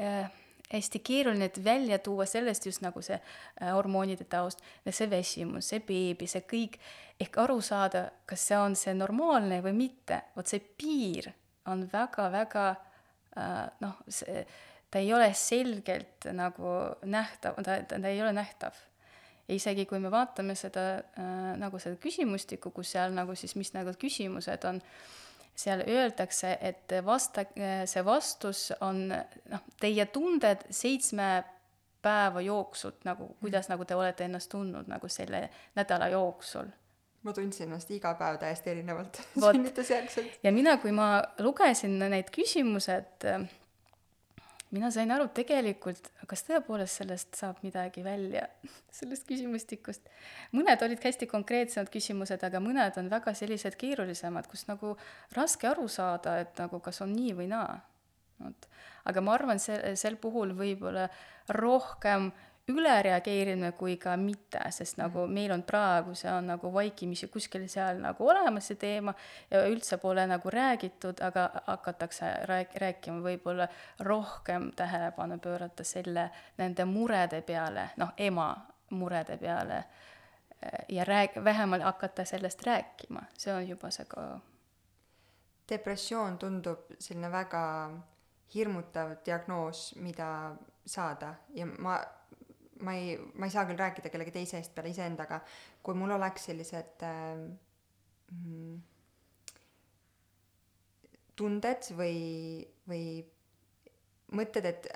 äh, 0.00 0.30
hästi 0.72 0.98
keeruline 0.98 1.50
välja 1.64 1.98
tuua 1.98 2.26
sellest 2.26 2.66
just 2.66 2.82
nagu 2.82 3.02
see 3.02 3.16
äh, 3.16 3.72
hormoonide 3.72 4.24
taust, 4.24 4.62
see 4.90 5.10
väsimus, 5.10 5.68
see 5.68 5.80
beebi, 5.84 6.26
see 6.30 6.44
kõik, 6.50 6.78
ehk 7.20 7.38
aru 7.44 7.60
saada, 7.62 8.08
kas 8.26 8.48
see 8.48 8.58
on 8.58 8.76
see 8.78 8.94
normaalne 8.96 9.60
või 9.64 9.74
mitte, 9.84 10.22
vot 10.36 10.50
see 10.50 10.60
piir 10.60 11.30
on 11.70 11.86
väga-väga 11.92 12.66
äh, 12.70 13.58
noh, 13.84 14.00
see, 14.08 14.44
ta 14.94 15.02
ei 15.02 15.10
ole 15.10 15.32
selgelt 15.34 16.28
nagu 16.30 16.78
nähtav, 17.10 17.58
ta, 17.58 17.80
ta, 17.82 17.98
ta 17.98 18.12
ei 18.12 18.22
ole 18.22 18.32
nähtav. 18.36 18.78
ja 19.48 19.58
isegi 19.58 19.84
kui 19.90 19.98
me 20.00 20.10
vaatame 20.10 20.54
seda 20.54 20.86
äh, 21.18 21.52
nagu 21.60 21.82
seda 21.82 21.98
küsimustikku, 22.00 22.70
kus 22.70 22.94
seal 22.94 23.12
nagu 23.12 23.34
siis, 23.34 23.56
mis 23.58 23.74
nagu 23.74 23.92
küsimused 23.98 24.70
on 24.70 24.78
äh,, 24.78 25.20
seal 25.54 25.82
öeldakse, 25.86 26.58
et 26.60 26.92
vasta, 27.04 27.44
see 27.86 28.04
vastus 28.04 28.68
on 28.82 29.06
noh, 29.08 29.66
teie 29.80 30.06
tunded 30.12 30.66
seitsme 30.70 31.28
päeva 32.04 32.42
jooksul 32.44 32.96
nagu, 33.06 33.30
kuidas 33.40 33.70
nagu 33.70 33.86
te 33.88 33.96
olete 33.96 34.26
ennast 34.26 34.50
tundnud 34.52 34.90
nagu 34.90 35.08
selle 35.08 35.46
nädala 35.78 36.10
jooksul 36.12 36.72
ma 37.24 37.32
tundsin 37.32 37.70
ennast 37.70 37.90
iga 37.94 38.12
päev 38.18 38.36
täiesti 38.42 38.74
erinevalt 38.74 39.22
sünnitusjärgselt. 39.40 40.40
ja 40.42 40.52
mina, 40.52 40.76
kui 40.82 40.92
ma 40.92 41.22
lugesin 41.38 41.96
need 42.02 42.34
küsimused 42.34 43.28
mina 44.74 44.90
sain 44.94 45.10
aru 45.14 45.28
tegelikult, 45.34 46.10
kas 46.30 46.42
tõepoolest 46.48 47.00
sellest 47.00 47.38
saab 47.38 47.60
midagi 47.64 48.02
välja, 48.04 48.46
sellest 48.98 49.26
küsimustikust. 49.28 50.08
mõned 50.56 50.82
olid 50.86 51.02
hästi 51.04 51.28
konkreetsemad 51.30 51.90
küsimused, 51.94 52.42
aga 52.46 52.62
mõned 52.62 52.98
on 53.00 53.10
väga 53.12 53.34
sellised 53.38 53.78
keerulisemad, 53.80 54.48
kus 54.50 54.66
nagu 54.70 54.96
raske 55.36 55.70
aru 55.70 55.86
saada, 55.88 56.38
et 56.42 56.58
nagu 56.58 56.80
kas 56.84 57.00
on 57.06 57.14
nii 57.14 57.36
või 57.40 57.50
naa. 57.52 57.78
vot, 58.42 58.66
aga 59.10 59.22
ma 59.22 59.36
arvan, 59.38 59.62
see, 59.62 59.94
sel 59.96 60.18
puhul 60.20 60.56
võib-olla 60.58 61.06
rohkem 61.54 62.32
ülereageerimine 62.68 63.72
kui 63.76 63.96
ka 64.00 64.14
mitte, 64.16 64.60
sest 64.72 64.96
nagu 64.96 65.26
meil 65.28 65.52
on 65.52 65.62
praegu, 65.68 66.14
see 66.16 66.30
on 66.32 66.46
nagu 66.48 66.70
vaikimisi 66.72 67.28
kuskil 67.32 67.66
seal 67.68 68.00
nagu 68.00 68.28
olemas, 68.28 68.70
see 68.70 68.78
teema, 68.80 69.12
ja 69.50 69.66
üldse 69.68 69.98
pole 70.00 70.24
nagu 70.26 70.50
räägitud, 70.50 71.20
aga 71.24 71.48
hakatakse 71.66 72.30
rääk-, 72.48 72.78
rääkima 72.80 73.20
võib-olla 73.24 73.68
rohkem 74.00 74.70
tähelepanu 74.76 75.38
pöörata 75.44 75.84
selle, 75.84 76.30
nende 76.56 76.88
murede 76.88 77.42
peale, 77.44 77.90
noh, 78.00 78.16
ema 78.16 78.48
murede 78.96 79.36
peale, 79.36 79.84
ja 80.88 81.04
rääg-, 81.04 81.44
vähemalt 81.44 81.84
hakata 81.84 82.24
sellest 82.24 82.64
rääkima, 82.66 83.28
see 83.38 83.52
on 83.52 83.68
juba 83.68 83.92
see 83.92 84.08
ka. 84.08 84.26
Depressioon 85.68 86.38
tundub 86.38 86.90
selline 86.98 87.28
väga 87.32 87.64
hirmutav 88.54 89.16
diagnoos, 89.24 89.94
mida 89.96 90.54
saada 90.86 91.34
ja 91.54 91.66
ma 91.66 91.98
ma 92.80 92.94
ei, 92.94 93.18
ma 93.34 93.46
ei 93.46 93.50
saa 93.50 93.66
küll 93.68 93.78
rääkida 93.78 94.10
kellegi 94.10 94.34
teise 94.34 94.58
eest 94.58 94.74
peale 94.74 94.90
iseendaga, 94.90 95.40
kui 95.82 95.96
mul 95.98 96.14
oleks 96.16 96.48
sellised 96.48 97.04
äh, 97.06 97.44
mm, 98.34 98.76
tunded 101.38 101.90
või, 101.98 102.18
või 102.88 103.06
mõtted, 104.34 104.68
et 104.70 104.88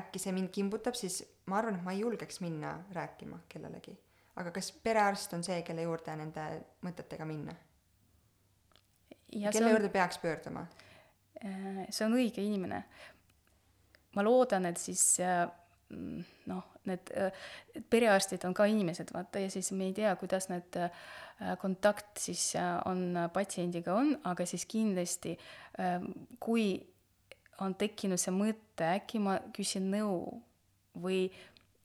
äkki 0.00 0.22
see 0.22 0.34
mind 0.34 0.52
kimbutab, 0.54 0.98
siis 0.98 1.20
ma 1.50 1.60
arvan, 1.60 1.78
et 1.78 1.86
ma 1.86 1.94
ei 1.94 2.02
julgeks 2.04 2.40
minna 2.44 2.76
rääkima 2.94 3.42
kellelegi. 3.50 3.96
aga 4.40 4.52
kas 4.54 4.70
perearst 4.72 5.34
on 5.36 5.42
see, 5.44 5.62
kelle 5.66 5.82
juurde 5.86 6.16
nende 6.16 6.46
mõtetega 6.86 7.26
minna? 7.26 7.54
kelle 9.30 9.66
on... 9.66 9.72
juurde 9.76 9.88
peaks 9.88 10.18
pöörduma? 10.18 10.66
Äh, 11.44 11.86
see 11.90 12.04
on 12.06 12.18
õige 12.18 12.42
inimene. 12.42 12.84
ma 14.14 14.22
loodan, 14.26 14.66
et 14.66 14.78
siis 14.78 15.04
äh, 15.22 15.46
Mm, 15.90 16.22
noh, 16.46 16.66
need 16.88 17.10
perearstid 17.92 18.44
on 18.48 18.54
ka 18.56 18.64
inimesed, 18.70 19.10
vaata, 19.14 19.42
ja 19.42 19.50
siis 19.52 19.72
me 19.76 19.90
ei 19.90 19.96
tea, 19.96 20.14
kuidas 20.20 20.48
need 20.48 20.78
äh, 20.80 20.90
kontakt 21.60 22.20
siis 22.22 22.54
äh, 22.56 22.78
on 22.88 23.18
patsiendiga 23.32 23.94
on, 23.94 24.14
aga 24.24 24.46
siis 24.48 24.64
kindlasti 24.70 25.36
ähm, 25.80 26.10
kui 26.40 26.72
on 27.60 27.76
tekkinud 27.76 28.20
see 28.20 28.32
mõte, 28.34 28.86
äkki 28.96 29.20
ma 29.22 29.36
küsin 29.56 29.90
nõu 29.92 30.40
või 31.00 31.26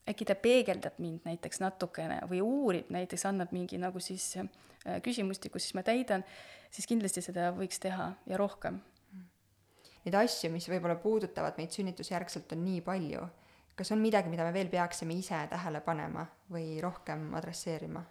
äkki 0.09 0.27
ta 0.27 0.35
peegeldab 0.39 0.99
mind 1.01 1.25
näiteks 1.27 1.61
natukene 1.63 2.21
või 2.29 2.41
uurib 2.45 2.91
näiteks, 2.93 3.25
annab 3.29 3.53
mingi 3.55 3.79
nagu 3.81 3.99
siis 4.03 4.31
äh, 4.39 4.99
küsimustiku, 5.03 5.59
siis 5.59 5.75
ma 5.77 5.83
täidan, 5.85 6.23
siis 6.71 6.87
kindlasti 6.89 7.23
seda 7.25 7.51
võiks 7.55 7.81
teha 7.81 8.11
ja 8.29 8.39
rohkem. 8.39 8.79
Neid 10.05 10.19
asju, 10.19 10.51
mis 10.53 10.67
võib-olla 10.69 10.99
puudutavad 11.01 11.57
meid 11.57 11.73
sünnitusjärgselt, 11.73 12.51
on 12.53 12.61
nii 12.61 12.83
palju 12.85 13.23
kas 13.75 13.91
on 13.91 13.99
midagi, 13.99 14.31
mida 14.31 14.45
me 14.47 14.53
veel 14.55 14.69
peaksime 14.71 15.15
ise 15.19 15.39
tähele 15.51 15.81
panema 15.83 16.25
või 16.51 16.79
rohkem 16.83 17.33
adresseerima? 17.35 18.03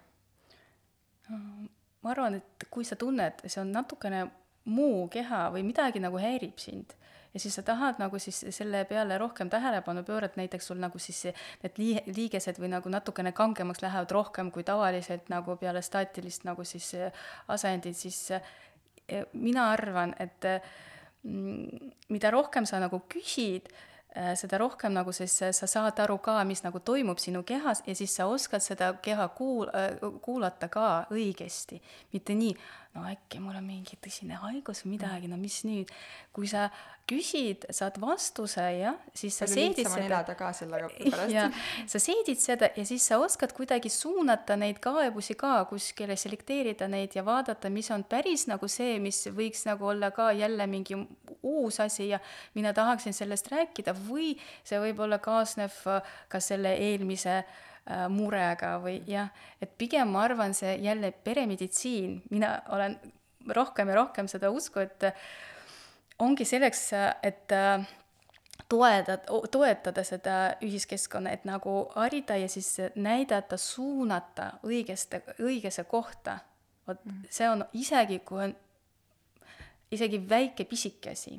ma 1.25 2.11
arvan, 2.11 2.35
et 2.37 2.67
kui 2.69 2.85
sa 2.85 2.93
tunned, 3.01 3.39
see 3.49 3.57
on 3.57 3.71
natukene 3.73 4.27
muu 4.69 5.07
keha 5.09 5.47
või 5.53 5.63
midagi 5.65 6.01
nagu 6.03 6.19
häirib 6.21 6.59
sind 6.61 6.93
ja 7.33 7.41
siis 7.41 7.57
sa 7.57 7.63
tahad 7.65 7.97
nagu 7.97 8.19
siis 8.21 8.43
selle 8.53 8.83
peale 8.85 9.17
rohkem 9.17 9.49
tähelepanu 9.49 10.03
pöörata, 10.05 10.37
näiteks 10.37 10.69
sul 10.69 10.77
nagu 10.77 11.01
siis 11.01 11.23
need 11.63 11.81
lii-, 11.81 12.03
liigesed 12.13 12.61
või 12.61 12.69
nagu 12.75 12.93
natukene 12.93 13.33
kangemaks 13.33 13.81
lähevad 13.81 14.13
rohkem 14.13 14.53
kui 14.53 14.63
tavaliselt 14.63 15.33
nagu 15.33 15.57
peale 15.57 15.81
staatilist 15.81 16.45
nagu 16.45 16.63
siis 16.63 16.93
asendit, 17.47 17.97
siis 17.97 18.21
eh, 18.37 19.25
mina 19.33 19.71
arvan, 19.73 20.13
et 20.21 20.45
mm, 21.25 21.91
mida 22.13 22.31
rohkem 22.37 22.69
sa 22.69 22.79
nagu 22.85 23.01
küsid, 23.09 23.73
Äh, 23.73 23.94
seda 24.39 24.57
rohkem 24.57 24.93
nagu 24.95 25.11
siis 25.11 25.33
sa 25.51 25.67
saad 25.67 25.99
aru 25.99 26.17
ka, 26.23 26.37
mis 26.47 26.63
nagu 26.63 26.79
toimub 26.79 27.19
sinu 27.19 27.43
kehas 27.43 27.83
ja 27.87 27.95
siis 27.95 28.15
sa 28.15 28.29
oskad 28.31 28.63
seda 28.63 28.93
keha 29.03 29.27
kuul-, 29.37 29.71
äh, 29.75 29.97
kuulata 30.21 30.69
ka 30.71 31.05
õigesti. 31.11 31.81
mitte 32.13 32.35
nii, 32.35 32.55
no 32.95 33.03
äkki 33.09 33.41
mul 33.43 33.55
on 33.59 33.65
mingi 33.67 33.97
tõsine 34.01 34.37
haigus 34.39 34.83
või 34.85 34.95
midagi, 34.95 35.27
no 35.27 35.37
mis 35.39 35.59
nüüd. 35.67 35.91
kui 36.35 36.47
sa 36.47 36.69
küsid, 37.07 37.67
saad 37.75 37.99
vastuse, 38.01 38.63
jah, 38.79 38.95
siis 39.15 39.35
sa 39.37 39.47
seedid 39.47 39.85
seda. 39.85 40.05
elada 40.07 40.35
ka 40.39 40.49
sellega 40.55 40.89
pärast. 41.13 41.59
sa 41.91 42.01
seedid 42.01 42.41
seda 42.41 42.71
ja 42.75 42.85
siis 42.87 43.05
sa 43.07 43.19
oskad 43.21 43.53
kuidagi 43.55 43.91
suunata 43.93 44.57
neid 44.59 44.79
kaebusi 44.83 45.35
ka 45.39 45.57
kuskile, 45.69 46.17
selekteerida 46.19 46.87
neid 46.91 47.15
ja 47.15 47.25
vaadata, 47.27 47.69
mis 47.69 47.91
on 47.93 48.07
päris 48.09 48.47
nagu 48.51 48.69
see, 48.71 48.97
mis 49.03 49.25
võiks 49.35 49.67
nagu 49.69 49.91
olla 49.91 50.11
ka 50.15 50.31
jälle 50.35 50.67
mingi 50.71 50.97
uus 51.43 51.79
asi 51.83 52.09
ja 52.09 52.19
mina 52.55 52.73
tahaksin 52.73 53.13
sellest 53.13 53.51
rääkida 53.53 53.95
või 54.07 54.33
see 54.63 54.81
võib-olla 54.81 55.19
kaasneb 55.23 55.75
ka 56.31 56.41
selle 56.41 56.73
eelmise 56.79 57.37
äh, 57.43 57.63
murega 58.09 58.75
või 58.81 58.97
jah, 59.07 59.29
et 59.61 59.75
pigem 59.77 60.09
ma 60.15 60.23
arvan, 60.25 60.55
see 60.57 60.77
jälle 60.81 61.11
peremeditsiin, 61.11 62.15
mina 62.33 62.55
olen 62.73 62.97
rohkem 63.53 63.91
ja 63.91 63.99
rohkem 63.99 64.29
seda 64.31 64.49
usku, 64.49 64.81
et 64.81 65.05
ongi 66.19 66.47
selleks, 66.49 66.87
et 67.23 67.53
äh, 67.53 67.85
toetada, 68.69 69.39
toetada 69.51 70.03
seda 70.03 70.35
ühiskeskkonna, 70.65 71.33
et 71.35 71.45
nagu 71.45 71.77
harida 71.95 72.37
ja 72.39 72.49
siis 72.49 72.71
näidata, 72.95 73.57
suunata 73.57 74.51
õigeste, 74.65 75.21
õigesse 75.39 75.83
kohta. 75.83 76.39
vot 76.87 77.05
mm. 77.05 77.25
see 77.29 77.49
on 77.49 77.65
isegi, 77.73 78.19
kui 78.19 78.43
on 78.47 78.55
isegi 79.91 80.21
väike 80.29 80.65
pisike 80.65 81.13
asi 81.13 81.37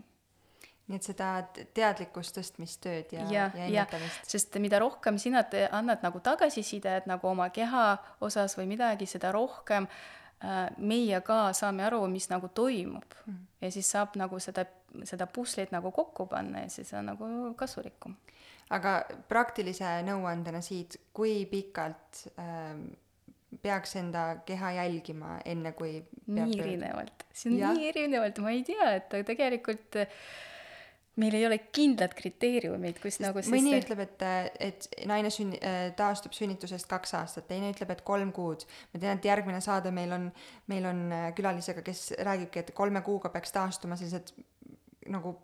nii 0.86 1.00
et 1.00 1.06
seda 1.08 1.30
teadlikkust 1.74 2.36
tõstmistööd 2.36 3.10
ja, 3.16 3.24
ja, 3.30 3.46
ja 3.56 3.64
ennetamist. 3.66 4.28
sest 4.30 4.54
mida 4.62 4.78
rohkem 4.78 5.18
sina 5.18 5.42
te, 5.42 5.64
annad 5.72 6.04
nagu 6.06 6.20
tagasisidet 6.22 7.08
nagu 7.10 7.28
oma 7.28 7.48
keha 7.50 7.88
osas 8.22 8.54
või 8.58 8.68
midagi, 8.76 9.08
seda 9.10 9.32
rohkem 9.34 9.88
äh, 9.90 10.26
Äh, 10.44 10.66
meie 10.76 11.16
ka 11.24 11.54
saame 11.56 11.86
aru, 11.86 12.02
mis 12.12 12.26
nagu 12.28 12.50
toimub 12.52 13.14
mm. 13.24 13.36
ja 13.64 13.70
siis 13.72 13.88
saab 13.88 14.18
nagu 14.20 14.36
seda, 14.36 14.66
seda 15.08 15.24
puslet 15.32 15.70
nagu 15.72 15.88
kokku 15.96 16.26
panna 16.28 16.66
ja 16.66 16.72
siis 16.74 16.90
on 16.92 17.08
nagu 17.08 17.28
kasulikum. 17.56 18.18
aga 18.68 18.98
praktilise 19.30 19.94
nõuandena 20.04 20.60
siit, 20.60 20.98
kui 21.16 21.46
pikalt 21.48 22.26
ähm, 22.36 22.84
peaks 23.62 23.96
enda 23.96 24.26
keha 24.44 24.74
jälgima, 24.76 25.38
enne 25.48 25.72
kui 25.72 26.02
nii 26.26 26.60
erinevalt, 26.60 27.24
see 27.32 27.54
on 27.54 27.58
ja. 27.62 27.72
nii 27.72 27.88
erinevalt, 27.94 28.44
ma 28.44 28.52
ei 28.52 28.60
tea, 28.68 28.92
et 29.00 29.16
tegelikult 29.32 29.96
meil 31.20 31.36
ei 31.38 31.46
ole 31.48 31.58
kindlat 31.74 32.14
kriteeriumit, 32.16 33.00
kus 33.02 33.20
nagu 33.24 33.40
siis 33.40 33.52
mõni 33.54 33.72
ütleb, 33.78 34.02
et, 34.04 34.24
et 34.60 34.88
naine 35.08 35.30
sünni-, 35.32 35.60
taastub 35.96 36.36
sünnitusest 36.36 36.88
kaks 36.90 37.16
aastat, 37.20 37.48
teine 37.48 37.70
ütleb, 37.72 37.94
et 37.94 38.04
kolm 38.06 38.32
kuud. 38.36 38.66
ma 38.92 39.00
tean, 39.00 39.20
et 39.20 39.30
järgmine 39.30 39.62
saade 39.64 39.92
meil 39.94 40.12
on, 40.16 40.28
meil 40.72 40.90
on 40.90 41.02
külalisega, 41.38 41.84
kes 41.86 42.10
räägibki, 42.20 42.64
et 42.64 42.74
kolme 42.76 43.02
kuuga 43.06 43.32
peaks 43.32 43.54
taastuma 43.56 43.96
sellised 43.96 44.34
nagu 45.12 45.36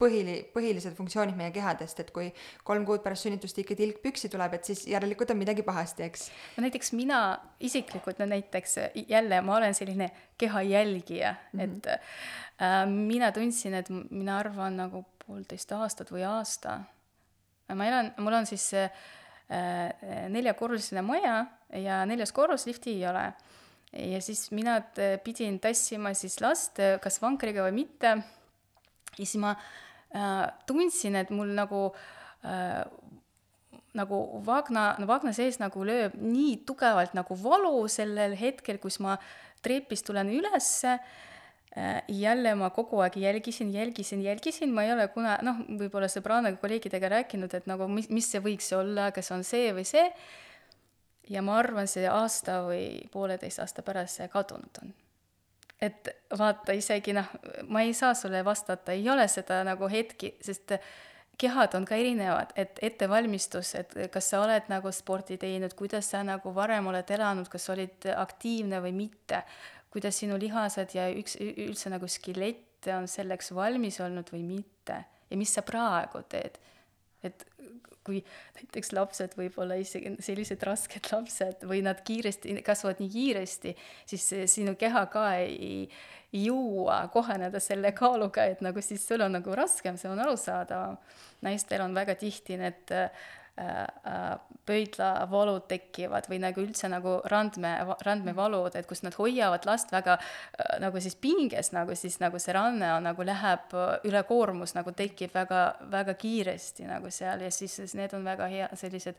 põhili-, 0.00 0.40
põhilised 0.54 0.96
funktsioonid 0.96 1.36
meie 1.38 1.52
kehadest, 1.54 2.00
et 2.02 2.10
kui 2.14 2.30
kolm 2.66 2.86
kuud 2.88 3.02
pärast 3.04 3.26
sünnitust 3.26 3.60
ikka 3.62 3.76
tilk 3.78 4.00
püksi 4.04 4.30
tuleb, 4.32 4.56
et 4.56 4.70
siis 4.70 4.86
järelikult 4.90 5.32
on 5.34 5.40
midagi 5.40 5.64
pahasti, 5.66 6.06
eks. 6.06 6.26
no 6.56 6.64
näiteks 6.64 6.92
mina 6.96 7.20
isiklikult, 7.68 8.20
no 8.20 8.28
näiteks 8.30 8.78
jälle 9.10 9.40
ma 9.44 9.58
olen 9.58 9.76
selline 9.76 10.10
keha 10.40 10.62
jälgija 10.62 11.34
mm, 11.52 11.60
-hmm. 11.60 11.64
et 11.64 11.86
äh, 12.62 12.86
mina 12.88 13.32
tundsin, 13.32 13.74
et 13.74 13.90
mina 14.10 14.38
arvan 14.38 14.76
nagu 14.76 15.04
poolteist 15.26 15.72
aastat 15.72 16.12
või 16.12 16.24
aasta. 16.26 16.80
ma 17.74 17.86
elan, 17.86 18.14
mul 18.18 18.32
on 18.40 18.46
siis 18.46 18.72
äh, 18.74 18.90
neljakorruseline 20.28 21.02
maja 21.02 21.46
ja 21.74 22.06
neljas 22.06 22.32
korrus, 22.32 22.66
lifti 22.66 22.90
ei 22.90 23.06
ole. 23.06 23.32
ja 23.92 24.20
siis 24.20 24.50
mina 24.50 24.80
pidin 25.24 25.60
tassima 25.60 26.14
siis 26.14 26.40
last 26.40 26.78
kas 27.02 27.22
vankriga 27.22 27.62
või 27.66 27.72
mitte. 27.72 28.06
ja 29.18 29.26
siis 29.26 29.36
ma 29.36 29.50
äh, 29.50 29.58
Äh, 29.60 29.89
tundsin, 30.66 31.16
et 31.16 31.30
mul 31.30 31.52
nagu 31.54 31.90
äh, 32.42 32.82
nagu 33.94 34.42
Vagna, 34.46 34.94
Vagna 35.06 35.32
sees 35.34 35.58
nagu 35.60 35.82
lööb 35.86 36.14
nii 36.18 36.60
tugevalt 36.66 37.14
nagu 37.16 37.36
valu 37.38 37.88
sellel 37.90 38.36
hetkel, 38.38 38.78
kus 38.82 39.00
ma 39.02 39.16
trepist 39.64 40.06
tulen 40.06 40.30
ülesse 40.30 40.98
äh,. 41.76 42.02
jälle 42.08 42.54
ma 42.54 42.70
kogu 42.74 43.00
aeg 43.02 43.16
jälgisin, 43.16 43.72
jälgisin, 43.74 44.22
jälgisin, 44.22 44.72
ma 44.74 44.84
ei 44.84 44.92
ole 44.92 45.08
kuna 45.14 45.38
noh, 45.42 45.62
võib-olla 45.78 46.08
sõbrannaga, 46.10 46.58
kolleegidega 46.62 47.12
rääkinud, 47.16 47.54
et 47.54 47.66
nagu 47.70 47.86
mis, 47.88 48.08
mis 48.10 48.30
see 48.30 48.42
võiks 48.42 48.72
olla, 48.74 49.10
kas 49.14 49.30
on 49.34 49.44
see 49.44 49.70
või 49.74 49.86
see. 49.86 50.08
ja 51.30 51.42
ma 51.42 51.58
arvan, 51.58 51.86
see 51.90 52.08
aasta 52.10 52.62
või 52.66 53.06
pooleteist 53.12 53.62
aasta 53.62 53.86
pärast 53.86 54.18
see 54.18 54.28
kadunud 54.30 54.82
on 54.82 54.94
et 55.80 56.08
vaata 56.38 56.74
isegi 56.76 57.14
noh, 57.16 57.28
ma 57.72 57.84
ei 57.86 57.94
saa 57.96 58.14
sulle 58.14 58.44
vastata, 58.44 58.92
ei 58.92 59.08
ole 59.08 59.26
seda 59.28 59.62
nagu 59.64 59.88
hetki, 59.88 60.34
sest 60.44 60.76
kehad 61.40 61.74
on 61.74 61.86
ka 61.88 61.96
erinevad, 61.96 62.52
et 62.60 62.78
ettevalmistus, 62.84 63.74
et 63.80 63.94
kas 64.12 64.28
sa 64.32 64.42
oled 64.44 64.68
nagu 64.68 64.92
sporti 64.92 65.38
teinud, 65.40 65.72
kuidas 65.78 66.10
sa 66.12 66.20
nagu 66.26 66.52
varem 66.54 66.90
oled 66.92 67.12
elanud, 67.16 67.48
kas 67.48 67.70
olid 67.72 68.10
aktiivne 68.12 68.82
või 68.84 68.92
mitte, 69.06 69.40
kuidas 69.90 70.20
sinu 70.20 70.36
lihased 70.38 70.92
ja 70.94 71.08
üks, 71.16 71.38
üldse 71.40 71.92
nagu 71.92 72.08
skelett 72.08 72.90
on 72.92 73.08
selleks 73.08 73.54
valmis 73.56 74.00
olnud 74.04 74.28
või 74.32 74.44
mitte 74.44 75.00
ja 75.30 75.38
mis 75.38 75.52
sa 75.54 75.64
praegu 75.66 76.22
teed. 76.28 76.58
et 77.22 77.44
kui 78.06 78.22
näiteks 78.56 78.94
lapsed 78.96 79.34
võib-olla 79.38 79.76
isegi 79.80 80.14
sellised 80.24 80.62
rasked 80.66 81.10
lapsed 81.12 81.66
või 81.68 81.82
nad 81.84 82.00
kiiresti, 82.06 82.56
kasvavad 82.66 83.02
nii 83.02 83.10
kiiresti, 83.12 83.74
siis 84.08 84.30
sinu 84.54 84.76
keha 84.80 85.04
ka 85.12 85.26
ei, 85.42 85.84
ei 86.32 86.46
jõua 86.46 87.02
kohaneda 87.12 87.60
selle 87.62 87.92
kaaluga, 87.96 88.46
et 88.46 88.62
nagu 88.64 88.82
siis 88.84 89.04
sul 89.06 89.24
on 89.24 89.34
nagu 89.38 89.54
raskem, 89.56 89.98
see 89.98 90.10
on 90.10 90.20
arusaadav. 90.22 90.96
naistel 91.42 91.80
on 91.82 91.94
väga 91.94 92.14
tihti 92.14 92.56
need 92.60 92.92
pöidlavalud 94.70 95.66
tekivad 95.68 96.28
või 96.30 96.38
nagu 96.42 96.62
üldse 96.62 96.88
nagu 96.90 97.16
randme, 97.30 97.72
randmevalud, 98.06 98.74
et 98.78 98.88
kus 98.88 99.02
nad 99.02 99.16
hoiavad 99.18 99.66
last 99.68 99.92
väga 99.92 100.16
äh, 100.18 100.76
nagu 100.82 101.00
siis 101.02 101.16
pinges, 101.20 101.72
nagu 101.74 101.96
siis 101.98 102.20
nagu 102.22 102.38
see 102.42 102.54
ranne 102.56 102.92
on 102.94 103.08
nagu 103.08 103.26
läheb 103.26 103.74
ülekoormus 104.06 104.76
nagu 104.78 104.94
tekib 104.96 105.34
väga, 105.34 105.62
väga 105.90 106.14
kiiresti 106.20 106.86
nagu 106.90 107.10
seal 107.14 107.46
ja 107.46 107.50
siis, 107.54 107.80
siis 107.80 107.96
need 107.98 108.14
on 108.16 108.26
väga 108.26 108.50
hea, 108.52 108.68
sellised 108.78 109.18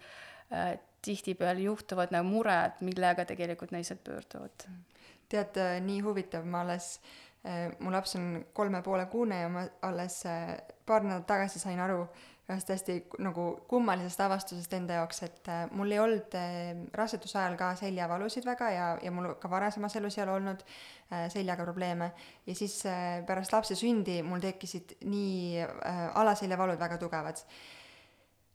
äh, 0.54 0.78
tihtipeale 1.02 1.66
juhtuvad 1.66 2.14
nagu 2.16 2.30
mured, 2.30 2.80
millega 2.86 3.26
tegelikult 3.26 3.74
naised 3.76 4.00
pöörduvad. 4.06 4.70
tead, 5.32 5.58
nii 5.84 6.02
huvitav, 6.06 6.46
ma 6.46 6.62
alles 6.62 7.00
äh, 7.44 7.72
mu 7.80 7.92
laps 7.92 8.16
on 8.16 8.46
kolme 8.54 8.82
poole 8.82 9.06
kuune 9.12 9.42
ja 9.42 9.50
ma 9.50 9.66
alles 9.82 10.24
äh, 10.26 10.60
paar 10.86 11.04
nädalat 11.04 11.28
tagasi 11.28 11.60
sain 11.60 11.80
aru 11.80 12.04
äh, 12.04 12.30
ühest 12.52 12.72
hästi 12.74 12.95
nagu 13.24 13.45
kummalisest 13.70 14.22
avastusest 14.26 14.74
enda 14.78 14.99
jaoks, 14.99 15.24
et 15.28 15.49
äh, 15.52 15.66
mul 15.76 15.91
ei 15.91 15.99
olnud 16.04 16.38
äh, 16.38 16.72
raseduse 16.97 17.39
ajal 17.39 17.58
ka 17.60 17.74
seljavalusid 17.80 18.47
väga 18.47 18.70
ja, 18.76 18.88
ja 19.04 19.12
mul 19.16 19.34
ka 19.41 19.52
varasemas 19.52 19.95
elus 19.99 20.18
ei 20.18 20.26
ole 20.26 20.38
olnud 20.38 20.64
äh, 20.64 21.28
seljaga 21.34 21.66
probleeme. 21.68 22.12
ja 22.47 22.56
siis 22.56 22.82
pärast 23.28 23.54
lapse 23.54 23.76
sündi 23.76 24.22
mul 24.24 24.41
tekkisid 24.43 24.97
nii 25.06 25.66
alaseljavalud 26.16 26.80
väga 26.80 26.97
tugevad 27.02 27.43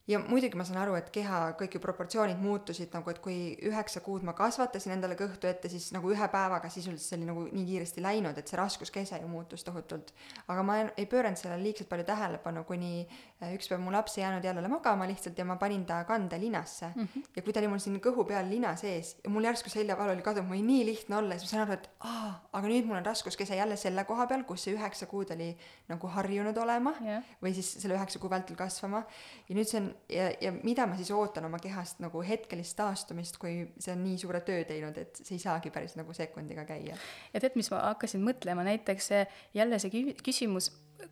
ja 0.07 0.20
muidugi 0.22 0.54
ma 0.59 0.64
saan 0.66 0.78
aru, 0.84 0.94
et 0.98 1.09
keha 1.14 1.40
kõik 1.59 1.76
ju 1.76 1.80
proportsioonid 1.82 2.38
muutusid 2.38 2.92
nagu, 2.94 3.11
et 3.11 3.18
kui 3.22 3.38
üheksa 3.66 4.02
kuud 4.04 4.22
ma 4.26 4.36
kasvatasin 4.38 4.94
endale 4.94 5.16
kõhtu 5.18 5.48
ette, 5.50 5.70
siis 5.72 5.88
nagu 5.94 6.11
ühe 6.12 6.28
päevaga 6.30 6.70
sisuliselt 6.70 7.02
see 7.07 7.18
oli 7.18 7.26
nagu 7.26 7.46
nii 7.50 7.64
kiiresti 7.66 8.04
läinud, 8.04 8.38
et 8.38 8.46
see 8.46 8.59
raskuskese 8.61 9.18
ju 9.22 9.30
muutus 9.30 9.66
tohutult. 9.66 10.12
aga 10.46 10.62
ma 10.62 10.78
ei 10.94 11.09
pööranud 11.11 11.40
sellele 11.40 11.62
liigselt 11.64 11.90
palju 11.90 12.07
tähelepanu, 12.07 12.62
kuni 12.68 12.92
äh, 13.02 13.54
üks 13.57 13.70
päev 13.70 13.82
mu 13.82 13.94
laps 13.94 14.14
ei 14.18 14.22
jäänud 14.22 14.46
jälle 14.46 14.68
magama 14.70 15.09
lihtsalt 15.11 15.38
ja 15.38 15.44
ma 15.44 15.57
panin 15.59 15.84
ta 15.86 16.04
kande 16.04 16.38
linasse 16.40 16.92
mm. 16.94 17.09
-hmm. 17.09 17.26
ja 17.36 17.42
kui 17.42 17.52
ta 17.52 17.61
oli 17.61 17.72
mul 17.74 17.82
siin 17.82 17.98
kõhu 18.00 18.26
peal 18.28 18.50
lina 18.50 18.76
sees 18.76 19.16
ja 19.24 19.30
mul 19.30 19.44
järsku 19.44 19.70
seljaval 19.70 20.14
oli 20.14 20.22
kadunud, 20.22 20.48
mul 20.48 20.59
oli 20.59 20.66
nii 20.66 20.86
lihtne 20.86 21.16
olla 21.16 21.38
siis 21.38 21.50
ma 21.50 21.50
sain 21.50 21.62
aru, 21.62 21.72
et 21.72 21.90
aa, 22.00 22.30
aga 22.52 22.68
nüüd 22.68 22.86
mul 22.86 22.96
on 22.96 23.07
raskuskese 23.07 23.57
jälle 23.57 23.76
selle 23.76 24.04
koha 24.04 24.26
peal, 24.26 24.44
kus 24.44 24.62
see 24.64 24.74
üheksa 24.78 25.07
kuud 25.07 25.34
oli 25.34 25.57
nagu 25.88 26.07
harjunud 26.07 26.57
olema 26.57 26.94
yeah. 27.02 27.22
või 27.42 27.54
siis 27.54 27.74
selle 27.82 27.98
üheksa 27.98 28.18
kuu 28.18 28.30
vältel 28.30 28.57
kasvama. 28.57 29.02
ja 29.48 29.54
nüüd 29.54 29.66
see 29.66 29.80
on 29.80 29.95
ja, 30.12 30.30
ja 30.40 30.53
mida 30.57 30.86
ma 30.86 30.97
siis 30.99 31.11
ootan 31.14 31.47
oma 31.49 31.61
kehast 31.62 32.01
nagu 32.05 32.22
hetkelist 32.24 32.76
taastumist, 32.78 33.38
kui 33.42 33.59
see 33.78 33.94
on 33.94 34.03
nii 34.05 34.18
suure 34.20 34.40
töö 34.47 34.64
teinud, 34.68 34.99
et 35.01 35.20
see 35.22 35.36
ei 35.36 35.42
saagi 35.42 35.72
päris 35.74 35.97
nagu 35.99 36.14
sekundiga 36.16 36.66
käia. 36.68 36.97
ja 37.32 37.42
tead, 37.42 37.57
mis 37.59 37.70
ma 37.72 37.82
hakkasin 37.90 38.24
mõtlema, 38.26 38.66
näiteks 38.66 39.11
jälle 39.55 39.80
see 39.82 40.05
küsimus, 40.24 40.70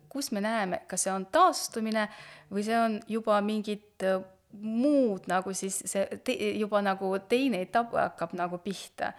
kus 0.09 0.31
me 0.31 0.41
näeme, 0.41 0.81
kas 0.89 1.05
see 1.05 1.13
on 1.13 1.27
taastumine 1.31 2.07
või 2.51 2.63
see 2.65 2.77
on 2.79 2.99
juba 3.11 3.37
mingid 3.45 4.05
äh, 4.05 4.23
muud 4.61 5.27
nagu 5.27 5.53
siis 5.53 5.81
see 5.85 6.05
te, 6.23 6.35
juba 6.55 6.81
nagu 6.85 7.11
teine 7.29 7.61
etapp 7.65 7.95
hakkab 7.97 8.35
nagu 8.37 8.59
pihta 8.63 9.13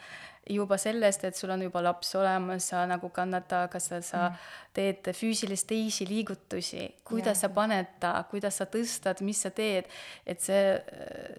juba 0.50 0.78
sellest, 0.78 1.24
et 1.24 1.36
sul 1.36 1.50
on 1.50 1.62
juba 1.62 1.82
laps 1.82 2.14
olemas, 2.18 2.68
sa 2.70 2.84
nagu 2.86 3.10
kannata, 3.14 3.64
kas 3.72 3.88
sa, 3.90 4.00
sa 4.04 4.22
mm. 4.28 4.44
teed 4.76 5.10
füüsilist 5.16 5.66
teisi 5.70 6.06
liigutusi, 6.08 6.86
kuidas 7.06 7.34
yeah. 7.34 7.42
sa 7.42 7.52
paned 7.54 7.92
ta, 8.02 8.12
kuidas 8.30 8.60
sa 8.60 8.68
tõstad, 8.70 9.22
mis 9.26 9.42
sa 9.42 9.50
teed, 9.54 9.90
et 10.26 10.42
see, 10.42 10.74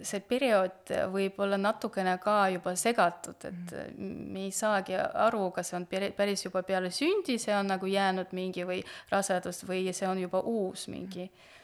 see 0.06 0.24
periood 0.28 0.94
võib 1.14 1.40
olla 1.44 1.60
natukene 1.62 2.18
ka 2.24 2.38
juba 2.54 2.76
segatud, 2.80 3.48
et 3.48 3.76
mm. 3.76 4.24
me 4.34 4.48
ei 4.48 4.56
saagi 4.56 4.98
aru, 4.98 5.50
kas 5.56 5.72
see 5.72 5.82
on 5.82 5.88
päris 5.90 6.48
juba 6.48 6.64
peale 6.68 6.92
sündi, 6.92 7.40
see 7.42 7.56
on 7.56 7.72
nagu 7.72 7.88
jäänud 7.90 8.36
mingi 8.38 8.68
või 8.68 8.82
rasedus 9.14 9.64
või 9.68 9.86
see 9.94 10.10
on 10.10 10.26
juba 10.28 10.44
uus 10.44 10.90
mingi 10.92 11.30
mm 11.30 11.56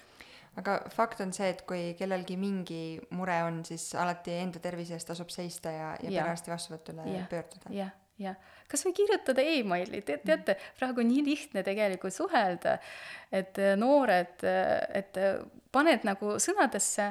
aga 0.60 0.78
fakt 0.94 1.22
on 1.26 1.34
see, 1.36 1.50
et 1.54 1.64
kui 1.70 1.94
kellelgi 2.00 2.38
mingi 2.40 2.84
mure 3.16 3.40
on, 3.48 3.62
siis 3.68 3.90
alati 4.00 4.36
enda 4.44 4.62
tervise 4.64 4.98
eest 4.98 5.10
tasub 5.10 5.34
seista 5.34 5.74
ja, 5.74 5.90
ja, 6.02 6.12
ja. 6.12 6.24
perearsti 6.24 6.54
vastuvõtule 6.54 7.08
ja. 7.10 7.26
pöörduda 7.32 7.74
ja,. 7.74 7.88
jah, 7.88 7.96
jah, 8.22 8.54
kas 8.70 8.86
või 8.86 8.96
kirjutada 9.02 9.46
emaili, 9.56 10.04
te 10.06 10.20
teate, 10.22 10.58
praegu 10.80 11.06
nii 11.08 11.26
lihtne 11.26 11.66
tegelikult 11.66 12.16
suhelda, 12.16 12.78
et 13.34 13.60
noored, 13.82 14.46
et 14.94 15.22
paned 15.74 16.06
nagu 16.08 16.38
sõnadesse 16.44 17.10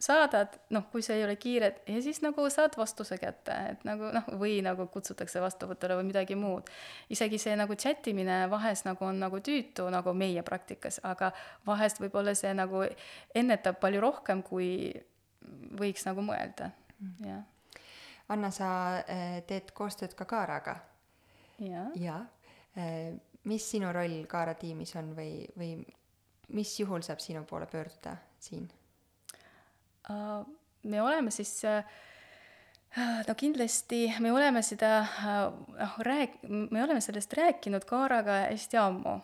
saadad, 0.00 0.58
noh, 0.74 0.86
kui 0.92 1.02
see 1.02 1.16
ei 1.18 1.24
ole 1.24 1.36
kiire, 1.40 1.70
ja 1.88 2.00
siis 2.02 2.20
nagu 2.24 2.44
saad 2.52 2.76
vastuse 2.76 3.18
kätte, 3.20 3.54
et 3.70 3.84
nagu 3.86 4.10
noh, 4.14 4.26
või 4.40 4.58
nagu 4.64 4.86
kutsutakse 4.92 5.40
vastuvõtule 5.42 5.98
või 6.00 6.08
midagi 6.10 6.36
muud. 6.38 6.70
isegi 7.10 7.38
see 7.38 7.56
nagu 7.56 7.76
chat 7.78 8.06
imine 8.10 8.44
vahest 8.50 8.88
nagu 8.88 9.04
on 9.06 9.20
nagu 9.22 9.40
tüütu, 9.40 9.88
nagu 9.90 10.14
meie 10.14 10.42
praktikas, 10.42 11.00
aga 11.02 11.32
vahest 11.66 12.00
võib-olla 12.02 12.34
see 12.34 12.54
nagu 12.54 12.84
ennetab 13.34 13.80
palju 13.80 14.00
rohkem, 14.02 14.42
kui 14.42 14.92
võiks 15.78 16.06
nagu 16.08 16.24
mõelda, 16.24 16.70
mm. 16.98 17.28
jah. 17.28 17.44
Anna, 18.28 18.48
sa 18.50 18.68
äh, 19.04 19.42
teed 19.46 19.74
koostööd 19.76 20.14
ka 20.16 20.24
Kaaraga? 20.24 20.78
jaa 21.60 21.90
ja. 22.00 22.22
Äh, 22.74 23.14
mis 23.44 23.70
sinu 23.70 23.92
roll 23.92 24.24
Kaara 24.28 24.54
tiimis 24.58 24.94
on 24.96 25.12
või, 25.16 25.44
või 25.58 25.76
mis 26.56 26.72
juhul 26.80 27.04
saab 27.04 27.20
sinu 27.22 27.44
poole 27.48 27.68
pöörduda 27.70 28.16
siin? 28.40 28.68
Äh, 30.10 30.44
me 30.82 31.02
oleme 31.02 31.30
siis 31.30 31.64
äh, 31.64 31.84
no 33.28 33.34
kindlasti 33.34 34.12
me 34.20 34.32
oleme 34.32 34.62
seda 34.62 34.98
äh, 35.00 35.36
noh, 35.78 35.94
rääk-, 36.04 36.42
me 36.48 36.82
oleme 36.84 37.00
sellest 37.00 37.32
rääkinud 37.32 37.86
Kaaraga 37.88 38.42
hästi 38.50 38.76
ammu. 38.76 39.20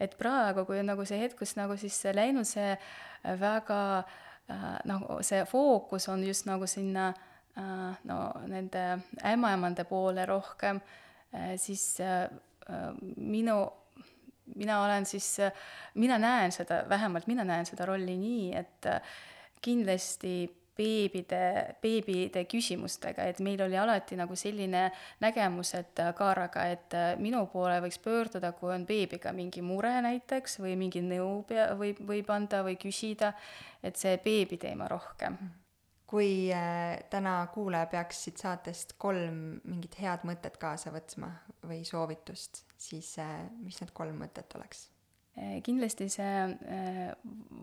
et 0.00 0.14
praegu, 0.18 0.62
kui 0.64 0.78
on 0.78 0.86
nagu 0.86 1.04
see 1.08 1.18
hetk, 1.18 1.38
kus 1.40 1.56
nagu 1.58 1.74
siis 1.76 1.96
läinud 2.14 2.46
see 2.46 2.76
väga 3.40 4.04
nagu 4.86 5.16
see 5.26 5.40
fookus 5.44 6.06
on 6.08 6.22
just 6.24 6.46
nagu 6.46 6.66
sinna 6.70 7.10
no 8.06 8.18
nende 8.46 8.84
ämmaemande 9.26 9.84
poole 9.84 10.26
rohkem, 10.26 10.78
siis 11.56 11.98
minu 13.16 13.56
mina 14.56 14.84
olen 14.84 15.06
siis, 15.06 15.36
mina 15.94 16.18
näen 16.18 16.52
seda, 16.52 16.84
vähemalt 16.88 17.26
mina 17.26 17.44
näen 17.44 17.66
seda 17.66 17.86
rolli 17.86 18.16
nii, 18.16 18.54
et 18.56 18.86
kindlasti 19.62 20.36
beebide, 20.78 21.74
beebide 21.82 22.44
küsimustega, 22.50 23.26
et 23.28 23.40
meil 23.44 23.60
oli 23.64 23.78
alati 23.78 24.16
nagu 24.18 24.36
selline 24.38 24.84
nägemus, 25.22 25.74
et 25.78 26.02
Kaaraga, 26.18 26.66
et 26.70 26.96
minu 27.22 27.44
poole 27.52 27.80
võiks 27.84 27.98
pöörduda, 28.02 28.52
kui 28.58 28.72
on 28.74 28.86
beebiga 28.86 29.32
mingi 29.34 29.62
mure 29.64 29.92
näiteks 30.04 30.60
või 30.62 30.76
mingi 30.78 31.02
nõu 31.04 31.42
pea, 31.48 31.72
võib, 31.78 32.02
võib 32.06 32.30
anda 32.34 32.62
või 32.66 32.78
küsida, 32.80 33.32
et 33.82 33.98
see 33.98 34.18
beebi 34.24 34.60
teema 34.60 34.90
rohkem. 34.90 35.38
kui 36.08 36.48
äh, 36.56 37.02
täna 37.12 37.34
kuulaja 37.52 37.86
peaks 37.86 38.22
siit 38.24 38.40
saatest 38.40 38.94
kolm 38.96 39.58
mingit 39.68 39.98
head 40.00 40.24
mõtet 40.24 40.56
kaasa 40.56 40.88
võtma 40.94 41.28
või 41.68 41.82
soovitust, 41.84 42.64
siis 42.80 43.18
äh, 43.20 43.42
mis 43.60 43.82
need 43.82 43.92
kolm 43.92 44.16
mõtet 44.22 44.56
oleks? 44.56 44.86
Eh, 45.38 45.60
kindlasti 45.62 46.08
see 46.10 46.38
eh, 46.66 47.10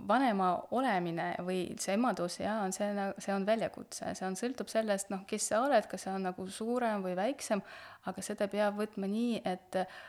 vanema 0.08 0.54
olemine 0.78 1.34
või 1.44 1.74
see 1.82 1.98
emadus 1.98 2.38
jaa, 2.40 2.62
on 2.64 2.72
see, 2.72 2.88
see 3.20 3.34
on 3.36 3.44
väljakutse, 3.48 4.14
see 4.16 4.28
on, 4.28 4.38
sõltub 4.40 4.72
sellest, 4.72 5.10
noh, 5.12 5.26
kes 5.28 5.50
sa 5.52 5.60
oled, 5.66 5.90
kas 5.92 6.06
see 6.06 6.14
on 6.14 6.24
nagu 6.24 6.46
suurem 6.48 7.04
või 7.04 7.18
väiksem, 7.20 7.60
aga 8.08 8.24
seda 8.24 8.48
peab 8.52 8.80
võtma 8.80 9.10
nii, 9.12 9.42
et 9.44 9.80
eh, 9.82 10.00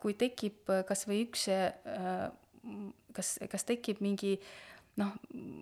kui 0.00 0.16
tekib 0.16 0.72
kas 0.88 1.04
või 1.08 1.26
üks, 1.26 1.48
kas, 3.12 3.34
kas 3.50 3.68
tekib 3.68 4.00
mingi 4.04 4.38
noh, 5.00 5.12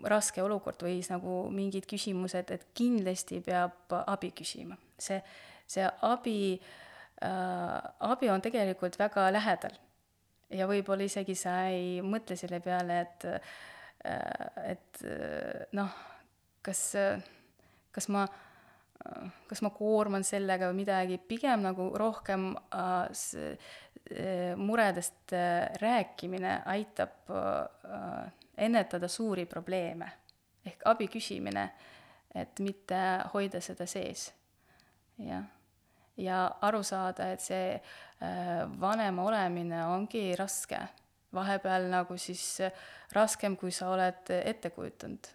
raske 0.06 0.42
olukord 0.44 0.86
või 0.86 1.00
siis 1.00 1.10
nagu 1.10 1.42
mingid 1.54 1.90
küsimused, 1.90 2.54
et 2.54 2.70
kindlasti 2.78 3.42
peab 3.42 3.98
abi 4.04 4.30
küsima. 4.38 4.78
see, 5.00 5.18
see 5.66 5.86
abi 6.06 6.40
äh,, 7.24 7.78
abi 8.12 8.30
on 8.30 8.42
tegelikult 8.44 9.00
väga 9.00 9.30
lähedal 9.34 9.78
ja 10.54 10.68
võib-olla 10.70 11.06
isegi 11.06 11.36
sa 11.38 11.56
ei 11.70 12.00
mõtle 12.04 12.36
selle 12.38 12.60
peale, 12.64 13.00
et, 13.04 13.26
äh, 13.30 14.72
et 14.72 15.02
äh, 15.06 15.66
noh, 15.76 15.92
kas, 16.62 16.82
kas 17.94 18.08
ma, 18.12 18.24
kas 19.48 19.62
ma 19.64 19.70
koorman 19.74 20.26
sellega 20.26 20.70
või 20.70 20.82
midagi, 20.82 21.20
pigem 21.22 21.64
nagu 21.68 21.90
rohkem 21.98 22.50
äh, 22.74 23.30
muredest 24.58 25.32
rääkimine 25.78 26.56
aitab 26.72 27.30
ennetada 28.58 29.08
suuri 29.08 29.44
probleeme. 29.46 30.08
Ehk 30.66 30.82
abi 30.90 31.06
küsimine, 31.12 31.68
et 32.34 32.58
mitte 32.64 32.98
hoida 33.32 33.62
seda 33.64 33.86
sees, 33.88 34.26
jah 35.22 35.46
ja 36.16 36.44
aru 36.66 36.82
saada, 36.86 37.30
et 37.32 37.40
see 37.44 37.74
äh, 37.74 38.80
vanema 38.80 39.24
olemine 39.28 39.84
ongi 39.86 40.30
raske. 40.38 40.80
vahepeal 41.34 41.84
nagu 41.86 42.16
siis 42.18 42.60
äh, 42.60 42.72
raskem, 43.14 43.56
kui 43.56 43.70
sa 43.70 43.92
oled 43.94 44.32
ette 44.44 44.70
kujutanud. 44.70 45.28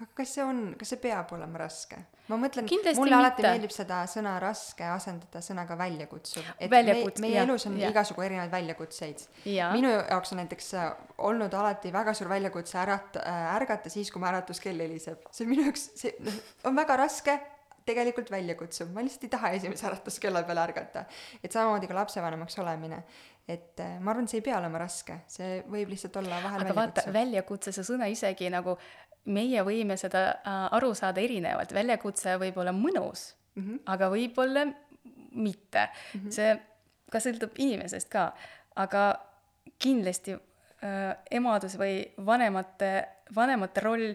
aga 0.00 0.12
kas 0.14 0.34
see 0.34 0.44
on, 0.44 0.74
kas 0.78 0.94
see 0.94 1.00
peab 1.00 1.32
olema 1.32 1.58
raske? 1.58 1.98
ma 2.26 2.38
mõtlen, 2.40 2.66
mulle 2.66 2.96
mitte. 2.96 3.16
alati 3.16 3.44
meeldib 3.44 3.74
seda 3.74 4.00
sõna 4.10 4.36
raske 4.42 4.84
asendada 4.88 5.42
sõnaga 5.44 5.76
väljakutsuv. 5.78 6.46
et 6.58 6.70
Väljakuts, 6.70 7.20
me, 7.20 7.28
meie 7.28 7.38
jah, 7.38 7.46
elus 7.46 7.66
on 7.68 7.76
jah. 7.80 7.92
igasugu 7.94 8.24
erinevaid 8.26 8.50
väljakutseid. 8.50 9.26
Jaa. 9.44 9.72
minu 9.76 9.92
jaoks 9.94 10.32
on 10.34 10.42
näiteks 10.42 10.72
äh, 10.74 10.88
olnud 11.18 11.54
alati 11.54 11.92
väga 11.94 12.14
suur 12.14 12.32
väljakutse 12.32 12.78
ärat- 12.82 13.20
ärgata 13.26 13.92
siis, 13.92 14.10
kui 14.10 14.22
mu 14.22 14.30
äratuskell 14.30 14.80
heliseb. 14.82 15.22
see 15.30 15.46
on 15.46 15.52
minu 15.54 15.68
jaoks, 15.68 15.90
see 16.00 16.16
noh, 16.24 16.40
on 16.64 16.82
väga 16.82 16.98
raske 17.04 17.38
tegelikult 17.86 18.30
väljakutsuv, 18.34 18.90
ma 18.94 19.04
lihtsalt 19.04 19.26
ei 19.26 19.32
taha 19.32 19.52
esimese 19.56 19.86
äratuskella 19.88 20.42
peale 20.46 20.62
ärgata. 20.66 21.04
et 21.42 21.52
samamoodi 21.52 21.86
ka 21.86 21.94
lapsevanemaks 21.94 22.58
olemine. 22.58 23.02
et 23.48 23.80
äh, 23.80 23.98
ma 24.00 24.10
arvan, 24.10 24.28
see 24.28 24.40
ei 24.40 24.46
pea 24.48 24.58
olema 24.58 24.78
raske, 24.82 25.20
see 25.30 25.60
võib 25.70 25.92
lihtsalt 25.94 26.16
olla 26.22 26.40
vahel 26.42 26.64
aga 26.64 26.74
vaata, 26.74 27.04
väljakutse, 27.14 27.72
see 27.72 27.86
sõna 27.86 28.08
isegi 28.10 28.50
nagu 28.50 28.76
meie 29.26 29.62
võime 29.66 29.96
seda 30.00 30.24
äh, 30.34 30.64
aru 30.78 30.94
saada 30.94 31.22
erinevalt, 31.22 31.74
väljakutse 31.74 32.36
võib 32.42 32.58
olla 32.62 32.74
mõnus 32.74 33.28
mm, 33.54 33.62
-hmm. 33.62 33.78
aga 33.94 34.10
võib-olla 34.10 34.66
mitte 35.36 35.86
mm. 35.86 36.20
-hmm. 36.20 36.30
see 36.30 36.56
ka 37.12 37.22
sõltub 37.22 37.54
inimesest 37.62 38.10
ka, 38.10 38.32
aga 38.76 39.04
kindlasti 39.78 40.34
äh, 40.34 41.14
emadus 41.30 41.78
või 41.78 42.02
vanemate, 42.26 42.92
vanemate 43.34 43.80
roll 43.80 44.10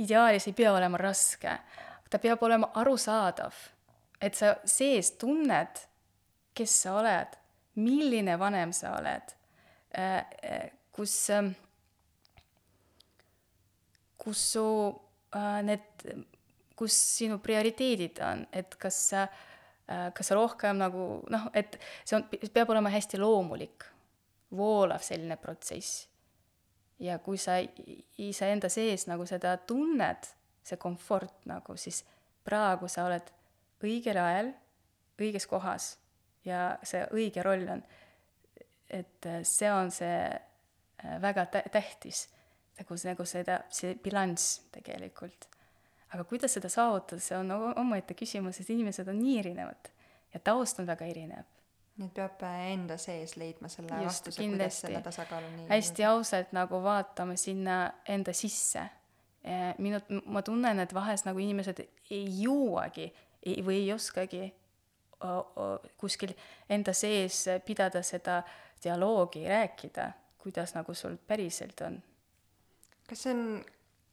ideaalis 0.00 0.46
ei 0.48 0.56
pea 0.56 0.72
olema 0.72 0.98
raske, 1.00 1.58
ta 2.10 2.18
peab 2.18 2.42
olema 2.42 2.70
arusaadav, 2.80 3.54
et 4.20 4.36
sa 4.36 4.54
sees 4.68 5.14
tunned, 5.20 5.84
kes 6.56 6.74
sa 6.82 6.96
oled, 7.00 7.36
milline 7.80 8.36
vanem 8.40 8.72
sa 8.76 8.96
oled, 8.98 9.34
äh, 9.94 10.18
äh, 10.42 10.66
kus, 10.92 11.14
ähm, 11.30 11.52
kus 14.18 14.42
su 14.52 14.64
äh, 15.36 15.62
need, 15.62 16.04
kus 16.76 16.96
sinu 17.18 17.38
prioriteedid 17.38 18.20
on, 18.26 18.44
et 18.52 18.74
kas 18.80 18.98
sa, 19.12 19.28
kas 20.14 20.28
sa 20.30 20.36
rohkem 20.38 20.78
nagu 20.78 21.04
noh, 21.34 21.48
et 21.54 21.74
see 22.06 22.14
on, 22.14 22.22
peab 22.54 22.70
olema 22.70 22.92
hästi 22.94 23.18
loomulik, 23.18 23.84
voolav 24.54 25.02
selline 25.02 25.36
protsess. 25.36 26.06
ja 27.00 27.18
kui 27.18 27.38
sa 27.40 27.56
iseenda 28.20 28.68
sees 28.68 29.06
nagu 29.08 29.24
seda 29.26 29.54
tunned 29.56 30.28
see 30.64 30.76
komfort 30.80 31.46
nagu, 31.48 31.76
siis 31.76 32.02
praegu 32.44 32.88
sa 32.88 33.06
oled 33.08 33.30
õigel 33.84 34.20
ajal, 34.20 34.52
õiges 35.20 35.46
kohas 35.48 35.94
ja 36.44 36.78
see 36.86 37.02
õige 37.16 37.44
roll 37.44 37.68
on, 37.76 37.82
et 38.90 39.28
äh, 39.28 39.40
see 39.46 39.70
on 39.72 39.92
see 39.94 40.18
äh, 40.30 41.16
väga 41.22 41.46
tä-, 41.52 41.66
tähtis, 41.72 42.26
nagu, 42.78 42.98
nagu 43.04 43.26
seda, 43.28 43.60
see 43.72 43.94
bilanss 44.02 44.60
tegelikult. 44.72 45.48
aga 46.10 46.24
kuidas 46.26 46.56
seda 46.56 46.68
saavutada, 46.68 47.22
see 47.22 47.36
on 47.38 47.52
omaette 47.78 48.16
küsimus, 48.18 48.56
sest 48.58 48.72
inimesed 48.74 49.08
on 49.08 49.20
nii 49.20 49.38
erinevad 49.38 49.90
ja 50.34 50.40
taust 50.42 50.80
on 50.82 50.88
väga 50.88 51.06
erinev. 51.06 51.46
Nii 52.00 52.08
et 52.08 52.14
peab 52.16 52.42
äh, 52.46 52.62
enda 52.72 52.96
sees 52.98 53.36
leidma 53.36 53.68
selle 53.68 54.00
Just, 54.00 54.26
vastuse, 54.30 54.46
kuidas 54.48 54.80
selle 54.80 55.02
tasakaaluni 55.04 55.68
hästi 55.68 56.06
ausalt 56.08 56.54
nagu 56.56 56.80
vaatama 56.82 57.36
sinna 57.36 57.82
enda 58.08 58.32
sisse 58.32 58.86
minu, 59.78 60.00
ma 60.26 60.42
tunnen, 60.44 60.82
et 60.82 60.94
vahest 60.94 61.24
nagu 61.24 61.40
inimesed 61.40 61.78
ei 62.10 62.24
jõuagi 62.42 63.06
ei, 63.08 63.62
või 63.64 63.78
ei 63.82 63.92
oskagi 63.94 64.42
kuskil 66.00 66.32
enda 66.68 66.92
sees 66.96 67.44
pidada 67.64 68.02
seda 68.02 68.40
dialoogi, 68.82 69.44
rääkida, 69.48 70.06
kuidas 70.40 70.74
nagu 70.74 70.94
sul 70.94 71.18
päriselt 71.26 71.80
on. 71.84 72.02
kas 73.08 73.22
see 73.26 73.32
on, 73.34 73.42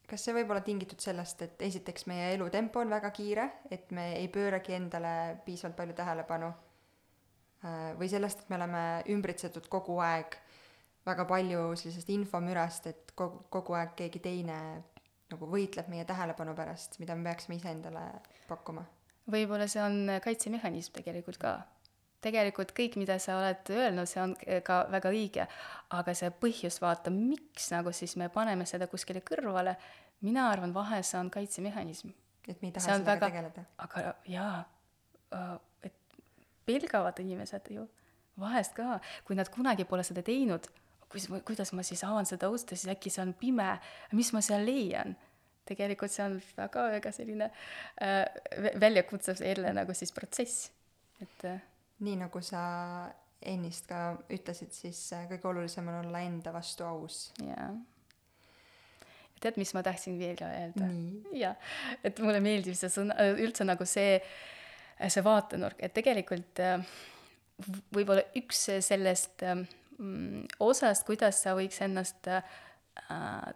kas 0.10 0.26
see 0.26 0.34
võib 0.36 0.52
olla 0.52 0.64
tingitud 0.66 1.00
sellest, 1.00 1.42
et 1.46 1.62
esiteks 1.70 2.08
meie 2.12 2.34
elutempo 2.36 2.82
on 2.82 2.92
väga 2.92 3.12
kiire, 3.16 3.48
et 3.72 3.92
me 3.92 4.10
ei 4.18 4.28
pööragi 4.28 4.74
endale 4.76 5.38
piisavalt 5.46 5.78
palju 5.78 5.96
tähelepanu, 5.96 6.52
äh, 7.64 7.94
või 8.00 8.10
sellest, 8.12 8.44
et 8.44 8.50
me 8.50 8.60
oleme 8.60 8.84
ümbritsetud 9.14 9.70
kogu 9.72 10.00
aeg 10.04 10.36
väga 11.08 11.26
palju 11.30 11.70
sellisest 11.76 12.10
infomürast, 12.12 12.88
et 12.92 13.16
kogu, 13.16 13.46
kogu 13.54 13.78
aeg 13.80 13.96
keegi 13.96 14.20
teine 14.20 14.60
nagu 15.32 15.50
võitleb 15.52 15.90
meie 15.92 16.06
tähelepanu 16.08 16.54
pärast, 16.58 17.00
mida 17.02 17.16
me 17.16 17.28
peaksime 17.30 17.58
iseendale 17.60 18.04
pakkuma. 18.48 18.86
võib-olla 19.32 19.68
see 19.68 19.82
on 19.84 20.14
kaitsemehhanism 20.24 20.96
tegelikult 21.00 21.40
ka. 21.42 21.58
tegelikult 22.24 22.72
kõik, 22.78 22.96
mida 22.98 23.20
sa 23.22 23.38
oled 23.40 23.70
öelnud, 23.72 24.10
see 24.10 24.22
on 24.24 24.36
ka 24.66 24.80
väga 24.92 25.12
õige, 25.14 25.48
aga 25.96 26.16
see 26.18 26.32
põhjus, 26.44 26.80
vaata, 26.82 27.14
miks 27.14 27.70
nagu 27.72 27.94
siis 27.94 28.16
me 28.18 28.30
paneme 28.34 28.66
seda 28.66 28.88
kuskile 28.88 29.22
kõrvale, 29.22 29.76
mina 30.26 30.48
arvan, 30.52 30.74
vahest 30.74 31.14
see 31.14 31.20
on 31.20 31.30
kaitsemehhanism. 31.34 32.16
et 32.48 32.62
me 32.62 32.72
ei 32.72 32.72
taha 32.72 32.86
sellega 32.86 33.14
väga... 33.14 33.28
tegeleda. 33.28 33.66
aga 33.78 34.16
jaa, 34.32 34.66
äh, 35.36 35.54
et 35.84 35.96
pelgavad 36.66 37.20
inimesed 37.20 37.72
ju, 37.76 37.88
vahest 38.40 38.76
ka, 38.78 39.00
kui 39.26 39.36
nad 39.36 39.50
kunagi 39.50 39.86
pole 39.86 40.04
seda 40.08 40.24
teinud 40.24 40.70
kuidas 41.12 41.30
ma, 41.32 41.40
kuidas 41.48 41.72
ma 41.74 41.86
siis 41.88 42.04
avan 42.08 42.28
seda 42.30 42.50
ust 42.54 42.72
ja 42.72 42.80
siis 42.80 42.92
äkki 42.96 43.12
see 43.14 43.24
on 43.24 43.34
pime, 43.38 43.72
mis 44.18 44.34
ma 44.36 44.44
seal 44.46 44.66
leian? 44.68 45.16
tegelikult 45.68 46.14
see 46.14 46.24
on 46.24 46.38
väga-väga 46.56 47.12
selline 47.12 47.50
äh, 48.00 48.24
väljakutsuv 48.80 49.42
jälle 49.44 49.74
nagu 49.76 49.96
siis 49.98 50.14
protsess, 50.16 50.70
et 51.20 51.44
äh, 51.50 51.60
nii 52.00 52.22
nagu 52.22 52.42
sa 52.46 52.62
ennist 53.48 53.88
ka 53.90 54.16
ütlesid, 54.34 54.72
siis 54.76 55.02
äh, 55.16 55.28
kõige 55.32 55.52
olulisem 55.52 55.88
on 55.92 56.02
olla 56.06 56.24
enda 56.26 56.54
vastu 56.56 56.86
aus. 56.88 57.28
jaa. 57.44 57.70
tead, 59.42 59.60
mis 59.62 59.74
ma 59.78 59.84
tahtsin 59.86 60.18
veel 60.20 60.40
öelda? 60.42 60.88
jah, 61.38 61.74
et 62.04 62.24
mulle 62.24 62.42
meeldib 62.44 62.78
see 62.78 62.92
sõna, 62.94 63.18
üldse 63.36 63.68
nagu 63.68 63.86
see, 63.86 64.18
see 65.04 65.26
vaatenurk, 65.26 65.84
et 65.84 65.94
tegelikult 65.98 66.64
äh, 66.64 66.80
võib-olla 67.94 68.24
üks 68.40 68.68
sellest 68.86 69.46
äh, 69.46 69.68
osast, 70.60 71.06
kuidas 71.08 71.42
sa 71.44 71.56
võiks 71.58 71.80
ennast 71.82 72.28
äh, 72.30 72.44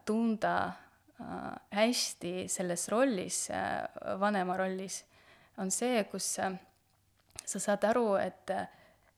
tunda 0.05 0.55
äh, 0.67 1.53
hästi 1.77 2.47
selles 2.49 2.87
rollis 2.89 3.45
äh,, 3.53 3.85
vanema 4.19 4.57
rollis, 4.57 5.03
on 5.61 5.71
see, 5.71 6.03
kus 6.09 6.33
äh, 6.41 6.55
sa 7.45 7.61
saad 7.61 7.85
aru, 7.91 8.15
et 8.21 8.53
äh, 8.55 8.67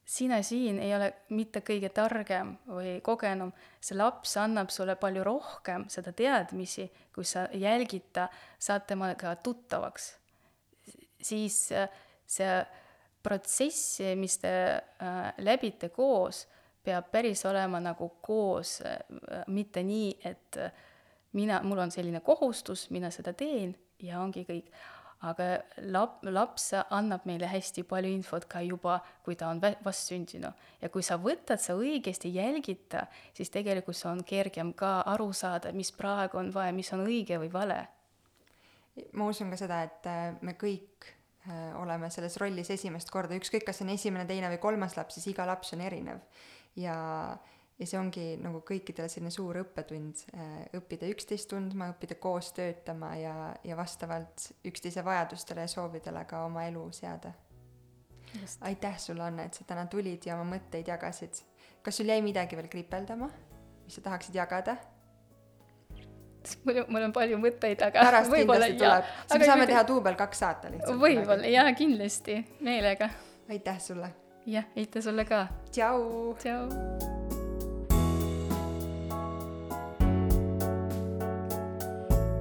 sina 0.05 0.41
siin 0.43 0.79
ei 0.83 0.91
ole 0.95 1.09
mitte 1.35 1.63
kõige 1.65 1.89
targem 1.95 2.53
või 2.67 2.97
kogenum, 3.05 3.53
see 3.79 3.97
laps 3.97 4.35
annab 4.41 4.71
sulle 4.73 4.95
palju 4.99 5.23
rohkem 5.23 5.87
seda 5.91 6.11
teadmisi, 6.15 6.89
kui 7.13 7.25
sa 7.27 7.47
jälgid 7.53 8.11
ta, 8.13 8.27
saad 8.59 8.87
temaga 8.87 9.35
tuttavaks. 9.35 10.15
siis 11.23 11.71
äh, 11.71 11.89
see 12.27 12.63
protsess, 13.23 14.01
mis 14.19 14.37
te 14.37 14.51
äh, 14.75 15.33
läbite 15.37 15.89
koos, 15.89 16.47
peab 16.83 17.11
päris 17.11 17.45
olema 17.45 17.79
nagu 17.79 18.09
koos, 18.21 18.79
äh, 18.85 18.99
mitte 19.47 19.83
nii, 19.83 20.17
et 20.25 20.59
mina, 21.33 21.61
mul 21.63 21.85
on 21.85 21.91
selline 21.91 22.19
kohustus, 22.21 22.89
mina 22.91 23.11
seda 23.11 23.33
teen 23.33 23.75
ja 24.03 24.21
ongi 24.21 24.45
kõik 24.47 24.73
aga 25.23 25.47
lap-, 25.87 26.21
laps 26.27 26.69
annab 26.75 27.25
meile 27.27 27.47
hästi 27.47 27.85
palju 27.87 28.11
infot 28.11 28.45
ka 28.49 28.61
juba, 28.65 28.99
kui 29.23 29.37
ta 29.39 29.49
on 29.51 29.61
vastsündinu. 29.61 30.51
ja 30.81 30.89
kui 30.89 31.03
sa 31.03 31.17
võtad, 31.17 31.61
sa 31.63 31.77
õigesti 31.79 32.33
jälgid 32.35 32.87
ta, 32.91 33.07
siis 33.35 33.51
tegelikult 33.53 33.97
see 33.97 34.09
on 34.11 34.23
kergem 34.27 34.73
ka 34.73 35.01
aru 35.13 35.31
saada, 35.33 35.71
mis 35.71 35.91
praegu 35.95 36.41
on 36.41 36.51
vaja, 36.53 36.75
mis 36.75 36.91
on 36.93 37.05
õige 37.07 37.39
või 37.39 37.51
vale. 37.53 37.81
ma 39.13 39.27
usun 39.27 39.49
ka 39.49 39.57
seda, 39.57 39.83
et 39.87 40.09
äh, 40.11 40.35
me 40.41 40.57
kõik 40.59 41.07
äh, 41.47 41.71
oleme 41.79 42.11
selles 42.11 42.35
rollis 42.41 42.69
esimest 42.69 43.09
korda, 43.11 43.37
ükskõik, 43.39 43.65
kas 43.65 43.79
see 43.79 43.87
on 43.87 43.95
esimene, 43.95 44.27
teine 44.27 44.51
või 44.51 44.59
kolmas 44.59 44.97
laps, 44.99 45.17
siis 45.17 45.31
iga 45.31 45.47
laps 45.47 45.73
on 45.73 45.81
erinev. 45.81 46.19
Ja 46.75 46.97
ja 47.79 47.87
see 47.89 47.99
ongi 47.99 48.25
nagu 48.41 48.61
kõikidele 48.65 49.09
selline 49.11 49.31
suur 49.33 49.57
õppetund, 49.63 50.25
äh, 50.37 50.51
õppida 50.77 51.09
üksteist 51.11 51.49
tundma, 51.51 51.89
õppida 51.93 52.17
koos 52.21 52.51
töötama 52.55 53.13
ja, 53.19 53.33
ja 53.65 53.77
vastavalt 53.77 54.51
üksteise 54.69 55.03
vajadustele 55.05 55.65
ja 55.65 55.71
soovidele 55.71 56.23
ka 56.29 56.45
oma 56.47 56.67
elu 56.69 56.85
seada. 56.93 57.33
aitäh 58.61 58.97
sulle, 58.97 59.23
Anne, 59.23 59.45
et 59.45 59.53
sa 59.53 59.65
täna 59.67 59.85
tulid 59.85 60.25
ja 60.25 60.37
oma 60.39 60.55
mõtteid 60.55 60.87
jagasid. 60.87 61.43
kas 61.83 61.97
sul 61.97 62.09
jäi 62.09 62.21
midagi 62.21 62.55
veel 62.55 62.69
kripeldama, 62.69 63.29
mis 63.83 63.95
sa 63.95 64.01
tahaksid 64.01 64.35
jagada? 64.35 64.77
mul, 66.65 66.83
mul 66.87 67.09
on 67.09 67.13
palju 67.13 67.37
mõtteid, 67.41 67.81
aga 67.81 68.09
pärast 68.09 68.33
kindlasti 68.33 68.77
tuleb, 68.77 69.13
siis 69.27 69.39
me 69.39 69.45
saame 69.45 69.67
teha 69.67 69.85
duubel 69.87 70.15
kaks 70.19 70.43
saate 70.45 70.75
lihtsalt. 70.75 70.99
võib-olla, 70.99 71.47
jaa, 71.47 71.71
kindlasti, 71.77 72.43
meelega. 72.61 73.09
aitäh 73.49 73.79
sulle! 73.81 74.22
Jah, 74.45 74.65
aitäh 74.77 75.03
sulle 75.03 75.25
ka! 75.25 75.47
tšau! 75.71 76.35
tšau! 76.39 76.67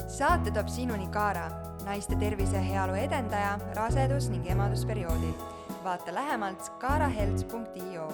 saate 0.08 0.50
toob 0.54 0.68
sinuni 0.68 1.08
Kaara, 1.10 1.48
naiste 1.86 2.16
tervise 2.20 2.56
ja 2.56 2.62
heaolu 2.62 2.94
edendaja 2.94 3.58
rasedus- 3.78 4.30
ning 4.30 4.46
emadusperioodil. 4.50 5.34
vaata 5.84 6.14
lähemalt 6.14 6.68
kaarahelts.io 6.78 8.06